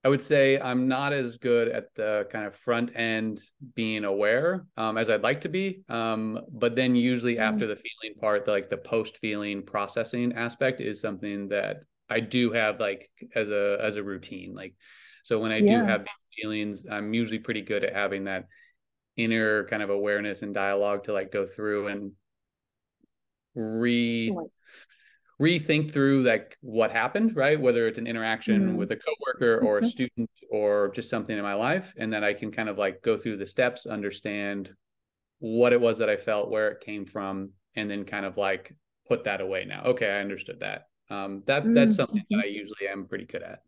I 0.05 0.07
would 0.07 0.21
say 0.21 0.59
I'm 0.59 0.87
not 0.87 1.13
as 1.13 1.37
good 1.37 1.67
at 1.67 1.95
the 1.95 2.27
kind 2.31 2.45
of 2.45 2.55
front 2.55 2.95
end 2.95 3.41
being 3.73 4.03
aware 4.03 4.67
um, 4.77 4.99
as 4.99 5.09
I'd 5.09 5.23
like 5.23 5.41
to 5.41 5.49
be. 5.49 5.81
Um, 5.89 6.41
but 6.51 6.75
then 6.75 6.95
usually 6.95 7.33
mm-hmm. 7.35 7.53
after 7.55 7.65
the 7.65 7.75
feeling 7.75 8.15
part, 8.19 8.45
the, 8.45 8.51
like 8.51 8.69
the 8.69 8.77
post 8.77 9.17
feeling 9.17 9.63
processing 9.63 10.33
aspect 10.33 10.79
is 10.79 11.01
something 11.01 11.47
that 11.47 11.85
I 12.07 12.19
do 12.19 12.51
have 12.51 12.79
like 12.79 13.09
as 13.33 13.49
a 13.49 13.79
as 13.81 13.95
a 13.95 14.03
routine. 14.03 14.53
Like 14.53 14.75
so 15.23 15.39
when 15.39 15.51
I 15.51 15.57
yeah. 15.57 15.79
do 15.79 15.85
have 15.85 16.01
these 16.01 16.43
feelings, 16.43 16.85
I'm 16.87 17.15
usually 17.15 17.39
pretty 17.39 17.61
good 17.61 17.83
at 17.83 17.95
having 17.95 18.25
that 18.25 18.45
inner 19.17 19.65
kind 19.65 19.81
of 19.81 19.89
awareness 19.89 20.43
and 20.43 20.53
dialogue 20.53 21.05
to 21.05 21.13
like 21.13 21.31
go 21.31 21.47
through 21.47 21.87
and 21.87 22.11
re 23.55 24.31
rethink 25.41 25.91
through 25.91 26.23
like 26.23 26.57
what 26.61 26.91
happened, 26.91 27.35
right? 27.35 27.59
Whether 27.59 27.87
it's 27.87 27.97
an 27.97 28.07
interaction 28.07 28.69
mm-hmm. 28.69 28.75
with 28.77 28.91
a 28.91 28.97
coworker 28.97 29.65
or 29.65 29.77
a 29.77 29.81
mm-hmm. 29.81 29.89
student 29.89 30.29
or 30.49 30.89
just 30.89 31.09
something 31.09 31.35
in 31.35 31.43
my 31.43 31.53
life, 31.53 31.93
and 31.97 32.11
then 32.11 32.23
I 32.23 32.33
can 32.33 32.51
kind 32.51 32.69
of 32.69 32.77
like 32.77 33.01
go 33.01 33.17
through 33.17 33.37
the 33.37 33.45
steps, 33.45 33.85
understand 33.85 34.71
what 35.39 35.73
it 35.73 35.81
was 35.81 35.97
that 35.97 36.09
I 36.09 36.17
felt, 36.17 36.49
where 36.49 36.69
it 36.69 36.81
came 36.81 37.05
from, 37.05 37.51
and 37.75 37.89
then 37.89 38.05
kind 38.05 38.25
of 38.25 38.37
like 38.37 38.73
put 39.07 39.25
that 39.25 39.41
away 39.41 39.65
now. 39.65 39.83
Okay, 39.85 40.09
I 40.09 40.19
understood 40.19 40.59
that. 40.61 40.87
Um, 41.09 41.43
that 41.45 41.63
that's 41.73 41.91
mm-hmm. 41.91 41.91
something 41.91 42.23
that 42.29 42.41
I 42.43 42.47
usually 42.47 42.87
am 42.89 43.05
pretty 43.05 43.25
good 43.25 43.43
at. 43.43 43.59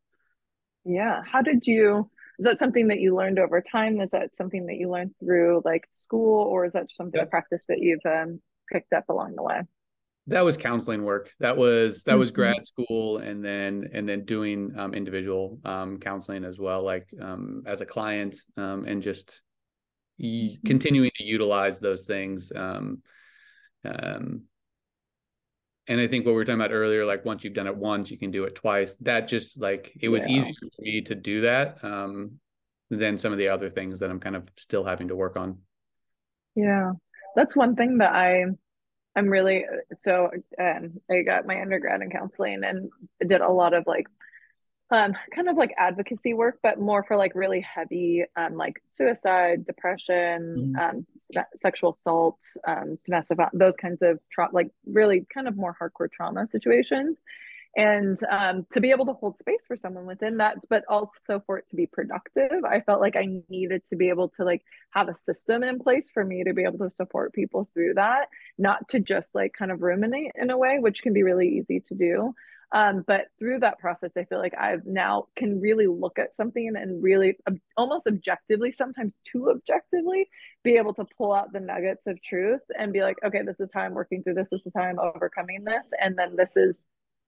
Yeah. 0.85 1.21
How 1.25 1.41
did 1.41 1.67
you? 1.67 2.09
Is 2.39 2.45
that 2.45 2.59
something 2.59 2.87
that 2.87 2.99
you 2.99 3.15
learned 3.15 3.39
over 3.39 3.61
time? 3.61 3.99
Is 3.99 4.11
that 4.11 4.35
something 4.35 4.67
that 4.67 4.75
you 4.75 4.89
learned 4.89 5.15
through 5.19 5.63
like 5.65 5.87
school, 5.91 6.43
or 6.43 6.65
is 6.65 6.73
that 6.73 6.87
something 6.95 7.19
yeah. 7.19 7.25
a 7.25 7.27
practice 7.27 7.63
that 7.67 7.79
you've 7.79 8.05
um, 8.05 8.39
picked 8.71 8.93
up 8.93 9.09
along 9.09 9.35
the 9.35 9.43
way? 9.43 9.61
That 10.27 10.43
was 10.43 10.57
counseling 10.57 11.03
work 11.03 11.33
that 11.39 11.55
was 11.55 12.03
that 12.03 12.17
was 12.17 12.29
mm-hmm. 12.29 12.41
grad 12.41 12.65
school 12.65 13.17
and 13.17 13.43
then 13.43 13.89
and 13.93 14.07
then 14.07 14.25
doing 14.25 14.73
um, 14.77 14.93
individual 14.93 15.59
um, 15.65 15.97
counseling 15.99 16.43
as 16.43 16.59
well 16.59 16.83
like 16.83 17.07
um, 17.21 17.63
as 17.65 17.81
a 17.81 17.85
client 17.85 18.35
um, 18.57 18.85
and 18.85 19.01
just 19.01 19.41
y- 20.19 20.25
mm-hmm. 20.25 20.67
continuing 20.67 21.11
to 21.15 21.23
utilize 21.23 21.79
those 21.79 22.03
things 22.03 22.51
um, 22.55 23.01
um, 23.85 24.43
and 25.87 25.99
i 25.99 26.07
think 26.07 26.25
what 26.25 26.31
we 26.31 26.35
were 26.35 26.45
talking 26.45 26.59
about 26.59 26.73
earlier 26.73 27.05
like 27.05 27.23
once 27.23 27.43
you've 27.43 27.53
done 27.53 27.67
it 27.67 27.75
once 27.75 28.11
you 28.11 28.17
can 28.17 28.31
do 28.31 28.43
it 28.43 28.55
twice 28.55 28.95
that 28.97 29.27
just 29.27 29.61
like 29.61 29.97
it 30.01 30.09
was 30.09 30.25
yeah. 30.27 30.37
easier 30.37 30.53
for 30.59 30.81
me 30.81 31.01
to 31.01 31.15
do 31.15 31.41
that 31.41 31.81
than 32.89 33.17
some 33.17 33.33
of 33.33 33.37
the 33.37 33.47
other 33.47 33.69
things 33.69 33.99
that 33.99 34.09
i'm 34.09 34.19
kind 34.19 34.35
of 34.35 34.47
still 34.57 34.83
having 34.83 35.07
to 35.07 35.15
work 35.15 35.37
on 35.37 35.57
yeah 36.55 36.91
that's 37.35 37.55
one 37.55 37.75
thing 37.75 37.99
that 37.99 38.13
i 38.13 38.43
I'm 39.17 39.27
really 39.27 39.65
so 39.97 40.29
um, 40.61 41.01
I 41.11 41.23
got 41.23 41.47
my 41.47 41.59
undergrad 41.59 42.01
in 42.01 42.11
counseling 42.11 42.63
and 42.63 42.89
did 43.27 43.41
a 43.41 43.51
lot 43.51 43.73
of 43.73 43.85
like 43.87 44.07
um, 44.89 45.13
kind 45.35 45.49
of 45.49 45.57
like 45.57 45.73
advocacy 45.77 46.33
work, 46.33 46.59
but 46.63 46.79
more 46.79 47.03
for 47.03 47.17
like 47.17 47.33
really 47.35 47.59
heavy 47.59 48.23
um, 48.37 48.55
like 48.55 48.81
suicide, 48.87 49.65
depression, 49.65 50.73
mm-hmm. 50.77 50.97
um, 50.97 51.41
sexual 51.57 51.93
assault, 51.93 52.37
um, 52.65 52.97
domestic 53.05 53.39
those 53.53 53.75
kinds 53.75 54.01
of 54.01 54.19
tra- 54.31 54.49
like 54.53 54.69
really 54.85 55.25
kind 55.33 55.47
of 55.47 55.57
more 55.57 55.75
hardcore 55.81 56.09
trauma 56.09 56.47
situations 56.47 57.17
and 57.77 58.17
um, 58.31 58.65
to 58.71 58.81
be 58.81 58.89
able 58.89 59.05
to 59.05 59.13
hold 59.13 59.37
space 59.37 59.65
for 59.67 59.77
someone 59.77 60.05
within 60.05 60.37
that 60.37 60.57
but 60.69 60.83
also 60.89 61.41
for 61.45 61.59
it 61.59 61.69
to 61.69 61.75
be 61.75 61.85
productive 61.85 62.65
i 62.65 62.81
felt 62.81 62.99
like 62.99 63.15
i 63.15 63.27
needed 63.49 63.81
to 63.87 63.95
be 63.95 64.09
able 64.09 64.27
to 64.27 64.43
like 64.43 64.63
have 64.91 65.07
a 65.07 65.15
system 65.15 65.63
in 65.63 65.79
place 65.79 66.09
for 66.09 66.25
me 66.25 66.43
to 66.43 66.53
be 66.53 66.63
able 66.63 66.79
to 66.79 66.89
support 66.89 67.33
people 67.33 67.69
through 67.73 67.93
that 67.93 68.27
not 68.57 68.89
to 68.89 68.99
just 68.99 69.35
like 69.35 69.53
kind 69.53 69.71
of 69.71 69.81
ruminate 69.81 70.31
in 70.35 70.49
a 70.49 70.57
way 70.57 70.79
which 70.79 71.03
can 71.03 71.13
be 71.13 71.23
really 71.23 71.47
easy 71.47 71.79
to 71.79 71.95
do. 71.95 72.33
Um, 72.73 73.05
but 73.07 73.27
through 73.39 73.59
that 73.59 73.79
process 73.79 74.11
i 74.17 74.25
feel 74.25 74.39
like 74.39 74.53
i've 74.59 74.85
now 74.85 75.27
can 75.37 75.61
really 75.61 75.87
look 75.87 76.19
at 76.19 76.35
something 76.35 76.73
and 76.75 77.01
really 77.01 77.37
um, 77.47 77.61
almost 77.77 78.07
objectively 78.07 78.73
sometimes 78.73 79.13
too 79.23 79.49
objectively 79.49 80.27
be 80.65 80.75
able 80.75 80.93
to 80.95 81.05
pull 81.17 81.31
out 81.31 81.53
the 81.53 81.61
nuggets 81.61 82.07
of 82.07 82.21
truth 82.21 82.59
and 82.77 82.91
be 82.91 83.03
like 83.03 83.15
okay 83.25 83.41
this 83.41 83.61
is 83.61 83.69
how 83.73 83.79
i'm 83.79 83.93
working 83.93 84.21
through 84.21 84.33
this. 84.33 84.49
This 84.49 84.65
is 84.65 84.73
how 84.75 84.83
i'm 84.83 84.99
overcoming 84.99 85.63
this. 85.63 85.93
And 86.01 86.17
then 86.17 86.35
this 86.35 86.57
is 86.57 86.85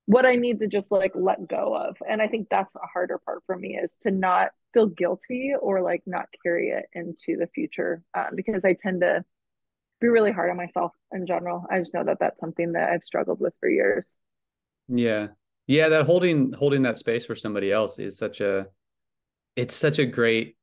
what 0.09 0.25
I 0.25 0.37
need 0.37 0.57
to 0.61 0.67
just 0.67 0.91
like 0.91 1.11
let 1.13 1.47
go 1.47 1.75
of. 1.75 1.95
And 2.09 2.19
I 2.19 2.25
think 2.25 2.47
that's 2.49 2.75
a 2.75 2.87
harder 2.91 3.19
part 3.23 3.43
for 3.45 3.55
me 3.55 3.77
is 3.77 3.95
to 4.01 4.09
not 4.09 4.49
feel 4.73 4.87
guilty 4.87 5.53
or 5.61 5.83
like 5.83 6.01
not 6.07 6.25
carry 6.41 6.69
it 6.69 6.85
into 6.93 7.37
the 7.37 7.45
future 7.53 8.01
um, 8.17 8.29
because 8.35 8.65
I 8.65 8.73
tend 8.73 9.01
to 9.01 9.23
be 10.01 10.07
really 10.07 10.31
hard 10.31 10.49
on 10.49 10.57
myself 10.57 10.93
in 11.11 11.27
general. 11.27 11.63
I 11.69 11.77
just 11.77 11.93
know 11.93 12.03
that 12.03 12.17
that's 12.19 12.39
something 12.39 12.71
that 12.71 12.89
I've 12.89 13.03
struggled 13.03 13.39
with 13.39 13.53
for 13.59 13.69
years. 13.69 14.15
Yeah. 14.87 15.27
Yeah, 15.67 15.89
that 15.89 16.07
holding 16.07 16.53
holding 16.53 16.81
that 16.81 16.97
space 16.97 17.27
for 17.27 17.35
somebody 17.35 17.71
else 17.71 17.99
is 17.99 18.17
such 18.17 18.41
a 18.41 18.65
it's 19.55 19.75
such 19.75 19.99
a 19.99 20.07
great 20.07 20.57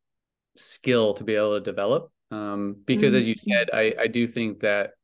skill 0.56 1.14
to 1.14 1.22
be 1.22 1.36
able 1.36 1.54
to 1.54 1.60
develop. 1.60 2.10
Um, 2.32 2.78
because 2.84 3.12
mm-hmm. 3.12 3.20
as 3.20 3.28
you 3.28 3.36
mm-hmm. 3.36 3.52
said, 3.52 3.70
I 3.72 3.94
I 3.96 4.06
do 4.08 4.26
think 4.26 4.62
that 4.62 4.94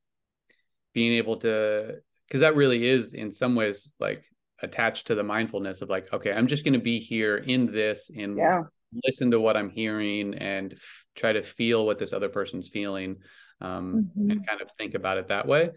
being 0.94 1.12
able 1.12 1.36
to 1.36 2.00
because 2.32 2.40
that 2.40 2.56
really 2.56 2.88
is 2.88 3.12
in 3.12 3.30
some 3.30 3.54
ways 3.54 3.92
like 4.00 4.24
attached 4.62 5.08
to 5.08 5.14
the 5.14 5.22
mindfulness 5.22 5.82
of 5.82 5.90
like 5.90 6.10
okay 6.14 6.32
i'm 6.32 6.46
just 6.46 6.64
going 6.64 6.72
to 6.72 6.78
be 6.78 6.98
here 6.98 7.36
in 7.36 7.66
this 7.66 8.10
and 8.16 8.38
yeah. 8.38 8.62
listen 9.04 9.30
to 9.30 9.38
what 9.38 9.54
i'm 9.54 9.68
hearing 9.68 10.32
and 10.36 10.72
f- 10.72 11.04
try 11.14 11.30
to 11.30 11.42
feel 11.42 11.84
what 11.84 11.98
this 11.98 12.14
other 12.14 12.30
person's 12.30 12.68
feeling 12.68 13.16
um, 13.60 14.08
mm-hmm. 14.16 14.30
and 14.30 14.46
kind 14.46 14.62
of 14.62 14.70
think 14.78 14.94
about 14.94 15.18
it 15.18 15.28
that 15.28 15.46
way 15.46 15.68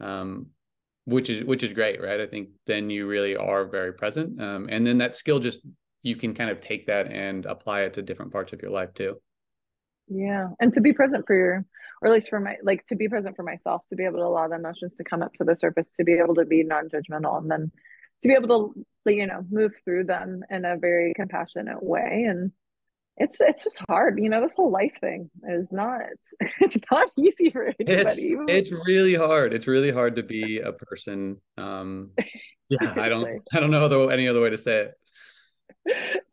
um, 0.00 0.46
which 1.04 1.28
is 1.28 1.44
which 1.44 1.62
is 1.62 1.74
great 1.74 2.00
right 2.00 2.20
i 2.22 2.26
think 2.26 2.48
then 2.66 2.88
you 2.88 3.06
really 3.06 3.36
are 3.36 3.66
very 3.66 3.92
present 3.92 4.40
um, 4.40 4.66
and 4.70 4.86
then 4.86 4.96
that 4.96 5.14
skill 5.14 5.38
just 5.38 5.60
you 6.00 6.16
can 6.16 6.32
kind 6.32 6.48
of 6.48 6.58
take 6.58 6.86
that 6.86 7.12
and 7.12 7.44
apply 7.44 7.82
it 7.82 7.92
to 7.92 8.00
different 8.00 8.32
parts 8.32 8.54
of 8.54 8.62
your 8.62 8.70
life 8.70 8.94
too 8.94 9.20
yeah 10.10 10.48
and 10.60 10.74
to 10.74 10.80
be 10.80 10.92
present 10.92 11.26
for 11.26 11.36
your 11.36 11.64
or 12.00 12.08
at 12.08 12.14
least 12.14 12.30
for 12.30 12.40
my 12.40 12.56
like 12.62 12.86
to 12.86 12.96
be 12.96 13.08
present 13.08 13.36
for 13.36 13.42
myself 13.42 13.82
to 13.90 13.96
be 13.96 14.04
able 14.04 14.18
to 14.18 14.24
allow 14.24 14.48
the 14.48 14.54
emotions 14.54 14.94
to 14.96 15.04
come 15.04 15.22
up 15.22 15.32
to 15.34 15.44
the 15.44 15.56
surface 15.56 15.92
to 15.94 16.04
be 16.04 16.14
able 16.14 16.34
to 16.34 16.44
be 16.44 16.62
non-judgmental 16.62 17.38
and 17.38 17.50
then 17.50 17.70
to 18.22 18.28
be 18.28 18.34
able 18.34 18.72
to 19.06 19.12
you 19.12 19.26
know 19.26 19.44
move 19.50 19.72
through 19.84 20.04
them 20.04 20.42
in 20.50 20.64
a 20.64 20.76
very 20.76 21.14
compassionate 21.14 21.82
way. 21.82 22.26
And 22.28 22.52
it's 23.16 23.40
it's 23.40 23.64
just 23.64 23.78
hard 23.88 24.20
you 24.22 24.30
know 24.30 24.40
this 24.40 24.54
whole 24.54 24.70
life 24.70 24.96
thing 25.00 25.28
is 25.48 25.72
not 25.72 26.02
it's 26.60 26.78
not 26.90 27.08
easy 27.18 27.50
for 27.50 27.64
anybody 27.64 27.82
it's, 27.88 28.18
it's 28.48 28.72
really 28.86 29.14
hard. 29.14 29.52
It's 29.52 29.66
really 29.66 29.90
hard 29.90 30.16
to 30.16 30.22
be 30.22 30.60
a 30.60 30.72
person 30.72 31.40
um 31.56 32.10
yeah 32.68 32.92
i 32.96 33.08
don't 33.08 33.26
i 33.52 33.60
don't 33.60 33.70
know 33.70 34.08
any 34.08 34.28
other 34.28 34.40
way 34.40 34.50
to 34.50 34.58
say 34.58 34.88
it. 34.88 34.94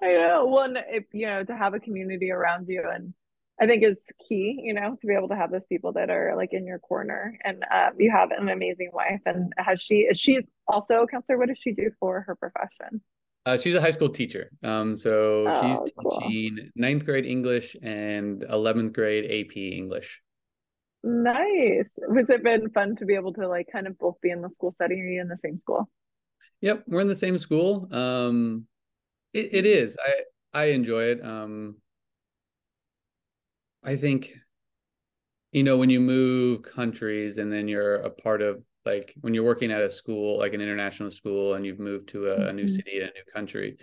I 0.04 0.08
know. 0.08 0.46
One 0.46 0.78
if 0.78 1.06
you 1.14 1.28
know 1.28 1.44
to 1.44 1.56
have 1.56 1.74
a 1.74 1.80
community 1.80 2.30
around 2.30 2.68
you 2.68 2.84
and 2.94 3.14
I 3.60 3.68
think 3.68 3.84
is 3.84 4.12
key, 4.28 4.60
you 4.62 4.74
know, 4.74 4.96
to 5.00 5.08
be 5.08 5.14
able 5.14 5.30
to 5.30 5.36
have 5.36 5.52
those 5.52 5.66
people 5.66 5.94
that 5.94 6.10
are 6.10 6.36
like 6.36 6.52
in 6.52 6.66
your 6.66 6.80
corner. 6.80 7.38
And 7.44 7.64
um, 7.74 7.92
you 7.98 8.12
have 8.12 8.32
an 8.32 8.50
amazing 8.50 8.90
wife. 8.92 9.22
And 9.26 9.54
has 9.58 9.82
she, 9.82 10.00
is 10.00 10.20
she's 10.20 10.48
also 10.68 11.04
a 11.04 11.08
counselor? 11.08 11.38
What 11.38 11.48
does 11.48 11.60
she 11.60 11.72
do 11.72 11.90
for 12.00 12.22
her 12.22 12.36
profession? 12.36 13.02
Uh, 13.46 13.58
she's 13.58 13.76
a 13.76 13.82
high 13.82 13.92
school 13.92 14.10
teacher. 14.10 14.52
Um, 14.64 14.96
so 14.98 15.46
oh, 15.48 15.62
she's 15.62 15.80
teaching 15.80 16.58
cool. 16.58 16.70
ninth 16.76 17.06
grade 17.06 17.26
English 17.26 17.78
and 17.82 18.42
11th 18.42 18.94
grade 18.94 19.26
AP 19.26 19.56
English. 19.56 20.22
Nice. 21.04 21.92
Was 22.10 22.30
it 22.32 22.44
been 22.44 22.70
fun 22.72 22.96
to 22.98 23.06
be 23.06 23.16
able 23.16 23.34
to 23.34 23.48
like 23.48 23.68
kind 23.72 23.88
of 23.88 23.98
both 24.00 24.20
be 24.22 24.32
in 24.32 24.42
the 24.42 24.50
school 24.50 24.74
setting? 24.78 25.00
Are 25.00 25.08
you 25.08 25.22
in 25.22 25.30
the 25.30 25.38
same 25.46 25.58
school? 25.58 25.88
Yep. 26.62 26.86
We're 26.88 27.02
in 27.02 27.08
the 27.08 27.16
same 27.16 27.38
school. 27.38 27.88
Um, 27.94 28.66
it, 29.34 29.50
it 29.54 29.66
is. 29.66 29.96
I, 30.04 30.62
I 30.62 30.66
enjoy 30.72 31.04
it. 31.04 31.24
Um, 31.24 31.78
I 33.86 33.96
think, 33.96 34.32
you 35.52 35.64
know, 35.64 35.78
when 35.78 35.90
you 35.90 36.00
move 36.00 36.64
countries 36.64 37.38
and 37.38 37.52
then 37.52 37.68
you're 37.68 37.96
a 37.96 38.10
part 38.10 38.42
of 38.42 38.64
like 38.86 39.16
when 39.22 39.34
you're 39.34 39.44
working 39.44 39.72
at 39.72 39.82
a 39.82 39.90
school, 39.90 40.40
like 40.40 40.54
an 40.54 40.62
international 40.62 41.12
school, 41.12 41.54
and 41.54 41.66
you've 41.66 41.80
moved 41.80 42.10
to 42.10 42.28
a, 42.28 42.48
a 42.48 42.54
new 42.54 42.66
mm-hmm. 42.66 42.76
city, 42.76 43.00
a 43.00 43.06
new 43.06 43.34
country, 43.34 43.78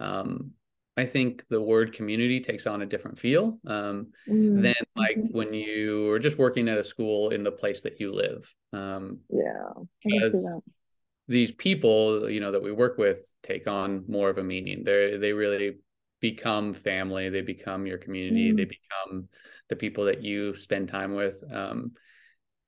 um, 0.00 0.52
I 0.96 1.06
think 1.06 1.44
the 1.48 1.60
word 1.60 1.92
community 1.92 2.40
takes 2.40 2.66
on 2.66 2.82
a 2.82 2.86
different 2.86 3.18
feel 3.18 3.58
um, 3.66 4.08
mm-hmm. 4.28 4.62
than 4.62 4.74
like 4.94 5.16
mm-hmm. 5.16 5.36
when 5.36 5.52
you 5.52 6.10
are 6.10 6.20
just 6.20 6.38
working 6.38 6.68
at 6.68 6.78
a 6.78 6.84
school 6.84 7.30
in 7.30 7.42
the 7.42 7.50
place 7.50 7.82
that 7.82 7.98
you 7.98 8.12
live. 8.12 8.48
Um, 8.72 9.18
yeah, 9.28 9.70
because 10.04 10.62
these 11.26 11.50
people, 11.50 12.30
you 12.30 12.38
know, 12.38 12.52
that 12.52 12.62
we 12.62 12.70
work 12.70 12.96
with 12.96 13.18
take 13.42 13.66
on 13.66 14.04
more 14.08 14.30
of 14.30 14.38
a 14.38 14.44
meaning. 14.44 14.84
They 14.84 15.16
they 15.16 15.32
really 15.32 15.78
become 16.32 16.72
family. 16.72 17.28
They 17.28 17.42
become 17.42 17.86
your 17.86 17.98
community. 17.98 18.48
Mm-hmm. 18.48 18.56
They 18.56 18.64
become 18.64 19.28
the 19.68 19.76
people 19.76 20.06
that 20.06 20.22
you 20.22 20.56
spend 20.56 20.88
time 20.88 21.14
with. 21.14 21.36
Um, 21.52 21.92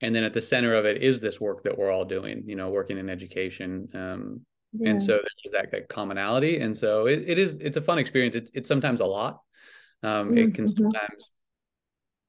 and 0.01 0.13
then 0.13 0.23
at 0.23 0.33
the 0.33 0.41
center 0.41 0.75
of 0.75 0.85
it 0.85 1.01
is 1.01 1.21
this 1.21 1.41
work 1.41 1.63
that 1.63 1.75
we're 1.75 1.89
all 1.91 2.05
doing. 2.05 2.43
You 2.45 2.55
know, 2.55 2.69
working 2.69 2.99
in 2.99 3.09
education. 3.09 3.89
Um, 3.95 4.41
yeah. 4.73 4.91
and 4.91 5.01
so 5.01 5.13
there's 5.13 5.53
that, 5.53 5.71
that 5.71 5.89
commonality 5.89 6.59
and 6.59 6.75
so 6.75 7.07
it, 7.07 7.23
it 7.25 7.39
is 7.39 7.55
it's 7.61 7.77
a 7.77 7.81
fun 7.81 7.99
experience 7.99 8.35
it's, 8.35 8.51
it's 8.53 8.67
sometimes 8.67 8.99
a 8.99 9.05
lot 9.05 9.41
um 10.03 10.27
mm-hmm. 10.27 10.37
it 10.37 10.53
can 10.53 10.65
mm-hmm. 10.65 10.83
sometimes 10.83 11.31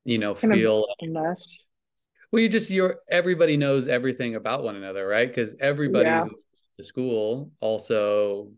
you 0.05 0.19
know 0.19 0.35
kind 0.35 0.55
feel 0.55 0.87
well 2.31 2.41
you 2.41 2.49
just 2.49 2.71
you're 2.71 2.97
everybody 3.11 3.57
knows 3.57 3.89
everything 3.89 4.37
about 4.37 4.63
one 4.63 4.77
another 4.77 5.07
right 5.07 5.29
because 5.29 5.57
everybody 5.61 6.09
yeah. 6.09 6.25
the 6.77 6.85
school 6.85 7.51
also 7.61 8.51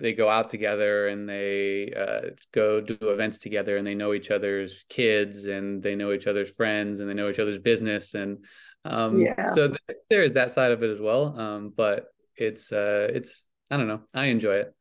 they 0.00 0.12
go 0.12 0.28
out 0.28 0.48
together 0.48 1.08
and 1.08 1.28
they 1.28 1.92
uh, 1.92 2.30
go 2.52 2.80
do 2.80 2.96
events 3.02 3.38
together 3.38 3.76
and 3.76 3.86
they 3.86 3.94
know 3.94 4.14
each 4.14 4.30
other's 4.30 4.84
kids 4.88 5.46
and 5.46 5.82
they 5.82 5.96
know 5.96 6.12
each 6.12 6.26
other's 6.26 6.50
friends 6.50 7.00
and 7.00 7.08
they 7.08 7.14
know 7.14 7.28
each 7.28 7.38
other's 7.38 7.58
business 7.58 8.14
and 8.14 8.44
um, 8.84 9.20
yeah. 9.20 9.48
so 9.48 9.68
th- 9.68 9.98
there 10.08 10.22
is 10.22 10.34
that 10.34 10.50
side 10.52 10.70
of 10.70 10.82
it 10.82 10.90
as 10.90 11.00
well 11.00 11.38
um, 11.38 11.72
but 11.76 12.06
it's 12.36 12.70
uh 12.72 13.08
it's 13.12 13.44
I 13.70 13.76
don't 13.76 13.88
know. 13.88 14.00
I 14.14 14.26
enjoy 14.26 14.56
it. 14.56 14.74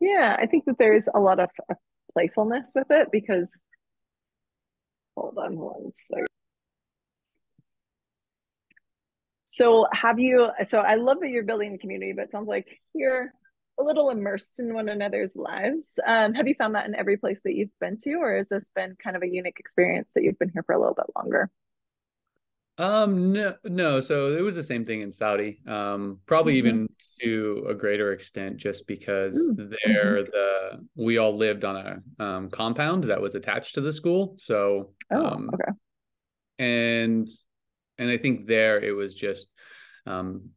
Yeah, 0.00 0.36
I 0.38 0.46
think 0.46 0.64
that 0.66 0.78
there's 0.78 1.08
a 1.12 1.18
lot 1.18 1.40
of 1.40 1.50
playfulness 2.12 2.72
with 2.74 2.86
it 2.90 3.08
because 3.10 3.50
hold 5.16 5.36
on 5.38 5.58
one 5.58 5.92
second. 5.94 6.26
So 9.44 9.86
have 9.92 10.18
you 10.18 10.50
so 10.66 10.78
I 10.78 10.94
love 10.94 11.20
that 11.20 11.30
you're 11.30 11.42
building 11.42 11.74
a 11.74 11.78
community, 11.78 12.12
but 12.12 12.22
it 12.22 12.30
sounds 12.30 12.48
like 12.48 12.66
you're 12.94 13.32
a 13.78 13.82
little 13.82 14.10
immersed 14.10 14.60
in 14.60 14.74
one 14.74 14.88
another's 14.88 15.34
lives. 15.36 15.98
Um, 16.06 16.34
have 16.34 16.46
you 16.46 16.54
found 16.54 16.74
that 16.74 16.86
in 16.86 16.94
every 16.94 17.16
place 17.16 17.40
that 17.44 17.54
you've 17.54 17.78
been 17.80 17.98
to, 18.02 18.14
or 18.14 18.36
has 18.36 18.48
this 18.48 18.68
been 18.74 18.96
kind 19.02 19.16
of 19.16 19.22
a 19.22 19.28
unique 19.28 19.58
experience 19.58 20.10
that 20.14 20.22
you've 20.22 20.38
been 20.38 20.50
here 20.52 20.62
for 20.62 20.74
a 20.74 20.78
little 20.78 20.94
bit 20.94 21.06
longer? 21.16 21.50
Um, 22.78 23.32
no, 23.32 23.54
no. 23.64 24.00
So 24.00 24.36
it 24.36 24.40
was 24.40 24.56
the 24.56 24.62
same 24.62 24.84
thing 24.84 25.02
in 25.02 25.12
Saudi. 25.12 25.60
Um, 25.66 26.20
probably 26.26 26.54
mm-hmm. 26.54 26.66
even 26.66 26.88
to 27.20 27.66
a 27.68 27.74
greater 27.74 28.12
extent, 28.12 28.56
just 28.56 28.86
because 28.86 29.36
mm-hmm. 29.36 29.72
there 29.84 30.22
the 30.22 30.86
we 30.96 31.18
all 31.18 31.36
lived 31.36 31.64
on 31.64 31.76
a 31.76 32.22
um, 32.22 32.50
compound 32.50 33.04
that 33.04 33.20
was 33.20 33.34
attached 33.34 33.74
to 33.74 33.82
the 33.82 33.92
school. 33.92 34.36
So, 34.38 34.92
oh, 35.10 35.26
um, 35.26 35.50
okay. 35.52 35.72
And 36.58 37.28
and 37.98 38.10
I 38.10 38.16
think 38.16 38.46
there 38.46 38.80
it 38.80 38.92
was 38.92 39.14
just 39.14 39.48
um, 40.06 40.50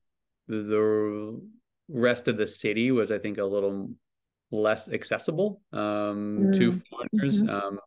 the 0.48 1.42
rest 1.88 2.28
of 2.28 2.38
the 2.38 2.48
city 2.48 2.92
was 2.92 3.12
I 3.12 3.20
think 3.20 3.38
a 3.38 3.44
little 3.44 3.92
less 4.52 4.90
accessible 4.90 5.62
um, 5.74 5.80
mm-hmm. 5.80 6.52
to 6.54 6.82
foreigners. 6.90 7.42
Mm-hmm. 7.42 7.50
Um, 7.50 7.80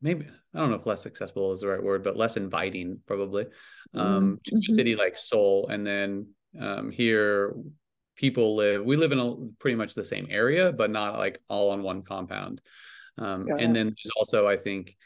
maybe 0.00 0.26
I 0.54 0.58
don't 0.58 0.70
know 0.70 0.76
if 0.76 0.86
less 0.86 1.06
accessible 1.06 1.52
is 1.52 1.60
the 1.60 1.68
right 1.68 1.82
word, 1.82 2.02
but 2.02 2.16
less 2.16 2.36
inviting 2.36 3.00
probably 3.06 3.46
um, 3.94 4.38
mm-hmm. 4.46 4.58
to 4.60 4.72
a 4.72 4.74
city 4.74 4.96
like 4.96 5.16
Seoul. 5.16 5.68
And 5.68 5.86
then 5.86 6.26
um, 6.60 6.90
here, 6.90 7.54
people 8.16 8.56
live. 8.56 8.84
We 8.84 8.96
live 8.96 9.12
in 9.12 9.18
a 9.18 9.34
pretty 9.58 9.76
much 9.76 9.94
the 9.94 10.04
same 10.04 10.26
area, 10.30 10.72
but 10.72 10.90
not 10.90 11.18
like 11.18 11.40
all 11.48 11.70
on 11.70 11.82
one 11.82 12.02
compound. 12.02 12.60
Um, 13.18 13.46
and 13.58 13.74
then 13.74 13.86
there's 13.86 14.12
also, 14.16 14.46
I 14.46 14.56
think, 14.56 14.96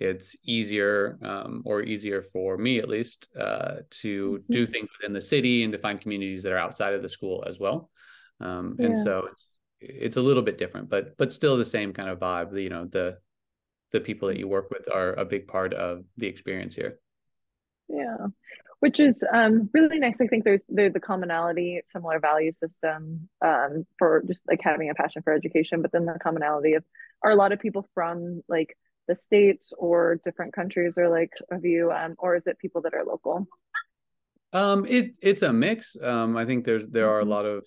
it's 0.00 0.34
easier 0.44 1.18
um, 1.22 1.62
or 1.66 1.82
easier 1.82 2.22
for 2.32 2.56
me 2.56 2.78
at 2.78 2.88
least 2.88 3.28
uh, 3.38 3.76
to 3.90 4.38
mm-hmm. 4.38 4.52
do 4.52 4.66
things 4.66 4.88
within 4.98 5.12
the 5.12 5.20
city 5.20 5.62
and 5.62 5.72
to 5.74 5.78
find 5.78 6.00
communities 6.00 6.42
that 6.42 6.52
are 6.52 6.58
outside 6.58 6.94
of 6.94 7.02
the 7.02 7.08
school 7.08 7.44
as 7.46 7.60
well. 7.60 7.90
Um, 8.40 8.76
yeah. 8.78 8.86
And 8.86 8.98
so 8.98 9.28
it's 9.80 10.16
a 10.16 10.22
little 10.22 10.42
bit 10.42 10.58
different, 10.58 10.88
but 10.88 11.16
but 11.18 11.32
still 11.32 11.56
the 11.56 11.64
same 11.64 11.92
kind 11.92 12.08
of 12.08 12.18
vibe. 12.18 12.60
You 12.60 12.70
know, 12.70 12.86
the 12.86 13.18
the 13.92 14.00
people 14.00 14.28
that 14.28 14.38
you 14.38 14.48
work 14.48 14.70
with 14.70 14.90
are 14.92 15.12
a 15.12 15.24
big 15.24 15.46
part 15.46 15.74
of 15.74 16.04
the 16.16 16.26
experience 16.26 16.74
here. 16.74 16.98
Yeah, 17.88 18.28
which 18.80 19.00
is 19.00 19.22
um, 19.32 19.68
really 19.74 19.98
nice. 19.98 20.20
I 20.20 20.26
think 20.26 20.44
there's 20.44 20.62
there's 20.68 20.94
the 20.94 21.00
commonality, 21.00 21.80
similar 21.92 22.20
value 22.20 22.52
system 22.52 23.28
um, 23.44 23.86
for 23.98 24.22
just 24.26 24.42
like 24.48 24.60
having 24.62 24.88
a 24.88 24.94
passion 24.94 25.22
for 25.22 25.34
education, 25.34 25.82
but 25.82 25.92
then 25.92 26.06
the 26.06 26.18
commonality 26.22 26.74
of 26.74 26.84
are 27.22 27.30
a 27.30 27.36
lot 27.36 27.52
of 27.52 27.60
people 27.60 27.86
from 27.94 28.42
like 28.48 28.76
the 29.08 29.16
states 29.16 29.72
or 29.78 30.20
different 30.24 30.52
countries, 30.52 30.96
or 30.96 31.08
like 31.08 31.32
of 31.50 31.64
you, 31.64 31.90
um, 31.92 32.14
or 32.18 32.36
is 32.36 32.46
it 32.46 32.58
people 32.58 32.82
that 32.82 32.94
are 32.94 33.04
local? 33.04 33.46
Um, 34.52 34.86
it 34.86 35.16
it's 35.22 35.42
a 35.42 35.52
mix. 35.52 35.96
Um, 36.02 36.36
I 36.36 36.44
think 36.44 36.64
there's 36.64 36.88
there 36.88 37.08
are 37.10 37.18
a 37.18 37.22
mm-hmm. 37.22 37.30
lot 37.30 37.44
of 37.46 37.64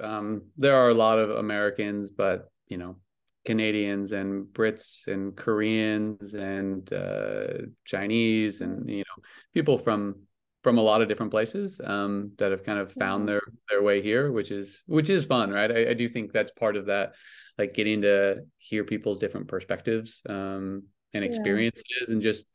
um, 0.00 0.42
there 0.56 0.76
are 0.76 0.88
a 0.88 0.94
lot 0.94 1.18
of 1.18 1.30
Americans, 1.30 2.10
but 2.10 2.50
you 2.68 2.78
know 2.78 2.96
Canadians 3.44 4.12
and 4.12 4.46
Brits 4.46 5.06
and 5.06 5.36
Koreans 5.36 6.34
and 6.34 6.92
uh, 6.92 7.66
Chinese 7.84 8.60
and 8.60 8.88
you 8.88 8.98
know 8.98 9.22
people 9.54 9.78
from 9.78 10.16
from 10.62 10.78
a 10.78 10.82
lot 10.82 11.00
of 11.00 11.08
different 11.08 11.30
places 11.32 11.80
um, 11.82 12.32
that 12.38 12.50
have 12.50 12.64
kind 12.64 12.78
of 12.78 12.92
found 12.92 13.28
their 13.28 13.40
their 13.70 13.82
way 13.82 14.02
here, 14.02 14.30
which 14.30 14.50
is 14.50 14.82
which 14.86 15.08
is 15.08 15.24
fun, 15.24 15.50
right? 15.50 15.70
I, 15.70 15.90
I 15.90 15.94
do 15.94 16.08
think 16.08 16.32
that's 16.32 16.50
part 16.50 16.76
of 16.76 16.86
that, 16.86 17.12
like 17.58 17.74
getting 17.74 18.02
to 18.02 18.42
hear 18.58 18.84
people's 18.84 19.18
different 19.18 19.48
perspectives 19.48 20.20
um, 20.28 20.84
and 21.14 21.24
experiences, 21.24 21.84
yeah. 22.00 22.12
and 22.12 22.22
just 22.22 22.46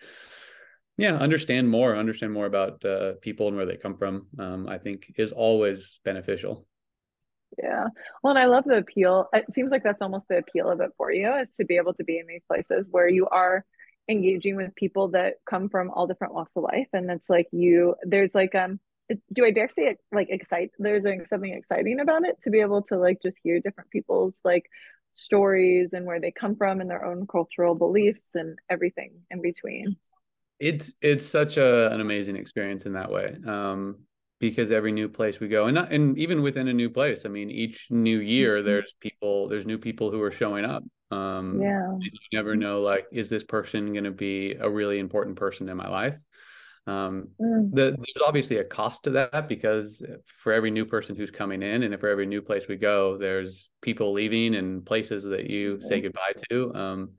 yeah, 0.98 1.16
understand 1.16 1.70
more, 1.70 1.96
understand 1.96 2.32
more 2.32 2.46
about 2.46 2.84
uh, 2.86 3.14
people 3.22 3.48
and 3.48 3.58
where 3.58 3.66
they 3.66 3.78
come 3.78 3.98
from. 3.98 4.28
Um, 4.40 4.68
I 4.68 4.78
think 4.78 5.14
is 5.18 5.32
always 5.32 6.00
beneficial. 6.06 6.66
Yeah. 7.62 7.88
Well, 8.22 8.32
and 8.32 8.40
I 8.40 8.46
love 8.46 8.66
the 8.66 8.78
appeal. 8.78 9.28
It 9.34 9.46
seems 9.54 9.72
like 9.72 9.84
that's 9.84 10.02
almost 10.02 10.28
the 10.28 10.38
appeal 10.38 10.70
of 10.70 10.82
it 10.82 10.92
for 10.98 11.12
you 11.12 11.34
is 11.36 11.52
to 11.52 11.66
be 11.66 11.78
able 11.78 11.94
to 11.94 12.04
be 12.04 12.20
in 12.20 12.28
these 12.28 12.44
places 12.44 12.88
where 12.92 13.08
you 13.08 13.28
are 13.28 13.66
engaging 14.10 14.56
with 14.56 14.76
people 14.76 15.10
that 15.10 15.36
come 15.50 15.70
from 15.70 15.90
all 15.90 16.08
different 16.08 16.34
walks 16.34 16.52
of 16.56 16.64
life. 16.64 16.88
And 16.94 17.10
it's 17.10 17.30
like 17.30 17.48
you, 17.52 17.96
there's 18.04 18.36
like, 18.36 18.56
um, 18.56 18.80
do 19.34 19.46
I 19.46 19.52
dare 19.52 19.70
say 19.70 19.84
it 19.84 19.98
like 20.12 20.30
excite? 20.30 20.72
There's 20.80 21.04
like 21.04 21.26
something 21.26 21.54
exciting 21.54 22.00
about 22.00 22.26
it 22.26 22.42
to 22.44 22.50
be 22.50 22.62
able 22.62 22.82
to 22.84 22.98
like 22.98 23.22
just 23.22 23.38
hear 23.44 23.60
different 23.60 23.90
people's 23.90 24.40
like 24.44 24.66
stories 25.14 25.94
and 25.94 26.06
where 26.06 26.20
they 26.20 26.32
come 26.32 26.56
from 26.56 26.82
and 26.82 26.90
their 26.90 27.06
own 27.06 27.28
cultural 27.28 27.76
beliefs 27.76 28.32
and 28.34 28.58
everything 28.70 29.14
in 29.30 29.42
between. 29.42 29.96
It's 30.60 30.94
it's 31.02 31.26
such 31.26 31.58
a, 31.58 31.92
an 31.92 32.02
amazing 32.02 32.38
experience 32.38 32.86
in 32.86 32.94
that 32.94 33.12
way. 33.12 33.36
Um, 33.46 33.98
because 34.40 34.72
every 34.72 34.92
new 34.92 35.08
place 35.08 35.40
we 35.40 35.48
go 35.48 35.66
and 35.66 35.76
not, 35.76 35.92
and 35.92 36.18
even 36.18 36.42
within 36.42 36.68
a 36.68 36.74
new 36.74 36.90
place 36.90 37.26
i 37.26 37.30
mean 37.30 37.50
each 37.50 37.88
new 37.90 38.20
year 38.20 38.58
mm-hmm. 38.58 38.66
there's 38.68 38.94
people 39.00 39.48
there's 39.48 39.66
new 39.66 39.78
people 39.78 40.12
who 40.12 40.22
are 40.22 40.30
showing 40.32 40.66
up 40.66 40.84
um 41.12 41.62
yeah 41.62 41.96
you 42.00 42.12
never 42.34 42.56
know 42.56 42.82
like 42.82 43.06
is 43.12 43.30
this 43.30 43.44
person 43.44 43.94
going 43.94 44.04
to 44.04 44.12
be 44.12 44.56
a 44.60 44.70
really 44.70 44.98
important 44.98 45.36
person 45.36 45.70
in 45.70 45.78
my 45.78 45.88
life 45.88 46.16
um 46.88 47.30
mm. 47.40 47.70
the, 47.72 47.92
there's 47.92 48.28
obviously 48.28 48.58
a 48.58 48.64
cost 48.64 49.04
to 49.04 49.12
that 49.12 49.48
because 49.48 50.04
for 50.26 50.52
every 50.52 50.72
new 50.72 50.86
person 50.86 51.16
who's 51.16 51.32
coming 51.32 51.62
in 51.62 51.84
and 51.84 52.00
for 52.00 52.10
every 52.10 52.26
new 52.26 52.42
place 52.42 52.68
we 52.68 52.76
go 52.76 53.18
there's 53.18 53.70
people 53.82 54.14
leaving 54.14 54.56
and 54.56 54.86
places 54.86 55.24
that 55.24 55.50
you 55.50 55.80
say 55.82 56.02
goodbye 56.02 56.34
to 56.50 56.74
um 56.74 57.12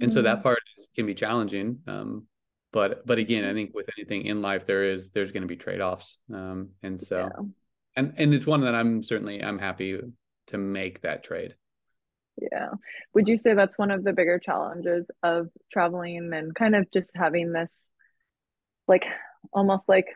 and 0.00 0.10
mm. 0.10 0.14
so 0.14 0.22
that 0.22 0.40
mm. 0.40 0.42
part 0.42 0.58
is, 0.76 0.88
can 0.94 1.06
be 1.06 1.14
challenging 1.14 1.78
um 1.86 2.26
but 2.72 3.06
but 3.06 3.18
again 3.18 3.44
i 3.44 3.52
think 3.52 3.72
with 3.74 3.88
anything 3.98 4.24
in 4.24 4.40
life 4.40 4.64
there 4.64 4.90
is 4.90 5.10
there's 5.10 5.32
going 5.32 5.42
to 5.42 5.48
be 5.48 5.56
trade-offs 5.56 6.16
um 6.32 6.70
and 6.82 6.98
so 6.98 7.18
yeah. 7.18 7.46
and 7.96 8.14
and 8.16 8.34
it's 8.34 8.46
one 8.46 8.62
that 8.62 8.74
i'm 8.74 9.02
certainly 9.02 9.42
i'm 9.42 9.58
happy 9.58 10.00
to 10.46 10.58
make 10.58 11.02
that 11.02 11.22
trade 11.22 11.54
yeah 12.38 12.68
would 13.14 13.28
you 13.28 13.36
say 13.36 13.54
that's 13.54 13.78
one 13.78 13.90
of 13.90 14.04
the 14.04 14.12
bigger 14.12 14.38
challenges 14.38 15.10
of 15.22 15.48
traveling 15.72 16.32
and 16.32 16.54
kind 16.54 16.74
of 16.74 16.90
just 16.92 17.10
having 17.14 17.52
this 17.52 17.86
like 18.88 19.06
almost 19.52 19.88
like 19.88 20.06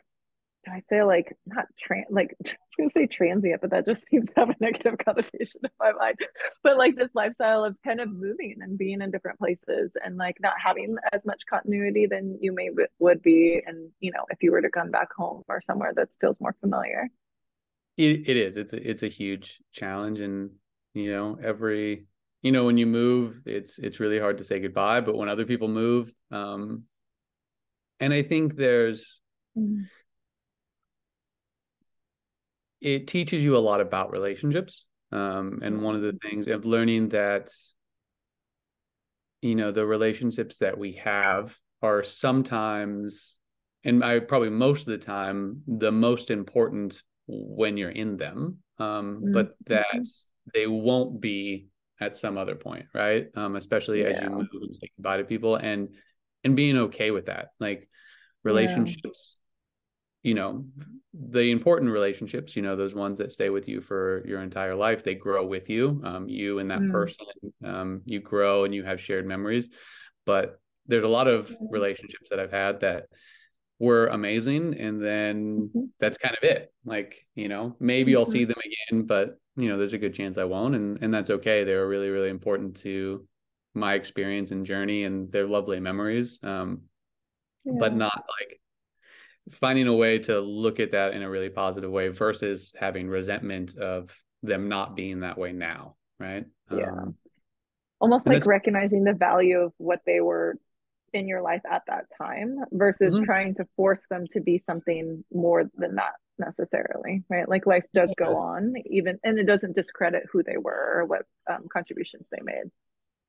do 0.64 0.72
I 0.72 0.80
say 0.90 1.02
like 1.02 1.36
not 1.46 1.66
trans 1.78 2.06
like 2.10 2.36
I 2.46 2.50
was 2.50 2.76
gonna 2.76 2.90
say 2.90 3.06
transient, 3.06 3.60
but 3.60 3.70
that 3.70 3.86
just 3.86 4.08
seems 4.10 4.28
to 4.28 4.40
have 4.40 4.50
a 4.50 4.56
negative 4.60 4.98
connotation 4.98 5.60
in 5.64 5.70
my 5.78 5.92
mind. 5.92 6.16
But 6.62 6.78
like 6.78 6.96
this 6.96 7.14
lifestyle 7.14 7.64
of 7.64 7.76
kind 7.84 8.00
of 8.00 8.10
moving 8.10 8.56
and 8.60 8.76
being 8.76 9.00
in 9.00 9.10
different 9.10 9.38
places 9.38 9.96
and 10.02 10.16
like 10.16 10.36
not 10.40 10.54
having 10.62 10.96
as 11.12 11.24
much 11.24 11.42
continuity 11.48 12.06
than 12.06 12.38
you 12.40 12.52
may 12.52 12.70
would 12.98 13.22
be, 13.22 13.62
and 13.66 13.90
you 14.00 14.12
know 14.12 14.24
if 14.30 14.42
you 14.42 14.52
were 14.52 14.62
to 14.62 14.70
come 14.70 14.90
back 14.90 15.12
home 15.16 15.42
or 15.48 15.60
somewhere 15.60 15.92
that 15.94 16.08
feels 16.20 16.40
more 16.40 16.54
familiar. 16.60 17.08
It, 17.96 18.28
it 18.28 18.36
is. 18.36 18.56
It's 18.56 18.72
a, 18.72 18.90
it's 18.90 19.02
a 19.02 19.08
huge 19.08 19.60
challenge, 19.72 20.20
and 20.20 20.50
you 20.94 21.10
know 21.10 21.38
every 21.42 22.06
you 22.42 22.52
know 22.52 22.64
when 22.64 22.78
you 22.78 22.86
move 22.86 23.42
it's 23.46 23.78
it's 23.78 24.00
really 24.00 24.18
hard 24.18 24.38
to 24.38 24.44
say 24.44 24.60
goodbye 24.60 25.00
but 25.00 25.16
when 25.16 25.28
other 25.28 25.44
people 25.44 25.68
move 25.68 26.12
um 26.30 26.84
and 28.00 28.12
i 28.12 28.22
think 28.22 28.56
there's 28.56 29.20
mm-hmm. 29.56 29.82
it 32.80 33.06
teaches 33.06 33.42
you 33.42 33.56
a 33.56 33.58
lot 33.58 33.80
about 33.80 34.10
relationships 34.10 34.86
um 35.12 35.60
and 35.62 35.82
one 35.82 35.94
of 35.94 36.02
the 36.02 36.18
things 36.22 36.46
of 36.46 36.64
learning 36.64 37.08
that 37.10 37.48
you 39.42 39.54
know 39.54 39.70
the 39.70 39.86
relationships 39.86 40.58
that 40.58 40.78
we 40.78 40.92
have 40.92 41.56
are 41.82 42.02
sometimes 42.04 43.36
and 43.84 44.04
I 44.04 44.18
probably 44.20 44.50
most 44.50 44.80
of 44.80 44.92
the 44.92 44.98
time 44.98 45.62
the 45.66 45.92
most 45.92 46.30
important 46.30 47.02
when 47.26 47.76
you're 47.76 47.90
in 47.90 48.16
them 48.16 48.58
um, 48.78 49.16
mm-hmm. 49.16 49.32
but 49.32 49.54
that 49.66 50.06
they 50.52 50.66
won't 50.66 51.20
be 51.20 51.69
at 52.00 52.16
some 52.16 52.38
other 52.38 52.54
point 52.54 52.86
right 52.94 53.28
um, 53.34 53.56
especially 53.56 54.00
yeah. 54.02 54.08
as 54.08 54.22
you 54.22 54.30
move 54.30 54.48
and 54.52 54.76
say 54.76 54.90
goodbye 54.96 55.18
to 55.18 55.24
people 55.24 55.56
and 55.56 55.88
and 56.44 56.56
being 56.56 56.76
okay 56.76 57.10
with 57.10 57.26
that 57.26 57.48
like 57.58 57.88
relationships 58.44 59.36
yeah. 60.22 60.28
you 60.28 60.34
know 60.34 60.64
the 61.12 61.50
important 61.50 61.90
relationships 61.90 62.56
you 62.56 62.62
know 62.62 62.76
those 62.76 62.94
ones 62.94 63.18
that 63.18 63.32
stay 63.32 63.50
with 63.50 63.68
you 63.68 63.80
for 63.80 64.22
your 64.26 64.40
entire 64.42 64.74
life 64.74 65.04
they 65.04 65.14
grow 65.14 65.44
with 65.44 65.68
you 65.68 66.00
um, 66.04 66.28
you 66.28 66.58
and 66.58 66.70
that 66.70 66.80
mm. 66.80 66.90
person 66.90 67.26
um, 67.64 68.02
you 68.04 68.20
grow 68.20 68.64
and 68.64 68.74
you 68.74 68.84
have 68.84 69.00
shared 69.00 69.26
memories 69.26 69.68
but 70.24 70.60
there's 70.86 71.04
a 71.04 71.08
lot 71.08 71.28
of 71.28 71.54
relationships 71.70 72.30
that 72.30 72.40
i've 72.40 72.52
had 72.52 72.80
that 72.80 73.06
were 73.78 74.06
amazing 74.08 74.78
and 74.78 75.02
then 75.02 75.70
mm-hmm. 75.74 75.84
that's 75.98 76.18
kind 76.18 76.36
of 76.36 76.48
it 76.48 76.72
like 76.84 77.26
you 77.34 77.48
know 77.48 77.74
maybe 77.80 78.12
mm-hmm. 78.12 78.20
i'll 78.20 78.26
see 78.26 78.44
them 78.44 78.58
again 78.58 79.06
but 79.06 79.39
you 79.56 79.68
know 79.68 79.76
there's 79.76 79.92
a 79.92 79.98
good 79.98 80.14
chance 80.14 80.38
i 80.38 80.44
won't 80.44 80.74
and 80.74 81.02
and 81.02 81.12
that's 81.12 81.30
okay 81.30 81.64
they 81.64 81.74
were 81.74 81.88
really 81.88 82.08
really 82.08 82.28
important 82.28 82.76
to 82.76 83.26
my 83.74 83.94
experience 83.94 84.50
and 84.50 84.66
journey 84.66 85.04
and 85.04 85.30
they're 85.30 85.46
lovely 85.46 85.80
memories 85.80 86.40
um 86.42 86.82
yeah. 87.64 87.74
but 87.78 87.94
not 87.94 88.24
like 88.40 88.60
finding 89.52 89.86
a 89.86 89.94
way 89.94 90.18
to 90.18 90.40
look 90.40 90.80
at 90.80 90.92
that 90.92 91.14
in 91.14 91.22
a 91.22 91.30
really 91.30 91.48
positive 91.48 91.90
way 91.90 92.08
versus 92.08 92.72
having 92.78 93.08
resentment 93.08 93.76
of 93.76 94.14
them 94.42 94.68
not 94.68 94.96
being 94.96 95.20
that 95.20 95.38
way 95.38 95.52
now 95.52 95.96
right 96.18 96.44
yeah 96.70 96.90
um, 96.90 97.14
almost 98.00 98.26
like 98.26 98.46
recognizing 98.46 99.04
the 99.04 99.12
value 99.12 99.58
of 99.58 99.72
what 99.76 100.00
they 100.06 100.20
were 100.20 100.56
in 101.12 101.28
your 101.28 101.42
life 101.42 101.62
at 101.70 101.82
that 101.86 102.06
time 102.16 102.58
versus 102.72 103.14
mm-hmm. 103.14 103.24
trying 103.24 103.54
to 103.54 103.64
force 103.76 104.06
them 104.08 104.24
to 104.30 104.40
be 104.40 104.56
something 104.56 105.24
more 105.32 105.64
than 105.76 105.96
that 105.96 106.14
necessarily 106.40 107.22
right 107.28 107.48
like 107.48 107.66
life 107.66 107.84
does 107.94 108.12
go 108.16 108.36
on 108.36 108.74
even 108.86 109.18
and 109.22 109.38
it 109.38 109.44
doesn't 109.44 109.74
discredit 109.74 110.24
who 110.32 110.42
they 110.42 110.56
were 110.56 111.00
or 111.00 111.04
what 111.04 111.22
um, 111.50 111.66
contributions 111.72 112.26
they 112.30 112.42
made 112.42 112.64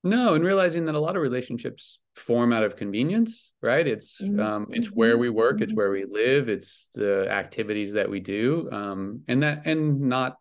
no 0.03 0.34
and 0.34 0.43
realizing 0.43 0.86
that 0.86 0.95
a 0.95 0.99
lot 0.99 1.16
of 1.16 1.22
relationships 1.22 1.99
form 2.16 2.51
out 2.51 2.64
of 2.64 2.76
convenience 2.76 3.51
right 3.62 3.88
it's 3.88 4.20
mm-hmm. 4.22 4.39
um 4.39 4.68
it's 4.72 4.88
where 4.88 5.18
we 5.18 5.30
work 5.30 5.62
it's 5.62 5.72
mm-hmm. 5.72 5.78
where 5.78 5.91
we 5.91 6.05
live 6.05 6.49
it's 6.49 6.89
the 6.95 7.30
activities 7.30 7.93
that 7.93 8.09
we 8.09 8.20
do 8.20 8.68
um 8.72 9.22
and 9.28 9.43
that 9.43 9.66
and 9.68 10.01
not 10.01 10.38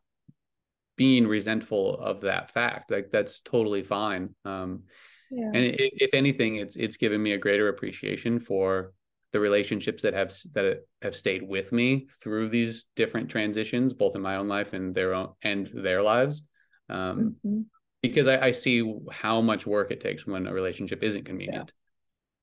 being 0.97 1.27
resentful 1.27 1.99
of 1.99 2.23
that 2.23 2.51
fact 2.51 2.91
like 2.91 3.11
that's 3.11 3.41
totally 3.41 3.83
fine 3.83 4.35
um 4.45 4.83
yeah. 5.31 5.47
and 5.47 5.57
it, 5.57 5.93
if 5.95 6.15
anything 6.15 6.57
it's 6.57 6.77
it's 6.77 6.97
given 6.97 7.23
me 7.23 7.33
a 7.33 7.39
greater 7.39 7.69
appreciation 7.69 8.39
for 8.39 8.93
the 9.33 9.41
relationships 9.41 10.03
that 10.03 10.15
have 10.15 10.33
that 10.55 10.85
have 11.03 11.17
stayed 11.17 11.43
with 11.43 11.73
me 11.73 12.09
through 12.23 12.49
these 12.49 12.87
different 12.97 13.29
transitions 13.29 13.93
both 13.93 14.17
in 14.17 14.23
my 14.23 14.37
own 14.37 14.49
life 14.49 14.73
and 14.73 14.95
their 14.95 15.15
own 15.15 15.33
and 15.43 15.69
their 15.73 16.03
lives 16.03 16.43
um, 16.89 17.37
mm-hmm. 17.45 17.61
because 18.03 18.27
I, 18.27 18.47
I, 18.47 18.51
see 18.51 18.99
how 19.13 19.41
much 19.41 19.65
work 19.65 19.93
it 19.93 20.01
takes 20.01 20.27
when 20.27 20.49
a 20.49 20.53
relationship 20.53 21.05
isn't 21.05 21.25
convenient 21.25 21.73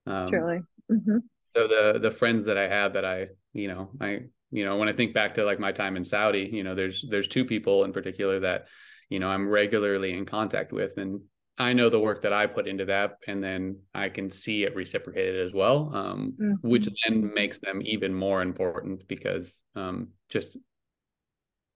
yeah. 0.05 0.23
um, 0.23 0.29
truly 0.29 0.59
mm-hmm. 0.91 1.17
so 1.55 1.67
the 1.67 1.99
the 1.99 2.11
friends 2.11 2.45
that 2.45 2.57
i 2.57 2.67
have 2.67 2.93
that 2.93 3.03
i 3.05 3.27
you 3.53 3.67
know 3.67 3.89
i 3.99 4.21
you 4.51 4.63
know 4.63 4.77
when 4.77 4.87
i 4.87 4.93
think 4.93 5.13
back 5.13 5.35
to 5.35 5.43
like 5.43 5.59
my 5.59 5.73
time 5.73 5.97
in 5.97 6.05
saudi 6.05 6.49
you 6.51 6.63
know 6.63 6.75
there's 6.75 7.05
there's 7.09 7.27
two 7.27 7.43
people 7.43 7.83
in 7.83 7.91
particular 7.91 8.39
that 8.39 8.67
you 9.09 9.19
know 9.19 9.27
i'm 9.29 9.49
regularly 9.49 10.13
in 10.13 10.25
contact 10.25 10.71
with 10.71 10.97
and 10.97 11.19
I 11.57 11.73
know 11.73 11.89
the 11.89 11.99
work 11.99 12.21
that 12.21 12.33
I 12.33 12.45
put 12.45 12.67
into 12.67 12.85
that, 12.85 13.17
and 13.27 13.43
then 13.43 13.79
I 13.93 14.09
can 14.09 14.29
see 14.29 14.63
it 14.63 14.75
reciprocated 14.75 15.43
as 15.43 15.53
well, 15.53 15.91
um, 15.93 16.33
mm-hmm. 16.39 16.67
which 16.67 16.87
then 17.05 17.33
makes 17.33 17.59
them 17.59 17.81
even 17.83 18.13
more 18.13 18.41
important 18.43 19.07
because 19.07 19.59
um, 19.75 20.09
just 20.29 20.57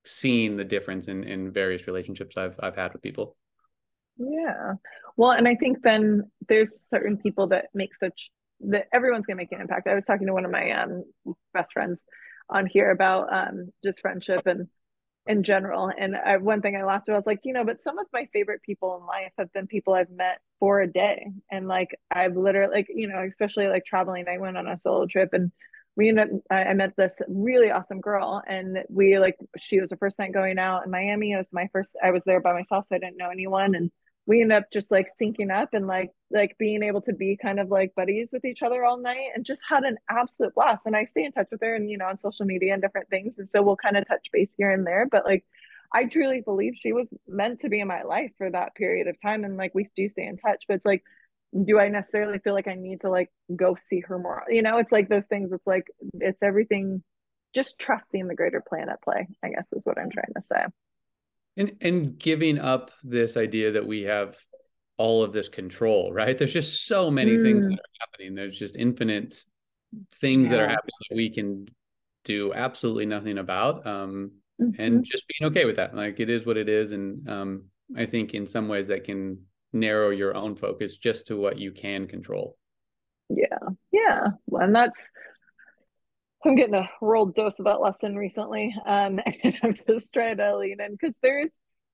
seeing 0.05 0.57
the 0.57 0.63
difference 0.63 1.07
in 1.07 1.23
in 1.23 1.51
various 1.51 1.87
relationships 1.87 2.37
I've 2.37 2.55
I've 2.59 2.75
had 2.75 2.93
with 2.93 3.01
people. 3.01 3.35
Yeah, 4.17 4.73
well, 5.17 5.31
and 5.31 5.47
I 5.47 5.55
think 5.55 5.81
then 5.81 6.29
there's 6.47 6.87
certain 6.89 7.17
people 7.17 7.47
that 7.47 7.65
make 7.73 7.95
such 7.95 8.29
that 8.59 8.87
everyone's 8.93 9.25
gonna 9.25 9.37
make 9.37 9.51
an 9.51 9.61
impact. 9.61 9.87
I 9.87 9.95
was 9.95 10.05
talking 10.05 10.27
to 10.27 10.33
one 10.33 10.45
of 10.45 10.51
my 10.51 10.71
um, 10.71 11.03
best 11.53 11.73
friends 11.73 12.03
on 12.49 12.67
here 12.67 12.91
about 12.91 13.33
um, 13.33 13.71
just 13.83 14.01
friendship 14.01 14.45
and 14.45 14.67
in 15.27 15.43
general. 15.43 15.91
And 15.95 16.15
I, 16.15 16.37
one 16.37 16.61
thing 16.61 16.75
I 16.75 16.83
laughed 16.83 17.09
at, 17.09 17.13
I 17.13 17.17
was 17.17 17.27
like, 17.27 17.41
you 17.43 17.53
know, 17.53 17.63
but 17.63 17.81
some 17.81 17.99
of 17.99 18.07
my 18.11 18.27
favorite 18.33 18.61
people 18.63 18.97
in 18.97 19.05
life 19.05 19.31
have 19.37 19.51
been 19.53 19.67
people 19.67 19.93
I've 19.93 20.09
met 20.09 20.39
for 20.59 20.81
a 20.81 20.91
day. 20.91 21.27
And 21.51 21.67
like, 21.67 21.99
I've 22.09 22.35
literally, 22.35 22.73
like, 22.73 22.87
you 22.89 23.07
know, 23.07 23.23
especially 23.23 23.67
like 23.67 23.85
traveling, 23.85 24.25
I 24.27 24.39
went 24.39 24.57
on 24.57 24.67
a 24.67 24.79
solo 24.79 25.05
trip 25.05 25.29
and 25.33 25.51
we 25.95 26.09
ended 26.09 26.29
up, 26.29 26.41
I 26.49 26.73
met 26.73 26.95
this 26.95 27.21
really 27.27 27.69
awesome 27.69 27.99
girl 27.99 28.41
and 28.47 28.79
we 28.89 29.19
like, 29.19 29.35
she 29.57 29.79
was 29.79 29.89
the 29.89 29.97
first 29.97 30.17
night 30.17 30.33
going 30.33 30.57
out 30.57 30.85
in 30.85 30.91
Miami. 30.91 31.33
It 31.33 31.37
was 31.37 31.53
my 31.53 31.67
first, 31.71 31.95
I 32.01 32.11
was 32.11 32.23
there 32.23 32.39
by 32.39 32.53
myself. 32.53 32.87
So 32.87 32.95
I 32.95 32.99
didn't 32.99 33.17
know 33.17 33.29
anyone. 33.29 33.75
And 33.75 33.91
we 34.25 34.41
end 34.41 34.53
up 34.53 34.65
just 34.71 34.91
like 34.91 35.07
syncing 35.19 35.51
up 35.51 35.73
and 35.73 35.87
like 35.87 36.11
like 36.29 36.55
being 36.57 36.83
able 36.83 37.01
to 37.01 37.13
be 37.13 37.37
kind 37.41 37.59
of 37.59 37.69
like 37.69 37.93
buddies 37.95 38.29
with 38.31 38.45
each 38.45 38.61
other 38.61 38.85
all 38.85 38.97
night 38.97 39.29
and 39.35 39.45
just 39.45 39.61
had 39.67 39.83
an 39.83 39.97
absolute 40.09 40.53
blast. 40.53 40.85
And 40.85 40.95
i 40.95 41.05
stay 41.05 41.23
in 41.23 41.31
touch 41.31 41.47
with 41.51 41.61
her 41.61 41.75
and 41.75 41.89
you 41.89 41.97
know 41.97 42.05
on 42.05 42.19
social 42.19 42.45
media 42.45 42.73
and 42.73 42.81
different 42.81 43.09
things. 43.09 43.39
And 43.39 43.49
so 43.49 43.61
we'll 43.61 43.75
kind 43.75 43.97
of 43.97 44.07
touch 44.07 44.27
base 44.31 44.49
here 44.57 44.71
and 44.71 44.85
there. 44.85 45.07
But 45.09 45.25
like 45.25 45.43
i 45.93 46.05
truly 46.05 46.41
believe 46.41 46.73
she 46.75 46.93
was 46.93 47.09
meant 47.27 47.59
to 47.59 47.69
be 47.69 47.81
in 47.81 47.87
my 47.87 48.03
life 48.03 48.31
for 48.37 48.49
that 48.49 48.75
period 48.75 49.07
of 49.07 49.21
time. 49.21 49.43
And 49.43 49.57
like 49.57 49.73
we 49.73 49.85
do 49.95 50.07
stay 50.07 50.25
in 50.25 50.37
touch. 50.37 50.65
But 50.67 50.75
it's 50.75 50.85
like 50.85 51.03
do 51.65 51.79
i 51.79 51.89
necessarily 51.89 52.39
feel 52.39 52.53
like 52.53 52.69
i 52.69 52.75
need 52.75 53.01
to 53.01 53.09
like 53.09 53.29
go 53.55 53.75
see 53.75 54.01
her 54.01 54.19
more? 54.19 54.43
You 54.49 54.61
know 54.61 54.77
it's 54.77 54.91
like 54.91 55.09
those 55.09 55.27
things. 55.27 55.51
It's 55.51 55.67
like 55.67 55.87
it's 56.13 56.41
everything 56.41 57.03
just 57.53 57.79
trusting 57.79 58.27
the 58.27 58.35
greater 58.35 58.63
plan 58.65 58.89
at 58.89 59.01
play 59.01 59.27
i 59.43 59.49
guess 59.49 59.65
is 59.73 59.83
what 59.83 59.97
i'm 59.97 60.09
trying 60.09 60.33
to 60.33 60.41
say 60.51 60.63
and 61.57 61.75
and 61.81 62.17
giving 62.17 62.59
up 62.59 62.91
this 63.03 63.37
idea 63.37 63.71
that 63.71 63.85
we 63.85 64.03
have 64.03 64.35
all 64.97 65.23
of 65.23 65.33
this 65.33 65.49
control 65.49 66.11
right 66.13 66.37
there's 66.37 66.53
just 66.53 66.87
so 66.87 67.09
many 67.09 67.31
mm. 67.31 67.43
things 67.43 67.67
that 67.67 67.73
are 67.79 67.99
happening 67.99 68.35
there's 68.35 68.57
just 68.57 68.77
infinite 68.77 69.43
things 70.15 70.45
yeah. 70.45 70.51
that 70.51 70.59
are 70.59 70.69
happening 70.69 70.93
that 71.09 71.15
we 71.15 71.29
can 71.29 71.67
do 72.23 72.53
absolutely 72.53 73.05
nothing 73.05 73.39
about 73.39 73.85
um, 73.87 74.31
mm-hmm. 74.61 74.79
and 74.79 75.03
just 75.03 75.25
being 75.27 75.49
okay 75.49 75.65
with 75.65 75.75
that 75.75 75.95
like 75.95 76.19
it 76.19 76.29
is 76.29 76.45
what 76.45 76.57
it 76.57 76.69
is 76.69 76.91
and 76.91 77.27
um, 77.29 77.63
i 77.97 78.05
think 78.05 78.33
in 78.33 78.45
some 78.45 78.67
ways 78.67 78.87
that 78.87 79.03
can 79.03 79.39
narrow 79.73 80.09
your 80.09 80.35
own 80.35 80.55
focus 80.55 80.97
just 80.97 81.27
to 81.27 81.35
what 81.35 81.57
you 81.57 81.71
can 81.71 82.07
control 82.07 82.57
yeah 83.29 83.57
yeah 83.91 84.27
well, 84.47 84.63
and 84.63 84.75
that's 84.75 85.09
I'm 86.45 86.55
getting 86.55 86.75
a 86.75 86.89
real 87.01 87.27
dose 87.27 87.59
of 87.59 87.65
that 87.65 87.81
lesson 87.81 88.15
recently. 88.15 88.73
Um, 88.85 89.19
and 89.43 89.57
I'm 89.63 89.75
just 89.87 90.13
trying 90.13 90.37
to 90.37 90.57
lean 90.57 90.81
in 90.81 90.91
because 90.93 91.15
there's 91.21 91.51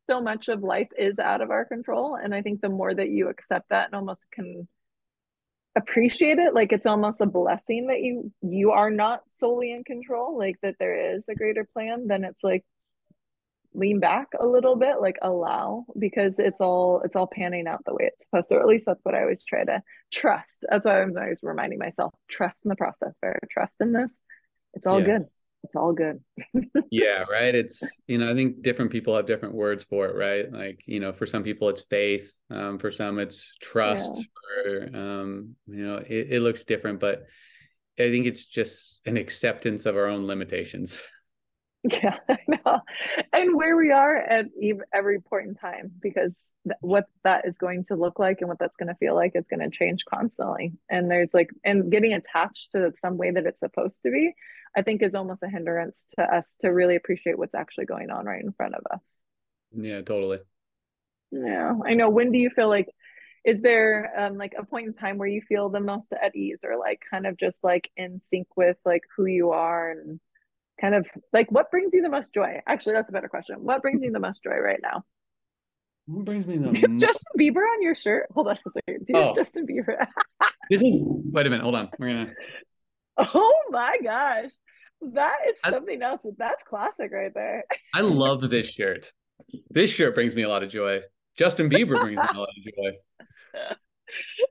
so 0.09 0.21
much 0.21 0.47
of 0.47 0.63
life 0.63 0.87
is 0.97 1.19
out 1.19 1.41
of 1.41 1.51
our 1.51 1.65
control. 1.65 2.15
And 2.15 2.33
I 2.33 2.41
think 2.41 2.61
the 2.61 2.69
more 2.69 2.93
that 2.93 3.09
you 3.09 3.29
accept 3.29 3.69
that 3.69 3.87
and 3.87 3.95
almost 3.95 4.21
can 4.31 4.67
appreciate 5.75 6.39
it, 6.39 6.53
like 6.53 6.71
it's 6.71 6.85
almost 6.85 7.21
a 7.21 7.25
blessing 7.25 7.87
that 7.87 7.99
you 7.99 8.31
you 8.41 8.71
are 8.71 8.89
not 8.89 9.21
solely 9.31 9.71
in 9.71 9.83
control, 9.83 10.37
like 10.37 10.55
that 10.63 10.75
there 10.79 11.15
is 11.15 11.27
a 11.29 11.35
greater 11.35 11.67
plan, 11.73 12.07
then 12.07 12.23
it's 12.23 12.43
like 12.43 12.63
lean 13.73 13.99
back 13.99 14.29
a 14.39 14.45
little 14.45 14.75
bit, 14.75 15.01
like 15.01 15.17
allow 15.21 15.85
because 15.99 16.39
it's 16.39 16.61
all 16.61 17.01
it's 17.03 17.15
all 17.17 17.27
panning 17.27 17.67
out 17.67 17.83
the 17.85 17.93
way 17.93 18.05
it's 18.07 18.23
supposed 18.25 18.49
to. 18.49 18.55
Or 18.55 18.61
at 18.61 18.67
least 18.67 18.85
that's 18.85 19.03
what 19.03 19.13
I 19.13 19.21
always 19.21 19.43
try 19.43 19.65
to 19.65 19.83
trust. 20.11 20.65
That's 20.69 20.85
why 20.85 21.01
I'm 21.01 21.15
always 21.17 21.39
reminding 21.43 21.79
myself, 21.79 22.13
trust 22.29 22.61
in 22.63 22.69
the 22.69 22.75
process, 22.75 23.13
Vera, 23.21 23.39
trust 23.51 23.75
in 23.81 23.91
this 23.91 24.21
it's 24.74 24.88
all 24.88 24.99
yeah. 24.99 25.05
good. 25.05 25.26
It's 25.63 25.76
all 25.76 25.93
good. 25.93 26.22
Yeah 26.91 27.26
right? 27.30 27.53
It's 27.53 27.82
you 28.07 28.18
know 28.18 28.32
i 28.32 28.34
think 28.34 28.61
different 28.61 28.91
people 28.91 29.15
have 29.15 29.28
different 29.28 29.55
words 29.55 29.84
for 29.84 30.05
it 30.07 30.15
right? 30.15 30.51
Like 30.51 30.84
you 30.86 30.99
know 30.99 31.11
for 31.11 31.26
some 31.26 31.43
people 31.43 31.68
it's 31.70 31.84
faith 31.84 32.32
um, 32.49 32.80
for 32.80 32.91
some 32.91 33.20
it's 33.20 33.51
trust 33.61 34.13
yeah. 34.15 34.24
for 34.63 34.97
um, 34.97 35.55
you 35.68 35.86
know 35.86 35.97
it, 35.97 36.28
it 36.32 36.41
looks 36.41 36.63
different 36.63 36.99
but 36.99 37.24
i 37.99 38.09
think 38.09 38.26
it's 38.26 38.45
just 38.45 39.01
an 39.05 39.18
acceptance 39.18 39.86
of 39.86 39.97
our 39.97 40.07
own 40.07 40.28
limitations 40.28 41.01
yeah 41.91 42.17
i 42.29 42.38
know 42.47 42.79
and 43.33 43.55
where 43.55 43.77
we 43.77 43.91
are 43.91 44.17
at 44.17 44.45
every 44.93 45.19
point 45.21 45.47
in 45.47 45.55
time 45.55 45.91
because 46.01 46.51
th- 46.65 46.77
what 46.81 47.05
that 47.23 47.47
is 47.47 47.57
going 47.57 47.85
to 47.85 47.95
look 47.95 48.19
like 48.19 48.38
and 48.41 48.49
what 48.49 48.59
that's 48.59 48.75
going 48.77 48.88
to 48.88 48.95
feel 48.95 49.15
like 49.15 49.31
is 49.35 49.47
going 49.47 49.59
to 49.59 49.69
change 49.69 50.03
constantly 50.05 50.73
and 50.89 51.09
there's 51.09 51.33
like 51.33 51.49
and 51.63 51.91
getting 51.91 52.13
attached 52.13 52.71
to 52.71 52.91
some 53.01 53.17
way 53.17 53.31
that 53.31 53.45
it's 53.45 53.59
supposed 53.59 54.01
to 54.03 54.11
be 54.11 54.33
I 54.75 54.83
think 54.83 55.01
is 55.01 55.15
almost 55.15 55.41
a 55.41 55.49
hindrance 55.49 56.05
to 56.17 56.23
us 56.23 56.55
to 56.61 56.69
really 56.69 56.95
appreciate 56.95 57.38
what's 57.38 57.55
actually 57.55 57.85
going 57.85 58.11
on 58.11 58.25
right 58.25 58.43
in 58.43 58.51
front 58.51 58.75
of 58.75 58.83
us. 58.91 59.01
Yeah, 59.71 60.01
totally. 60.01 60.39
Yeah, 61.31 61.73
I 61.83 61.95
know. 61.95 62.09
When 62.09 62.31
do 62.31 62.38
you 62.38 62.51
feel 62.51 62.69
like 62.69 62.88
is 63.43 63.61
there 63.61 64.11
um 64.17 64.38
like 64.38 64.53
a 64.57 64.65
point 64.65 64.88
in 64.88 64.93
time 64.93 65.17
where 65.17 65.27
you 65.27 65.41
feel 65.41 65.69
the 65.69 65.79
most 65.79 66.11
at 66.11 66.35
ease 66.35 66.59
or 66.63 66.77
like 66.77 67.01
kind 67.09 67.25
of 67.25 67.38
just 67.38 67.57
like 67.63 67.89
in 67.97 68.19
sync 68.19 68.47
with 68.55 68.77
like 68.85 69.03
who 69.15 69.25
you 69.25 69.51
are 69.51 69.91
and 69.91 70.19
kind 70.80 70.95
of 70.95 71.05
like 71.34 71.51
what 71.51 71.71
brings 71.71 71.93
you 71.93 72.01
the 72.01 72.09
most 72.09 72.34
joy? 72.34 72.59
Actually, 72.67 72.93
that's 72.93 73.09
a 73.09 73.13
better 73.13 73.30
question. 73.30 73.57
What 73.59 73.82
brings 73.82 74.01
you 74.01 74.11
the 74.11 74.19
most 74.19 74.43
joy 74.43 74.57
right 74.57 74.80
now? 74.82 75.03
What 76.05 76.25
brings 76.25 76.47
me 76.47 76.57
the 76.57 76.67
most... 76.88 77.01
Justin 77.01 77.32
Bieber 77.39 77.57
on 77.57 77.82
your 77.82 77.95
shirt? 77.95 78.28
Hold 78.34 78.47
on 78.47 78.57
a 78.65 78.71
second. 78.71 79.05
Dude, 79.05 79.15
oh. 79.15 79.34
Justin 79.36 79.65
Bieber. 79.67 80.05
this 80.69 80.82
is 80.82 81.03
wait 81.05 81.45
a 81.45 81.49
minute, 81.49 81.63
hold 81.63 81.75
on. 81.75 81.89
We're 81.99 82.07
gonna 82.07 82.34
Oh 83.17 83.63
my 83.69 83.97
gosh. 84.03 84.51
That 85.01 85.38
is 85.49 85.55
something 85.65 86.01
I... 86.01 86.07
else. 86.07 86.25
That's 86.38 86.63
classic 86.63 87.11
right 87.11 87.34
there. 87.34 87.63
I 87.93 88.01
love 88.01 88.49
this 88.49 88.69
shirt. 88.69 89.11
This 89.69 89.91
shirt 89.91 90.15
brings 90.15 90.36
me 90.36 90.43
a 90.43 90.49
lot 90.49 90.63
of 90.63 90.69
joy. 90.69 91.01
Justin 91.38 91.69
Bieber 91.69 91.99
brings 92.01 92.19
me 92.19 92.28
a 92.34 92.39
lot 92.39 92.49
of 92.49 92.63
joy. 92.63 92.97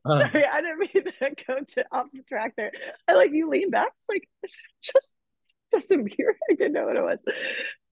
Uh, 0.04 0.18
Sorry, 0.18 0.44
I 0.44 0.60
didn't 0.60 0.78
mean 0.78 1.04
to 1.04 1.44
go 1.46 1.60
to 1.60 1.84
off 1.90 2.06
the 2.12 2.22
track 2.28 2.52
there. 2.58 2.70
I 3.08 3.14
like 3.14 3.30
you 3.32 3.48
lean 3.48 3.70
back. 3.70 3.88
It's 3.98 4.08
like 4.08 4.28
just 4.82 5.14
Justin 5.76 6.04
Bieber. 6.04 6.32
I 6.50 6.54
didn't 6.54 6.72
know 6.72 6.86
what 6.86 6.96
it 6.96 7.02
was. 7.02 7.18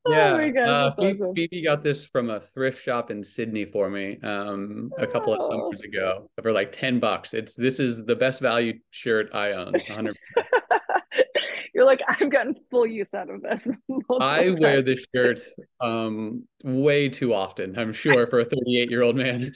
Oh 0.06 0.12
yeah, 0.12 0.34
oh 0.34 0.50
God, 0.50 0.68
uh, 0.68 0.94
awesome. 0.98 1.34
Phoebe 1.34 1.64
got 1.64 1.82
this 1.82 2.04
from 2.04 2.28
a 2.28 2.38
thrift 2.38 2.82
shop 2.82 3.10
in 3.10 3.24
Sydney 3.24 3.64
for 3.64 3.88
me 3.88 4.18
um, 4.22 4.90
a 4.98 5.06
couple 5.06 5.32
oh. 5.32 5.36
of 5.36 5.42
summers 5.42 5.80
ago 5.80 6.30
for 6.42 6.52
like 6.52 6.72
ten 6.72 7.00
bucks. 7.00 7.32
It's 7.32 7.54
this 7.54 7.80
is 7.80 8.04
the 8.04 8.14
best 8.14 8.40
value 8.40 8.74
shirt 8.90 9.30
I 9.34 9.52
own. 9.52 9.72
100. 9.72 10.16
You're 11.74 11.86
like 11.86 12.02
I've 12.06 12.30
gotten 12.30 12.54
full 12.70 12.86
use 12.86 13.14
out 13.14 13.30
of 13.30 13.42
this. 13.42 13.66
I 14.20 14.44
times. 14.44 14.60
wear 14.60 14.82
this 14.82 15.06
shirt 15.14 15.40
um, 15.80 16.44
way 16.62 17.08
too 17.08 17.32
often. 17.32 17.78
I'm 17.78 17.92
sure 17.92 18.26
for 18.26 18.40
a 18.40 18.44
38 18.44 18.90
year 18.90 19.02
old 19.02 19.16
man. 19.16 19.52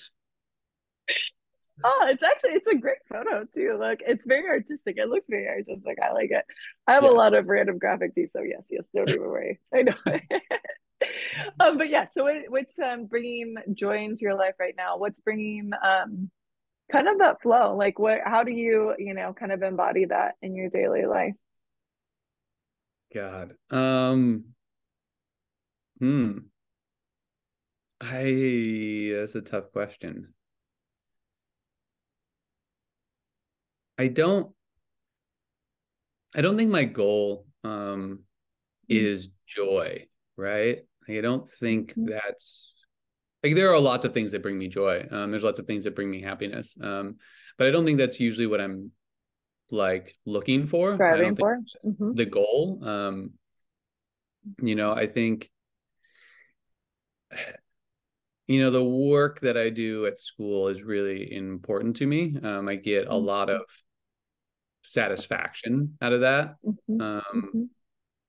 Oh, 1.84 2.06
it's 2.08 2.22
actually 2.22 2.50
it's 2.50 2.66
a 2.66 2.76
great 2.76 2.98
photo 3.08 3.44
too. 3.54 3.76
Look, 3.78 4.00
it's 4.06 4.26
very 4.26 4.48
artistic. 4.48 4.96
It 4.98 5.08
looks 5.08 5.26
very 5.28 5.48
artistic. 5.48 5.98
I 6.02 6.12
like 6.12 6.30
it. 6.30 6.44
I 6.86 6.94
have 6.94 7.04
yeah. 7.04 7.10
a 7.10 7.12
lot 7.12 7.34
of 7.34 7.46
random 7.46 7.78
graphic 7.78 8.14
too, 8.14 8.26
so 8.26 8.42
yes, 8.42 8.68
yes, 8.70 8.88
don't 8.94 9.08
even 9.08 9.22
worry. 9.22 9.60
I 9.74 9.82
know. 9.82 9.94
um, 11.60 11.78
but 11.78 11.88
yeah, 11.88 12.06
so 12.06 12.24
what, 12.24 12.36
what's 12.48 12.78
um 12.78 13.06
bringing 13.06 13.56
joy 13.74 14.04
into 14.04 14.22
your 14.22 14.36
life 14.36 14.54
right 14.58 14.74
now? 14.76 14.98
What's 14.98 15.20
bringing 15.20 15.70
um 15.84 16.30
kind 16.90 17.08
of 17.08 17.18
that 17.18 17.42
flow? 17.42 17.76
Like, 17.76 17.98
what? 17.98 18.20
How 18.24 18.44
do 18.44 18.52
you 18.52 18.94
you 18.98 19.14
know 19.14 19.32
kind 19.32 19.52
of 19.52 19.62
embody 19.62 20.06
that 20.06 20.34
in 20.42 20.54
your 20.54 20.70
daily 20.70 21.06
life? 21.06 21.34
God, 23.14 23.54
um, 23.70 24.44
hmm. 25.98 26.38
I 28.00 29.12
that's 29.16 29.34
a 29.34 29.40
tough 29.40 29.72
question. 29.72 30.34
I 33.98 34.08
don't 34.08 34.52
I 36.34 36.40
don't 36.40 36.56
think 36.56 36.70
my 36.70 36.84
goal 36.84 37.46
um 37.64 37.70
mm-hmm. 37.70 38.16
is 38.88 39.28
joy, 39.46 40.06
right? 40.36 40.78
I 41.08 41.20
don't 41.20 41.50
think 41.50 41.90
mm-hmm. 41.90 42.10
that's 42.10 42.74
like 43.42 43.54
there 43.54 43.72
are 43.72 43.80
lots 43.80 44.04
of 44.04 44.14
things 44.14 44.32
that 44.32 44.42
bring 44.42 44.58
me 44.58 44.68
joy. 44.68 45.06
Um 45.10 45.30
there's 45.30 45.44
lots 45.44 45.58
of 45.58 45.66
things 45.66 45.84
that 45.84 45.96
bring 45.96 46.10
me 46.10 46.22
happiness. 46.22 46.76
Um 46.80 47.16
but 47.56 47.66
I 47.66 47.70
don't 47.70 47.84
think 47.84 47.98
that's 47.98 48.20
usually 48.20 48.46
what 48.46 48.60
I'm 48.60 48.92
like 49.70 50.14
looking 50.24 50.66
for. 50.66 50.94
Striving 50.94 51.34
for 51.34 51.58
mm-hmm. 51.84 52.14
the 52.14 52.26
goal. 52.26 52.80
Um 52.82 53.32
you 54.62 54.76
know, 54.76 54.92
I 54.92 55.06
think 55.06 55.50
you 58.46 58.60
know 58.60 58.70
the 58.70 58.82
work 58.82 59.40
that 59.40 59.56
i 59.58 59.68
do 59.68 60.06
at 60.06 60.18
school 60.18 60.68
is 60.68 60.82
really 60.82 61.32
important 61.34 61.96
to 61.96 62.06
me 62.06 62.34
um, 62.42 62.66
i 62.68 62.74
get 62.74 63.06
a 63.06 63.10
mm-hmm. 63.10 63.26
lot 63.26 63.50
of 63.50 63.60
satisfaction 64.92 65.96
out 66.00 66.12
of 66.12 66.20
that. 66.22 66.56
Mm-hmm. 66.64 67.00
Um, 67.00 67.22
mm-hmm. 67.34 67.62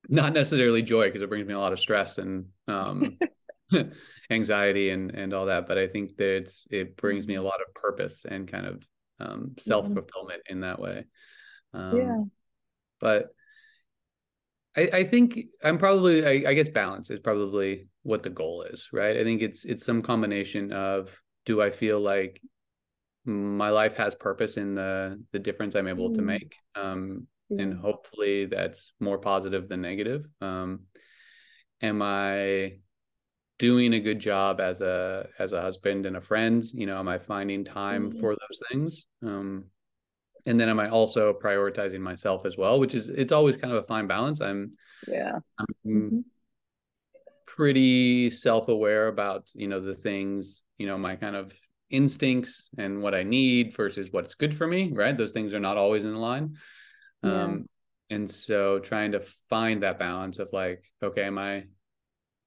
Not 0.08 0.34
necessarily 0.34 0.82
joy 0.82 1.08
because 1.08 1.22
it 1.22 1.30
brings 1.30 1.48
me 1.48 1.54
a 1.54 1.60
lot 1.60 1.74
of 1.74 1.80
stress 1.80 2.18
and 2.18 2.46
um, 2.68 3.18
anxiety 4.32 4.90
and 4.90 5.12
and 5.12 5.34
all 5.34 5.48
that. 5.48 5.68
But 5.68 5.78
I 5.78 5.88
think 5.88 6.16
that 6.18 6.36
it's 6.38 6.68
it 6.72 6.98
brings 6.98 7.28
me 7.28 7.36
a 7.36 7.42
lot 7.42 7.62
of 7.66 7.74
purpose 7.74 8.26
and 8.28 8.48
kind 8.48 8.66
of 8.66 8.84
um, 9.20 9.56
self 9.58 9.86
fulfillment 9.86 10.44
in 10.48 10.62
that 10.62 10.80
way. 10.80 11.06
Um, 11.74 11.98
yeah. 11.98 12.24
But 13.00 13.30
I, 14.76 14.90
I 14.94 15.04
think 15.06 15.40
I'm 15.64 15.78
probably 15.78 16.26
I, 16.26 16.50
I 16.50 16.54
guess 16.54 16.70
balance 16.70 17.10
is 17.10 17.20
probably 17.20 17.88
what 18.04 18.24
the 18.24 18.30
goal 18.30 18.64
is, 18.64 18.90
right? 18.92 19.18
I 19.18 19.24
think 19.24 19.42
it's 19.42 19.66
it's 19.66 19.86
some 19.86 20.02
combination 20.02 20.72
of 20.72 21.16
do 21.46 21.62
I 21.62 21.72
feel 21.72 22.00
like 22.00 22.42
my 23.26 23.70
life 23.70 23.98
has 23.98 24.16
purpose 24.16 24.58
in 24.58 24.76
the 24.76 25.22
the 25.32 25.40
difference 25.40 25.76
I'm 25.76 25.88
able 25.88 26.10
mm. 26.10 26.16
to 26.16 26.22
make. 26.22 26.56
Um, 26.76 27.28
yeah. 27.50 27.64
and 27.64 27.80
hopefully 27.80 28.46
that's 28.46 28.94
more 29.00 29.18
positive 29.18 29.68
than 29.68 29.82
negative. 29.82 30.26
Um, 30.42 30.82
am 31.82 32.02
I 32.02 32.80
doing 33.58 33.94
a 33.94 34.00
good 34.00 34.20
job 34.20 34.62
as 34.62 34.82
a 34.82 35.28
as 35.38 35.54
a 35.54 35.62
husband 35.62 36.06
and 36.06 36.18
a 36.18 36.22
friend? 36.22 36.64
You 36.74 36.86
know, 36.86 36.98
am 36.98 37.08
I 37.08 37.18
finding 37.18 37.66
time 37.66 38.12
mm. 38.12 38.20
for 38.20 38.36
those 38.36 38.60
things? 38.72 39.06
Um, 39.24 39.66
and 40.46 40.60
then 40.60 40.70
am 40.70 40.80
I 40.80 40.90
also 40.90 41.34
prioritizing 41.34 42.00
myself 42.00 42.46
as 42.46 42.58
well, 42.58 42.80
which 42.80 42.96
is 42.96 43.10
it's 43.10 43.32
always 43.32 43.58
kind 43.58 43.74
of 43.74 43.84
a 43.84 43.88
fine 43.88 44.08
balance. 44.08 44.42
I'm 44.42 44.74
yeah. 45.08 45.40
I'm 45.58 45.66
mm-hmm. 45.86 46.20
pretty 47.46 48.30
self-aware 48.30 49.08
about, 49.08 49.50
you 49.54 49.68
know, 49.68 49.80
the 49.80 49.96
things, 49.96 50.64
you 50.78 50.88
know, 50.88 50.98
my 50.98 51.16
kind 51.16 51.36
of 51.36 51.54
instincts 51.90 52.70
and 52.78 53.02
what 53.02 53.16
I 53.16 53.24
need 53.24 53.76
versus 53.76 54.10
what's 54.12 54.36
good 54.36 54.56
for 54.56 54.68
me, 54.68 54.92
right? 54.94 55.18
Those 55.18 55.32
things 55.32 55.54
are 55.54 55.60
not 55.60 55.78
always 55.78 56.04
in 56.04 56.16
line. 56.16 56.58
Yeah. 57.24 57.44
Um, 57.44 57.70
and 58.10 58.30
so 58.30 58.80
trying 58.80 59.12
to 59.12 59.24
find 59.50 59.84
that 59.84 60.00
balance 60.00 60.40
of 60.40 60.50
like, 60.52 60.84
okay, 61.04 61.24
am 61.24 61.38
I 61.38 61.66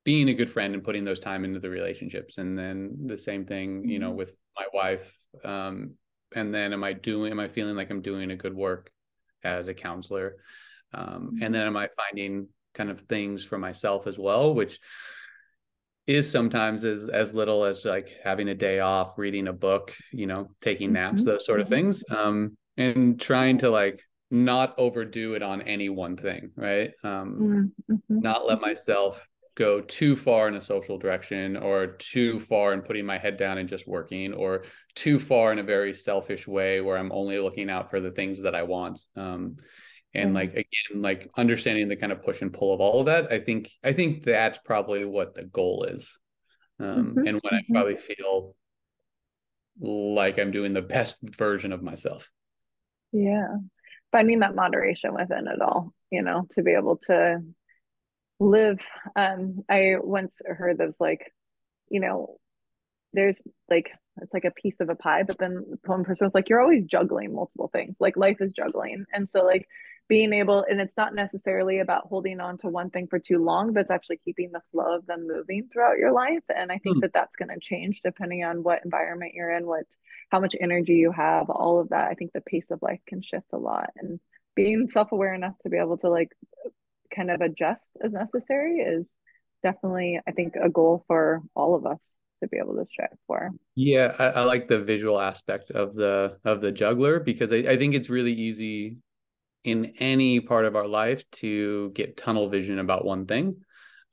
being 0.04 0.28
a 0.28 0.34
good 0.34 0.50
friend 0.50 0.74
and 0.74 0.82
putting 0.82 1.04
those 1.04 1.20
time 1.20 1.44
into 1.44 1.60
the 1.60 1.70
relationships? 1.70 2.38
And 2.38 2.58
then 2.58 3.06
the 3.06 3.18
same 3.18 3.44
thing, 3.44 3.88
you 3.88 3.98
know, 3.98 4.08
mm-hmm. 4.08 4.18
with 4.18 4.34
my 4.56 4.66
wife. 4.72 5.12
Um, 5.44 5.94
and 6.34 6.52
then 6.52 6.72
am 6.72 6.82
I 6.82 6.94
doing, 6.94 7.30
am 7.30 7.40
I 7.40 7.48
feeling 7.48 7.76
like 7.76 7.90
I'm 7.90 8.02
doing 8.02 8.30
a 8.30 8.36
good 8.36 8.54
work 8.54 8.90
as 9.44 9.68
a 9.68 9.74
counselor? 9.74 10.36
Um, 10.94 11.06
and 11.06 11.40
mm-hmm. 11.40 11.52
then 11.52 11.66
am 11.66 11.76
I 11.76 11.88
finding 11.96 12.48
kind 12.74 12.90
of 12.90 13.02
things 13.02 13.44
for 13.44 13.58
myself 13.58 14.06
as 14.06 14.18
well, 14.18 14.54
which 14.54 14.80
is 16.06 16.30
sometimes 16.30 16.84
as 16.84 17.08
as 17.08 17.34
little 17.34 17.64
as 17.64 17.84
like 17.84 18.10
having 18.24 18.48
a 18.48 18.54
day 18.54 18.80
off, 18.80 19.18
reading 19.18 19.48
a 19.48 19.52
book, 19.52 19.94
you 20.12 20.26
know, 20.26 20.50
taking 20.60 20.92
naps, 20.92 21.22
mm-hmm. 21.22 21.30
those 21.30 21.46
sort 21.46 21.60
of 21.60 21.66
mm-hmm. 21.66 21.74
things. 21.74 22.04
Um, 22.10 22.56
and 22.76 23.20
trying 23.20 23.58
to 23.58 23.70
like 23.70 24.00
not 24.30 24.74
overdo 24.78 25.34
it 25.34 25.42
on 25.42 25.62
any 25.62 25.88
one 25.90 26.16
thing, 26.16 26.50
right? 26.56 26.92
Um, 27.04 27.72
mm-hmm. 27.90 28.20
not 28.20 28.46
let 28.46 28.60
myself 28.60 29.28
go 29.54 29.82
too 29.82 30.16
far 30.16 30.48
in 30.48 30.54
a 30.54 30.62
social 30.62 30.96
direction 30.96 31.56
or 31.58 31.88
too 31.98 32.40
far 32.40 32.72
in 32.72 32.80
putting 32.80 33.04
my 33.04 33.18
head 33.18 33.36
down 33.36 33.58
and 33.58 33.68
just 33.68 33.86
working 33.86 34.32
or 34.32 34.64
too 34.94 35.18
far 35.18 35.52
in 35.52 35.58
a 35.58 35.62
very 35.62 35.92
selfish 35.92 36.48
way 36.48 36.80
where 36.80 36.96
I'm 36.96 37.12
only 37.12 37.38
looking 37.38 37.68
out 37.68 37.90
for 37.90 38.00
the 38.00 38.10
things 38.10 38.40
that 38.42 38.54
I 38.54 38.62
want. 38.62 39.00
Um, 39.14 39.56
and 40.14 40.26
mm-hmm. 40.26 40.36
like 40.36 40.50
again 40.50 41.02
like 41.02 41.30
understanding 41.36 41.88
the 41.88 41.96
kind 41.96 42.12
of 42.12 42.22
push 42.22 42.42
and 42.42 42.52
pull 42.52 42.74
of 42.74 42.80
all 42.80 43.00
of 43.00 43.06
that 43.06 43.32
i 43.32 43.38
think 43.38 43.70
i 43.84 43.92
think 43.92 44.22
that's 44.22 44.58
probably 44.64 45.04
what 45.04 45.34
the 45.34 45.44
goal 45.44 45.86
is 45.88 46.18
um, 46.80 46.86
mm-hmm. 46.86 47.26
and 47.26 47.40
when 47.42 47.54
i 47.54 47.58
mm-hmm. 47.58 47.72
probably 47.72 47.96
feel 47.96 48.54
like 49.80 50.38
i'm 50.38 50.50
doing 50.50 50.72
the 50.72 50.82
best 50.82 51.16
version 51.22 51.72
of 51.72 51.82
myself 51.82 52.30
yeah 53.12 53.48
finding 54.10 54.40
that 54.40 54.54
moderation 54.54 55.14
within 55.14 55.46
it 55.48 55.60
all 55.60 55.92
you 56.10 56.22
know 56.22 56.46
to 56.54 56.62
be 56.62 56.72
able 56.72 56.96
to 56.96 57.42
live 58.38 58.78
um 59.16 59.62
i 59.68 59.94
once 60.00 60.40
heard 60.44 60.76
there's 60.76 60.96
like 61.00 61.32
you 61.88 62.00
know 62.00 62.36
there's 63.12 63.40
like 63.70 63.90
it's 64.20 64.34
like 64.34 64.44
a 64.44 64.50
piece 64.50 64.80
of 64.80 64.88
a 64.88 64.94
pie 64.94 65.22
but 65.22 65.38
then 65.38 65.64
one 65.86 66.04
person 66.04 66.26
was 66.26 66.34
like 66.34 66.48
you're 66.48 66.60
always 66.60 66.84
juggling 66.84 67.34
multiple 67.34 67.68
things 67.72 67.96
like 68.00 68.16
life 68.16 68.40
is 68.40 68.52
juggling 68.52 69.04
and 69.12 69.28
so 69.28 69.44
like 69.44 69.66
being 70.12 70.34
able 70.34 70.62
and 70.68 70.78
it's 70.78 70.98
not 70.98 71.14
necessarily 71.14 71.78
about 71.78 72.06
holding 72.06 72.38
on 72.38 72.58
to 72.58 72.68
one 72.68 72.90
thing 72.90 73.06
for 73.06 73.18
too 73.18 73.42
long 73.42 73.72
but 73.72 73.80
it's 73.80 73.90
actually 73.90 74.20
keeping 74.22 74.52
the 74.52 74.60
flow 74.70 74.94
of 74.94 75.06
them 75.06 75.26
moving 75.26 75.66
throughout 75.72 75.96
your 75.96 76.12
life. 76.12 76.42
And 76.54 76.70
i 76.70 76.76
think 76.76 76.98
mm. 76.98 77.00
that 77.00 77.14
that's 77.14 77.34
going 77.36 77.48
to 77.48 77.58
change 77.58 78.02
depending 78.04 78.44
on 78.44 78.62
what 78.62 78.84
environment 78.84 79.32
you're 79.34 79.56
in 79.56 79.66
what 79.66 79.84
how 80.28 80.38
much 80.38 80.54
energy 80.60 80.94
you 80.94 81.12
have 81.12 81.48
all 81.48 81.80
of 81.80 81.90
that. 81.90 82.10
I 82.10 82.14
think 82.14 82.32
the 82.32 82.42
pace 82.42 82.70
of 82.70 82.82
life 82.82 83.00
can 83.06 83.22
shift 83.22 83.46
a 83.54 83.58
lot 83.58 83.88
and 83.96 84.20
being 84.54 84.90
self-aware 84.90 85.32
enough 85.32 85.54
to 85.62 85.70
be 85.70 85.78
able 85.78 85.96
to 85.98 86.10
like 86.10 86.32
kind 87.14 87.30
of 87.30 87.40
adjust 87.40 87.90
as 88.04 88.12
necessary 88.12 88.80
is 88.80 89.10
definitely 89.62 90.20
i 90.26 90.32
think 90.32 90.56
a 90.62 90.68
goal 90.68 91.04
for 91.06 91.40
all 91.54 91.74
of 91.74 91.86
us 91.86 92.10
to 92.42 92.48
be 92.48 92.58
able 92.58 92.74
to 92.74 92.84
strive 92.90 93.16
for. 93.26 93.50
Yeah 93.76 94.14
I, 94.18 94.24
I 94.24 94.42
like 94.42 94.68
the 94.68 94.82
visual 94.82 95.18
aspect 95.18 95.70
of 95.70 95.94
the 95.94 96.36
of 96.44 96.60
the 96.60 96.72
juggler 96.72 97.18
because 97.20 97.50
I, 97.50 97.58
I 97.72 97.76
think 97.78 97.94
it's 97.94 98.10
really 98.10 98.32
easy 98.32 98.98
in 99.64 99.94
any 99.98 100.40
part 100.40 100.64
of 100.64 100.76
our 100.76 100.88
life 100.88 101.28
to 101.30 101.90
get 101.94 102.16
tunnel 102.16 102.48
vision 102.48 102.78
about 102.78 103.04
one 103.04 103.26
thing 103.26 103.56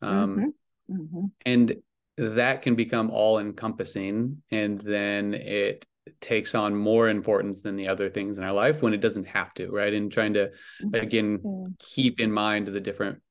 um, 0.02 0.54
mm-hmm. 0.90 1.02
Mm-hmm. 1.02 1.26
and 1.46 1.76
that 2.18 2.62
can 2.62 2.76
become 2.76 3.10
all 3.10 3.40
encompassing 3.40 4.42
and 4.52 4.80
then 4.82 5.34
it 5.34 5.86
takes 6.22 6.56
on 6.56 6.76
more 6.76 7.10
importance 7.10 7.62
than 7.62 7.76
the 7.76 7.88
other 7.88 8.10
things 8.10 8.38
in 8.38 8.44
our 8.44 8.54
life 8.54 8.82
when 8.82 8.94
it 8.94 9.02
doesn't 9.02 9.28
have 9.28 9.54
to 9.56 9.70
right 9.70 9.94
and 9.94 10.12
trying 10.12 10.34
to 10.34 10.52
mm-hmm. 10.84 10.96
again 10.96 11.40
yeah. 11.44 11.68
keep 11.80 12.20
in 12.20 12.32
mind 12.32 12.68
the 12.68 12.80
different 12.80 13.22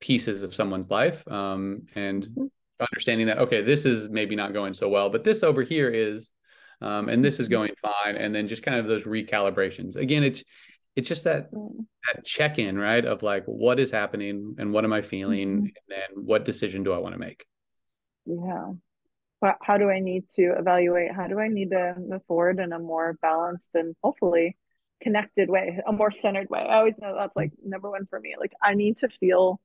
pieces 0.00 0.42
of 0.42 0.54
someone's 0.54 0.90
life 0.90 1.26
um, 1.28 1.82
and 1.94 2.26
mm-hmm. 2.26 2.46
understanding 2.80 3.26
that 3.28 3.38
okay 3.38 3.62
this 3.62 3.86
is 3.86 4.08
maybe 4.08 4.36
not 4.36 4.52
going 4.52 4.74
so 4.74 4.88
well 4.88 5.08
but 5.08 5.24
this 5.24 5.42
over 5.42 5.62
here 5.62 5.88
is 5.88 6.32
um, 6.82 7.08
and 7.08 7.24
this 7.24 7.40
is 7.40 7.46
mm-hmm. 7.46 7.54
going 7.54 7.72
fine 7.80 8.16
and 8.16 8.34
then 8.34 8.48
just 8.48 8.62
kind 8.62 8.78
of 8.78 8.86
those 8.86 9.04
recalibrations 9.04 9.96
again 9.96 10.22
it's 10.22 10.42
it's 10.96 11.08
just 11.08 11.24
that 11.24 11.50
that 11.52 12.24
check 12.24 12.58
in 12.58 12.78
right 12.78 13.04
of 13.04 13.22
like 13.22 13.44
what 13.46 13.80
is 13.80 13.90
happening 13.90 14.54
and 14.58 14.72
what 14.72 14.84
am 14.84 14.92
i 14.92 15.00
feeling 15.00 15.48
mm-hmm. 15.48 15.64
and 15.64 15.74
then 15.88 16.24
what 16.24 16.44
decision 16.44 16.82
do 16.82 16.92
i 16.92 16.98
want 16.98 17.14
to 17.14 17.18
make 17.18 17.46
yeah 18.26 18.72
how 19.60 19.76
do 19.76 19.90
I 19.90 20.00
need 20.00 20.24
to 20.36 20.54
evaluate? 20.56 21.12
How 21.12 21.26
do 21.26 21.38
I 21.38 21.48
need 21.48 21.70
to 21.70 21.94
move 21.98 22.22
forward 22.26 22.60
in 22.60 22.72
a 22.72 22.78
more 22.78 23.18
balanced 23.20 23.66
and 23.74 23.94
hopefully 24.02 24.56
connected 25.02 25.50
way, 25.50 25.80
a 25.86 25.92
more 25.92 26.12
centered 26.12 26.48
way? 26.48 26.60
I 26.60 26.78
always 26.78 26.98
know 26.98 27.14
that's 27.16 27.34
like 27.34 27.52
number 27.64 27.90
one 27.90 28.06
for 28.06 28.20
me. 28.20 28.34
Like 28.38 28.52
I 28.62 28.74
need 28.74 28.98
to 28.98 29.08
feel 29.08 29.60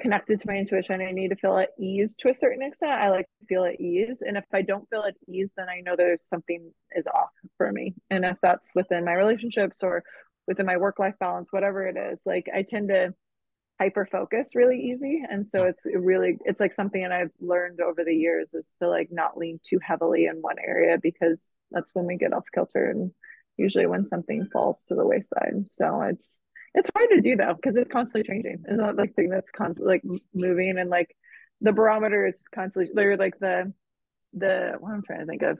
connected 0.00 0.40
to 0.40 0.48
my 0.48 0.56
intuition. 0.56 1.00
I 1.00 1.12
need 1.12 1.28
to 1.28 1.36
feel 1.36 1.56
at 1.56 1.70
ease 1.78 2.14
to 2.16 2.30
a 2.30 2.34
certain 2.34 2.62
extent. 2.62 2.92
I 2.92 3.10
like 3.10 3.26
to 3.40 3.46
feel 3.46 3.64
at 3.64 3.80
ease. 3.80 4.22
And 4.26 4.36
if 4.36 4.44
I 4.52 4.62
don't 4.62 4.88
feel 4.90 5.02
at 5.02 5.14
ease, 5.28 5.50
then 5.56 5.68
I 5.68 5.80
know 5.80 5.94
there's 5.96 6.26
something 6.28 6.72
is 6.96 7.06
off 7.06 7.30
for 7.56 7.70
me. 7.70 7.94
And 8.10 8.24
if 8.24 8.36
that's 8.42 8.70
within 8.74 9.04
my 9.04 9.14
relationships 9.14 9.82
or 9.82 10.02
within 10.46 10.66
my 10.66 10.76
work 10.76 10.98
life 10.98 11.14
balance, 11.20 11.48
whatever 11.52 11.86
it 11.86 11.96
is, 11.96 12.22
like 12.26 12.46
I 12.54 12.62
tend 12.62 12.88
to 12.88 13.14
hyper 13.80 14.06
focus 14.06 14.50
really 14.54 14.78
easy 14.78 15.22
and 15.28 15.48
so 15.48 15.64
it's 15.64 15.84
really 15.84 16.38
it's 16.44 16.60
like 16.60 16.72
something 16.72 17.02
that 17.02 17.10
i've 17.10 17.32
learned 17.40 17.80
over 17.80 18.04
the 18.04 18.14
years 18.14 18.46
is 18.54 18.70
to 18.80 18.88
like 18.88 19.08
not 19.10 19.36
lean 19.36 19.58
too 19.68 19.80
heavily 19.82 20.26
in 20.26 20.36
one 20.36 20.56
area 20.64 20.96
because 21.02 21.38
that's 21.72 21.92
when 21.92 22.06
we 22.06 22.16
get 22.16 22.32
off 22.32 22.44
kilter 22.54 22.88
and 22.88 23.10
usually 23.56 23.86
when 23.86 24.06
something 24.06 24.46
falls 24.52 24.76
to 24.86 24.94
the 24.94 25.04
wayside 25.04 25.66
so 25.72 26.02
it's 26.02 26.38
it's 26.74 26.90
hard 26.94 27.08
to 27.10 27.20
do 27.20 27.36
though 27.36 27.54
because 27.54 27.76
it's 27.76 27.90
constantly 27.90 28.26
changing 28.26 28.64
it's 28.66 28.76
not 28.76 28.96
like 28.96 29.14
thing 29.14 29.28
that's 29.28 29.50
constantly 29.52 29.94
like 29.94 30.20
moving 30.34 30.78
and 30.78 30.90
like 30.90 31.14
the 31.60 31.72
barometer 31.72 32.26
is 32.26 32.42
constantly 32.54 32.92
they're 32.94 33.16
like 33.16 33.38
the 33.38 33.72
the 34.34 34.72
what 34.78 34.92
i'm 34.92 35.02
trying 35.02 35.20
to 35.20 35.26
think 35.26 35.42
of 35.42 35.58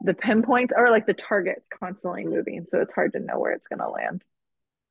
the 0.00 0.14
pinpoints 0.14 0.74
are 0.76 0.90
like 0.90 1.06
the 1.06 1.14
target's 1.14 1.68
constantly 1.78 2.24
moving 2.24 2.64
so 2.66 2.80
it's 2.80 2.92
hard 2.92 3.12
to 3.12 3.20
know 3.20 3.38
where 3.38 3.52
it's 3.52 3.68
going 3.68 3.78
to 3.78 3.88
land 3.88 4.22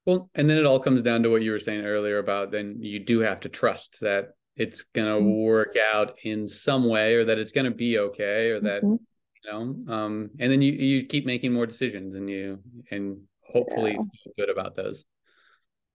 well, 0.05 0.29
and 0.35 0.49
then 0.49 0.57
it 0.57 0.65
all 0.65 0.81
comes 0.81 1.01
down 1.01 1.23
to 1.23 1.29
what 1.29 1.43
you 1.43 1.51
were 1.51 1.59
saying 1.59 1.85
earlier 1.85 2.17
about 2.17 2.51
then 2.51 2.77
you 2.81 2.99
do 2.99 3.19
have 3.19 3.41
to 3.41 3.49
trust 3.49 3.99
that 4.01 4.33
it's 4.55 4.83
going 4.93 5.07
to 5.07 5.19
mm-hmm. 5.19 5.43
work 5.43 5.75
out 5.93 6.17
in 6.23 6.47
some 6.47 6.87
way 6.87 7.15
or 7.15 7.25
that 7.25 7.39
it's 7.39 7.51
going 7.51 7.65
to 7.65 7.71
be 7.71 7.97
okay 7.97 8.49
or 8.49 8.59
that 8.59 8.83
mm-hmm. 8.83 8.95
you 9.43 9.51
know 9.51 9.93
um 9.93 10.29
and 10.39 10.51
then 10.51 10.61
you 10.61 10.71
you 10.71 11.05
keep 11.05 11.25
making 11.25 11.53
more 11.53 11.65
decisions 11.65 12.15
and 12.15 12.29
you 12.29 12.59
and 12.91 13.19
hopefully 13.53 13.91
yeah. 13.91 13.97
feel 13.97 14.33
good 14.37 14.49
about 14.49 14.75
those. 14.75 15.05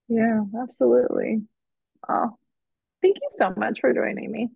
Yeah, 0.09 0.41
absolutely. 0.61 1.43
Oh, 2.09 2.31
thank 3.03 3.17
you 3.17 3.29
so 3.33 3.53
much 3.57 3.81
for 3.81 3.93
joining 3.93 4.31
me. 4.31 4.49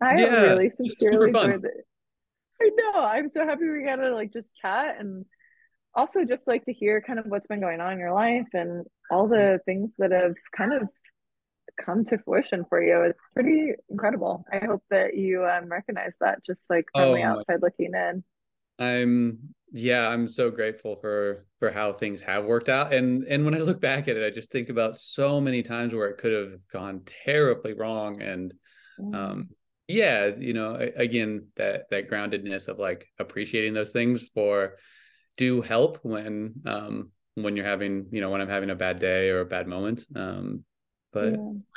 I 0.00 0.18
yeah, 0.18 0.40
really 0.40 0.70
sincerely 0.70 1.28
enjoyed 1.28 1.64
it. 1.64 1.86
I 2.60 2.70
know. 2.76 3.00
I'm 3.00 3.28
so 3.28 3.44
happy 3.44 3.68
we 3.68 3.84
got 3.84 3.96
to 3.96 4.14
like 4.14 4.32
just 4.32 4.56
chat 4.56 4.96
and 4.98 5.24
also 5.94 6.24
just 6.24 6.48
like 6.48 6.64
to 6.64 6.72
hear 6.72 7.00
kind 7.00 7.18
of 7.18 7.26
what's 7.26 7.46
been 7.46 7.60
going 7.60 7.80
on 7.80 7.92
in 7.92 7.98
your 7.98 8.12
life 8.12 8.48
and 8.52 8.86
all 9.10 9.28
the 9.28 9.60
things 9.64 9.92
that 9.98 10.10
have 10.10 10.34
kind 10.56 10.72
of 10.72 10.88
come 11.80 12.04
to 12.06 12.18
fruition 12.18 12.64
for 12.68 12.82
you. 12.82 13.02
It's 13.02 13.22
pretty 13.34 13.72
incredible. 13.88 14.44
I 14.52 14.64
hope 14.64 14.82
that 14.90 15.16
you 15.16 15.44
um, 15.44 15.66
recognize 15.68 16.12
that 16.20 16.44
just 16.44 16.68
like 16.70 16.86
from 16.94 17.02
oh, 17.02 17.14
the 17.14 17.22
outside 17.22 17.62
looking 17.62 17.92
in. 17.94 18.24
I'm 18.78 19.54
yeah, 19.72 20.08
I'm 20.08 20.28
so 20.28 20.50
grateful 20.50 20.96
for 20.96 21.46
for 21.58 21.70
how 21.70 21.92
things 21.92 22.20
have 22.20 22.44
worked 22.44 22.68
out. 22.68 22.92
And 22.92 23.24
and 23.24 23.44
when 23.44 23.54
I 23.54 23.58
look 23.58 23.80
back 23.80 24.06
at 24.08 24.16
it, 24.16 24.24
I 24.24 24.30
just 24.30 24.50
think 24.50 24.68
about 24.68 24.98
so 24.98 25.40
many 25.40 25.62
times 25.62 25.94
where 25.94 26.08
it 26.08 26.18
could 26.18 26.32
have 26.32 26.60
gone 26.70 27.02
terribly 27.24 27.72
wrong. 27.72 28.20
And 28.20 28.54
um 29.12 29.50
yeah, 29.88 30.30
you 30.38 30.52
know, 30.54 30.74
again, 30.74 31.48
that 31.56 31.90
that 31.90 32.08
groundedness 32.08 32.68
of 32.68 32.78
like 32.78 33.08
appreciating 33.18 33.74
those 33.74 33.92
things 33.92 34.24
for 34.34 34.76
do 35.36 35.62
help 35.62 35.98
when 36.02 36.54
um 36.66 37.10
when 37.34 37.56
you're 37.56 37.66
having 37.66 38.06
you 38.10 38.20
know 38.20 38.30
when 38.30 38.40
i'm 38.40 38.48
having 38.48 38.70
a 38.70 38.74
bad 38.74 38.98
day 38.98 39.30
or 39.30 39.40
a 39.40 39.46
bad 39.46 39.66
moment 39.66 40.04
um 40.14 40.64
but 41.12 41.32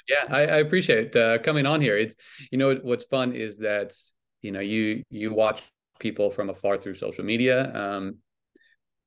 yeah, 0.08 0.26
yeah 0.28 0.36
I, 0.36 0.42
I, 0.42 0.58
appreciate 0.58 1.16
uh, 1.16 1.38
coming 1.40 1.66
on 1.66 1.82
here 1.82 1.98
it's 1.98 2.16
you 2.52 2.58
know 2.58 2.76
what's 2.76 3.06
fun 3.06 3.34
is 3.34 3.60
that 3.60 3.94
you 4.42 4.52
know 4.52 4.60
you 4.60 5.04
you 5.10 5.34
watch 5.34 5.62
people 6.00 6.30
from 6.30 6.50
afar 6.50 6.78
through 6.78 6.96
social 6.96 7.24
media 7.24 7.74
um 7.76 8.16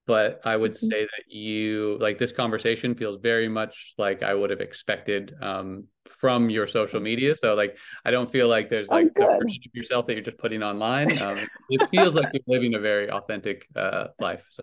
but 0.09 0.41
I 0.43 0.57
would 0.57 0.72
mm-hmm. 0.72 0.86
say 0.86 1.03
that 1.03 1.24
you 1.32 1.99
like 2.01 2.16
this 2.16 2.32
conversation 2.32 2.95
feels 2.95 3.18
very 3.18 3.47
much 3.47 3.93
like 3.99 4.22
I 4.22 4.34
would 4.34 4.49
have 4.49 4.62
expected 4.62 5.34
um, 5.43 5.84
from 6.09 6.49
your 6.49 6.66
social 6.66 6.99
media. 6.99 7.36
So 7.36 7.55
like 7.55 7.76
I 8.07 8.11
don't 8.11 8.28
feel 8.28 8.49
like 8.49 8.70
there's 8.70 8.89
like 8.89 9.12
a 9.16 9.20
version 9.20 9.61
of 9.66 9.74
yourself 9.74 10.07
that 10.07 10.14
you're 10.14 10.24
just 10.24 10.39
putting 10.39 10.62
online. 10.64 11.18
Um, 11.28 11.47
it 11.68 11.91
feels 11.91 12.14
like 12.14 12.28
you're 12.32 12.43
living 12.47 12.74
a 12.74 12.78
very 12.78 13.11
authentic 13.11 13.66
uh, 13.76 14.07
life. 14.18 14.47
So 14.49 14.62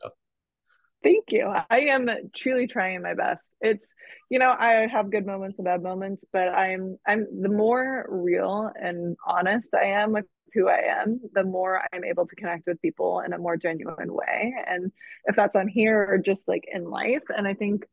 thank 1.03 1.25
you. 1.31 1.53
I 1.69 1.79
am 1.95 2.09
truly 2.35 2.65
trying 2.65 3.03
my 3.03 3.13
best. 3.13 3.43
It's 3.61 3.93
you 4.31 4.39
know 4.39 4.55
I 4.57 4.87
have 4.87 5.11
good 5.11 5.27
moments 5.27 5.59
and 5.59 5.65
bad 5.65 5.83
moments, 5.83 6.25
but 6.33 6.47
I'm 6.49 6.97
I'm 7.05 7.27
the 7.41 7.49
more 7.49 8.07
real 8.09 8.71
and 8.81 9.15
honest 9.27 9.75
I 9.75 10.01
am 10.01 10.13
with 10.13 10.25
who 10.55 10.67
I 10.69 11.01
am, 11.01 11.19
the 11.33 11.43
more 11.43 11.81
I'm 11.93 12.03
able 12.03 12.25
to 12.25 12.35
connect 12.35 12.65
with 12.65 12.81
people 12.81 13.19
in 13.19 13.33
a 13.33 13.37
more 13.37 13.57
genuine 13.57 14.13
way. 14.13 14.55
And 14.67 14.91
if 15.25 15.35
that's 15.35 15.55
on 15.55 15.67
here 15.67 16.07
or 16.09 16.17
just 16.17 16.47
like 16.47 16.65
in 16.71 16.85
life, 16.85 17.23
and 17.35 17.47
I 17.47 17.53
think 17.53 17.83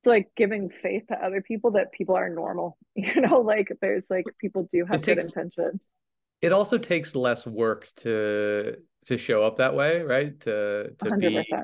it's 0.00 0.06
like 0.06 0.30
giving 0.36 0.70
faith 0.70 1.08
to 1.08 1.14
other 1.14 1.42
people 1.42 1.72
that 1.72 1.92
people 1.92 2.14
are 2.16 2.28
normal, 2.28 2.76
you 2.94 3.20
know, 3.20 3.40
like 3.40 3.72
there's 3.80 4.08
like 4.10 4.26
people 4.38 4.68
do 4.72 4.84
have 4.84 5.00
takes, 5.00 5.22
good 5.22 5.24
intentions. 5.24 5.80
It 6.40 6.52
also 6.52 6.78
takes 6.78 7.16
less 7.16 7.46
work 7.46 7.88
to 7.96 8.76
to 9.06 9.18
show 9.18 9.42
up 9.42 9.56
that 9.56 9.74
way, 9.74 10.02
right? 10.02 10.38
To 10.40 10.94
to 10.98 11.04
100%. 11.04 11.20
be 11.20 11.54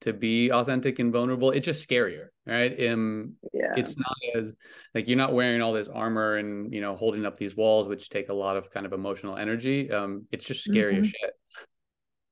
to 0.00 0.12
be 0.12 0.50
authentic 0.50 0.98
and 0.98 1.12
vulnerable 1.12 1.50
it's 1.50 1.66
just 1.66 1.88
scarier 1.88 2.28
right? 2.50 2.88
Um 2.88 3.34
yeah. 3.52 3.72
it's 3.76 3.96
not 3.96 4.16
as 4.34 4.56
like 4.94 5.08
you're 5.08 5.16
not 5.16 5.32
wearing 5.32 5.62
all 5.62 5.72
this 5.72 5.88
armor 5.88 6.36
and 6.36 6.72
you 6.74 6.80
know 6.80 6.96
holding 6.96 7.24
up 7.24 7.36
these 7.36 7.56
walls 7.56 7.88
which 7.88 8.08
take 8.08 8.28
a 8.28 8.34
lot 8.34 8.56
of 8.56 8.70
kind 8.70 8.86
of 8.86 8.92
emotional 8.92 9.36
energy. 9.36 9.90
Um 9.90 10.26
it's 10.32 10.44
just 10.44 10.64
scary 10.64 10.94
mm-hmm. 10.94 11.02
as 11.02 11.08
shit. 11.08 11.32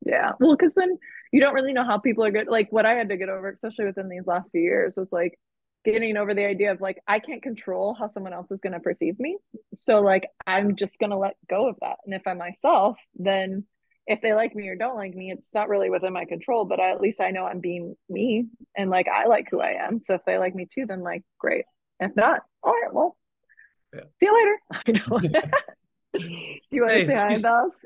Yeah. 0.05 0.33
Well 0.41 0.57
because 0.57 0.75
then 0.75 0.99
you 1.33 1.41
don't 1.41 1.55
really 1.55 1.73
know 1.73 1.85
how 1.85 1.99
people 1.99 2.25
are 2.25 2.31
good 2.31 2.49
like 2.49 2.73
what 2.73 2.87
i 2.87 2.95
had 2.95 3.11
to 3.11 3.17
get 3.19 3.29
over 3.29 3.51
especially 3.51 3.85
within 3.85 4.09
these 4.09 4.27
last 4.27 4.51
few 4.51 4.63
years 4.63 4.95
was 4.97 5.13
like 5.13 5.39
getting 5.85 6.17
over 6.17 6.33
the 6.33 6.45
idea 6.45 6.73
of 6.73 6.81
like 6.81 6.99
i 7.07 7.19
can't 7.19 7.43
control 7.43 7.95
how 7.95 8.09
someone 8.09 8.33
else 8.33 8.51
is 8.51 8.61
going 8.61 8.73
to 8.73 8.81
perceive 8.81 9.19
me. 9.19 9.37
So 9.75 10.01
like 10.01 10.27
i'm 10.47 10.75
just 10.75 10.99
going 10.99 11.11
to 11.11 11.17
let 11.17 11.37
go 11.49 11.69
of 11.69 11.77
that. 11.83 11.99
And 12.05 12.15
if 12.15 12.23
i'm 12.27 12.39
myself 12.39 12.97
then 13.15 13.65
if 14.09 14.23
they 14.23 14.33
like 14.33 14.57
me 14.57 14.67
or 14.69 14.75
don't 14.75 14.97
like 14.97 15.15
me, 15.15 15.31
it's 15.31 15.53
not 15.53 15.69
really 15.69 15.91
within 15.91 16.15
my 16.15 16.25
control, 16.25 16.65
but 16.65 16.81
I, 16.81 16.91
at 16.91 17.01
least 17.01 17.21
I 17.21 17.31
know 17.31 17.45
I'm 17.45 17.61
being 17.61 17.95
me 18.09 18.47
and 18.75 18.89
like 18.89 19.07
I 19.07 19.27
like 19.27 19.49
who 19.51 19.61
I 19.61 19.75
am. 19.87 19.99
So 19.99 20.15
if 20.15 20.23
they 20.27 20.39
like 20.39 20.55
me 20.55 20.67
too, 20.67 20.87
then 20.87 21.03
like 21.03 21.23
great. 21.39 21.67
If 22.01 22.17
not, 22.17 22.41
all 22.63 22.73
right, 22.73 22.93
well, 22.93 23.17
yeah. 23.95 24.05
see 24.19 24.27
you 24.27 24.35
later. 24.35 24.59
I 24.73 24.93
know. 24.93 25.19
Do 26.19 26.77
you 26.77 26.83
want 26.83 26.93
hey. 26.95 27.01
to 27.03 27.07
say 27.07 27.15
hi, 27.15 27.39
Bells? 27.39 27.85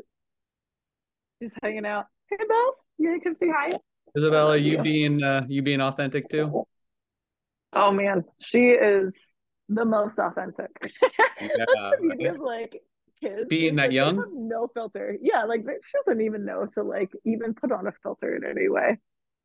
Just 1.42 1.56
hanging 1.60 1.84
out. 1.84 2.06
Hey, 2.30 2.36
Bells, 2.48 2.86
you 2.98 3.10
want 3.10 3.22
to 3.22 3.28
come 3.28 3.34
say 3.34 3.48
hi? 3.48 3.78
Isabella, 4.16 4.56
you, 4.56 4.72
you 4.72 4.82
being 4.82 5.22
uh, 5.22 5.44
you 5.48 5.62
being 5.62 5.80
authentic 5.80 6.28
too? 6.28 6.64
Oh 7.72 7.90
man, 7.90 8.24
she 8.38 8.68
is 8.68 9.16
the 9.68 9.84
most 9.84 10.20
authentic. 10.20 10.70
Yeah, 10.82 11.08
That's 11.40 11.60
the 11.66 11.96
beauty 12.00 12.26
of 12.26 12.38
like 12.38 12.80
kids. 13.22 13.48
Being 13.48 13.76
that 13.76 13.84
like, 13.84 13.92
young? 13.92 14.48
no 14.48 14.68
filter. 14.74 15.16
Yeah 15.20 15.44
like 15.44 15.64
she 15.64 15.98
doesn't 16.04 16.20
even 16.20 16.44
know 16.44 16.66
to 16.74 16.82
like 16.82 17.10
even 17.24 17.54
put 17.54 17.72
on 17.72 17.86
a 17.86 17.92
filter 18.02 18.36
in 18.36 18.44
any 18.44 18.68
way. 18.68 18.98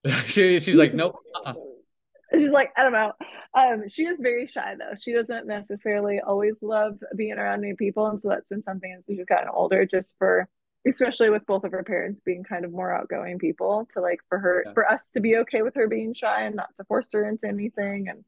She, 0.28 0.60
she's 0.60 0.76
like 0.76 0.94
nope 0.94 1.18
uh-uh. 1.36 1.54
she's 2.34 2.52
like 2.52 2.72
i 2.78 2.84
don't 2.84 2.94
know 2.94 3.12
um 3.56 3.90
she 3.90 4.06
is 4.06 4.20
very 4.22 4.48
shy 4.48 4.76
though. 4.78 4.96
She 4.98 5.12
doesn't 5.12 5.48
necessarily 5.48 6.20
always 6.20 6.58
love 6.62 6.98
being 7.16 7.34
around 7.34 7.62
new 7.62 7.76
people 7.76 8.06
and 8.08 8.22
so 8.22 8.30
that's 8.30 8.48
been 8.48 8.64
something 8.64 8.96
as 8.98 9.06
she's 9.06 9.26
gotten 9.28 9.50
older 9.54 9.86
just 9.86 10.14
for 10.18 10.48
especially 10.88 11.30
with 11.30 11.46
both 11.46 11.64
of 11.64 11.72
her 11.72 11.84
parents 11.84 12.22
being 12.24 12.44
kind 12.44 12.64
of 12.64 12.72
more 12.72 12.94
outgoing 12.94 13.40
people 13.40 13.88
to 13.94 14.02
like 14.02 14.20
for 14.30 14.40
her 14.40 14.64
yeah. 14.66 14.74
for 14.74 14.90
us 14.90 15.10
to 15.12 15.20
be 15.20 15.38
okay 15.38 15.62
with 15.62 15.76
her 15.76 15.88
being 15.88 16.14
shy 16.14 16.44
and 16.44 16.56
not 16.56 16.70
to 16.78 16.86
force 16.86 17.10
her 17.12 17.28
into 17.28 17.48
anything 17.48 18.08
and 18.08 18.24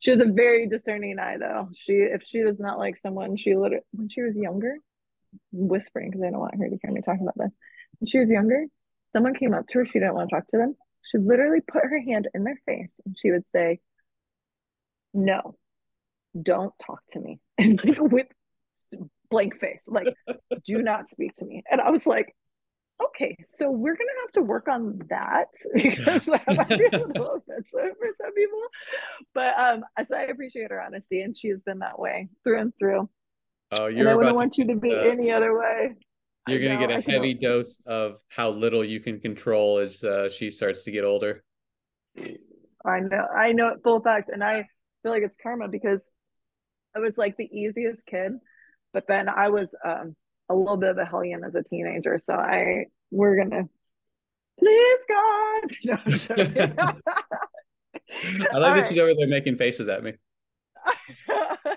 she 0.00 0.10
has 0.10 0.20
a 0.20 0.26
very 0.26 0.66
discerning 0.68 1.18
eye 1.18 1.36
though. 1.38 1.68
She 1.74 1.92
if 1.92 2.22
she 2.24 2.40
does 2.42 2.58
not 2.58 2.78
like 2.78 2.96
someone 2.96 3.36
she 3.36 3.54
literally 3.54 3.84
when 3.92 4.08
she 4.08 4.22
was 4.22 4.36
younger 4.36 4.74
whispering 5.52 6.10
because 6.10 6.22
i 6.26 6.30
don't 6.30 6.40
want 6.40 6.56
her 6.56 6.68
to 6.68 6.78
hear 6.82 6.90
me 6.92 7.02
talking 7.02 7.22
about 7.22 7.38
this. 7.38 7.52
When 7.98 8.08
she 8.08 8.18
was 8.18 8.28
younger 8.28 8.64
someone 9.12 9.34
came 9.34 9.54
up 9.54 9.66
to 9.68 9.78
her 9.78 9.86
she 9.86 10.00
didn't 10.00 10.14
want 10.14 10.30
to 10.30 10.36
talk 10.36 10.48
to 10.48 10.58
them. 10.58 10.76
She 11.02 11.18
literally 11.18 11.60
put 11.60 11.84
her 11.84 12.00
hand 12.00 12.28
in 12.34 12.44
their 12.44 12.60
face 12.66 12.90
and 13.04 13.16
she 13.18 13.30
would 13.30 13.44
say 13.52 13.80
no 15.14 15.56
don't 16.40 16.74
talk 16.78 17.00
to 17.12 17.20
me. 17.20 17.40
And 17.58 17.80
like 17.84 18.00
with 18.00 18.26
blank 19.30 19.58
face, 19.60 19.84
like, 19.86 20.06
do 20.64 20.82
not 20.82 21.08
speak 21.08 21.34
to 21.34 21.44
me. 21.44 21.62
And 21.70 21.80
I 21.80 21.90
was 21.90 22.06
like, 22.06 22.34
okay, 23.06 23.36
so 23.48 23.70
we're 23.70 23.94
gonna 23.94 24.10
have 24.22 24.32
to 24.32 24.42
work 24.42 24.68
on 24.68 25.00
that 25.08 25.48
because 25.74 26.26
that 26.26 26.46
might 26.48 26.68
be 26.68 26.86
a 26.92 27.06
little 27.06 27.34
offensive 27.36 27.96
for 27.98 28.08
some 28.16 28.34
people. 28.34 28.62
But 29.34 29.58
um, 29.58 29.84
so 30.04 30.16
I 30.16 30.22
appreciate 30.22 30.70
her 30.70 30.80
honesty, 30.80 31.22
and 31.22 31.36
she 31.36 31.48
has 31.48 31.62
been 31.62 31.78
that 31.80 31.98
way 31.98 32.28
through 32.44 32.60
and 32.60 32.72
through. 32.78 33.08
Oh, 33.72 33.86
you're. 33.86 34.00
And 34.00 34.08
I 34.08 34.14
wouldn't 34.16 34.36
want 34.36 34.58
you 34.58 34.66
to 34.66 34.76
be 34.76 34.92
uh, 34.92 34.98
any 34.98 35.30
other 35.30 35.58
way. 35.58 35.96
You're 36.48 36.60
gonna 36.60 36.78
get 36.78 36.90
a 36.90 37.00
heavy 37.00 37.34
dose 37.34 37.80
of 37.86 38.16
how 38.28 38.50
little 38.50 38.84
you 38.84 39.00
can 39.00 39.20
control 39.20 39.78
as 39.78 40.02
uh, 40.02 40.30
she 40.30 40.50
starts 40.50 40.84
to 40.84 40.90
get 40.90 41.04
older. 41.04 41.44
I 42.84 43.00
know, 43.00 43.26
I 43.36 43.52
know 43.52 43.68
it 43.68 43.80
full 43.84 44.00
fact, 44.00 44.30
and 44.32 44.42
I 44.42 44.66
feel 45.02 45.12
like 45.12 45.22
it's 45.22 45.36
karma 45.40 45.68
because 45.68 46.08
I 46.96 46.98
was 46.98 47.18
like 47.18 47.36
the 47.36 47.48
easiest 47.52 48.04
kid, 48.06 48.32
but 48.92 49.04
then 49.06 49.28
I 49.28 49.48
was 49.50 49.74
um 49.84 50.16
a 50.50 50.54
little 50.54 50.76
bit 50.76 50.90
of 50.90 50.98
a 50.98 51.04
hellion 51.04 51.44
as 51.44 51.54
a 51.54 51.62
teenager. 51.62 52.18
So 52.18 52.34
I 52.34 52.86
we're 53.10 53.36
gonna 53.36 53.68
please 54.58 55.00
God. 55.08 55.70
No, 55.88 55.96
I 58.52 58.58
like 58.58 58.74
that 58.74 58.80
right. 58.80 58.88
she's 58.88 58.98
over 58.98 59.14
there 59.14 59.28
making 59.28 59.56
faces 59.56 59.88
at 59.88 60.02
me. 60.02 60.14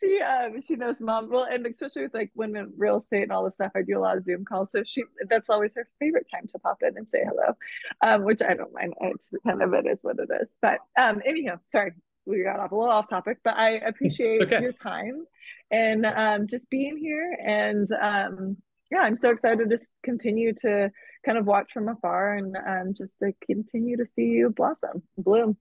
she 0.00 0.20
um 0.20 0.60
she 0.66 0.74
knows 0.74 0.96
mom 1.00 1.30
well 1.30 1.46
and 1.50 1.66
especially 1.66 2.02
with 2.02 2.14
like 2.14 2.30
women 2.34 2.72
real 2.76 2.98
estate 2.98 3.24
and 3.24 3.32
all 3.32 3.44
this 3.44 3.54
stuff 3.54 3.72
i 3.74 3.82
do 3.82 3.98
a 3.98 4.00
lot 4.00 4.16
of 4.16 4.24
zoom 4.24 4.44
calls 4.44 4.72
so 4.72 4.82
she 4.84 5.02
that's 5.28 5.50
always 5.50 5.74
her 5.74 5.86
favorite 5.98 6.26
time 6.32 6.46
to 6.46 6.58
pop 6.60 6.78
in 6.82 6.96
and 6.96 7.06
say 7.12 7.24
hello 7.24 7.54
um 8.02 8.24
which 8.24 8.40
i 8.42 8.54
don't 8.54 8.72
mind 8.72 8.94
it's 9.00 9.28
kind 9.46 9.62
of 9.62 9.74
it 9.74 9.86
is 9.86 9.98
what 10.02 10.18
it 10.18 10.30
is 10.40 10.48
but 10.62 10.78
um 10.98 11.20
anyhow 11.26 11.58
sorry 11.66 11.92
we 12.26 12.42
got 12.42 12.60
off 12.60 12.72
a 12.72 12.76
little 12.76 12.92
off 12.92 13.08
topic 13.08 13.38
but 13.44 13.56
i 13.56 13.72
appreciate 13.72 14.42
okay. 14.42 14.60
your 14.60 14.72
time 14.72 15.24
and 15.70 16.06
um 16.06 16.46
just 16.46 16.68
being 16.70 16.96
here 16.96 17.36
and 17.44 17.88
um 18.00 18.56
yeah 18.90 18.98
i'm 18.98 19.16
so 19.16 19.30
excited 19.30 19.68
to 19.70 19.78
continue 20.02 20.52
to 20.52 20.90
kind 21.24 21.38
of 21.38 21.46
watch 21.46 21.70
from 21.72 21.88
afar 21.88 22.34
and 22.34 22.56
um 22.56 22.94
just 22.96 23.18
to 23.18 23.32
continue 23.46 23.96
to 23.96 24.06
see 24.06 24.24
you 24.24 24.50
blossom 24.50 25.02
bloom 25.18 25.56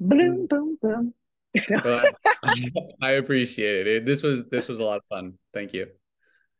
bloom 0.00 0.46
mm. 0.46 0.48
boom 0.48 0.78
boom 0.80 1.14
well, 1.84 2.04
I 3.02 3.12
appreciate 3.12 3.86
it. 3.86 4.04
This 4.04 4.22
was 4.22 4.46
this 4.46 4.68
was 4.68 4.78
a 4.78 4.84
lot 4.84 4.98
of 4.98 5.04
fun. 5.08 5.34
Thank 5.54 5.72
you. 5.72 5.86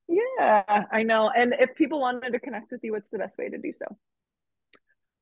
Yeah, 0.08 0.84
I 0.90 1.02
know. 1.02 1.30
And 1.30 1.54
if 1.58 1.74
people 1.74 2.00
wanted 2.00 2.32
to 2.32 2.40
connect 2.40 2.72
with 2.72 2.80
you, 2.82 2.92
what's 2.92 3.10
the 3.10 3.18
best 3.18 3.36
way 3.36 3.50
to 3.50 3.58
do 3.58 3.72
so? 3.76 3.84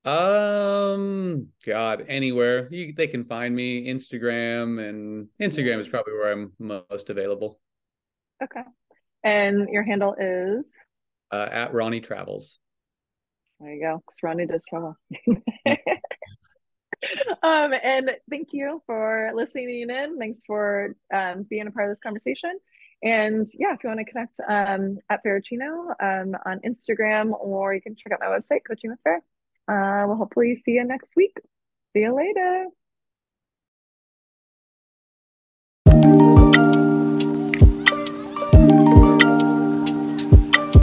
Um, 0.07 1.49
God, 1.67 2.05
anywhere 2.09 2.69
you, 2.71 2.93
they 2.93 3.09
can 3.09 3.25
find 3.25 3.55
me. 3.55 3.89
Instagram 3.89 4.89
and 4.89 5.29
Instagram 5.41 5.81
is 5.81 5.89
probably 5.89 6.13
where 6.13 6.31
I'm 6.33 6.53
most 6.61 7.11
available. 7.11 7.59
Okay, 8.43 8.63
and 9.25 9.69
your 9.69 9.83
handle 9.83 10.15
is 10.19 10.65
uh, 11.33 11.49
at 11.51 11.75
Ronnie 11.75 12.01
Travels. 12.01 12.61
There 13.59 13.75
you 13.75 13.81
go. 13.81 14.03
Because 14.07 14.23
Ronnie 14.23 14.47
does 14.47 14.63
travel. 14.69 14.97
um, 17.43 17.73
and 17.83 18.13
thank 18.31 18.49
you 18.53 18.83
for 18.87 19.33
listening 19.35 19.91
in. 19.91 20.19
Thanks 20.19 20.41
for 20.47 20.95
um, 21.13 21.45
being 21.49 21.67
a 21.67 21.71
part 21.71 21.89
of 21.89 21.97
this 21.97 22.01
conversation. 22.01 22.59
And 23.03 23.47
yeah, 23.59 23.75
if 23.75 23.83
you 23.83 23.89
want 23.89 24.01
to 24.01 24.05
connect 24.05 24.41
um, 24.49 24.99
at 25.11 25.25
Ferracino 25.25 25.95
um, 26.01 26.37
on 26.47 26.61
Instagram, 26.61 27.33
or 27.39 27.75
you 27.75 27.81
can 27.81 27.97
check 27.97 28.13
out 28.13 28.21
my 28.21 28.27
website, 28.27 28.61
Coaching 28.67 28.91
with 28.91 29.01
Fair. 29.03 29.23
Uh, 29.69 30.05
we'll 30.07 30.17
hopefully 30.17 30.57
see 30.65 30.73
you 30.73 30.85
next 30.85 31.11
week. 31.17 31.37
See 31.93 32.01
you 32.01 32.15
later. 32.15 32.67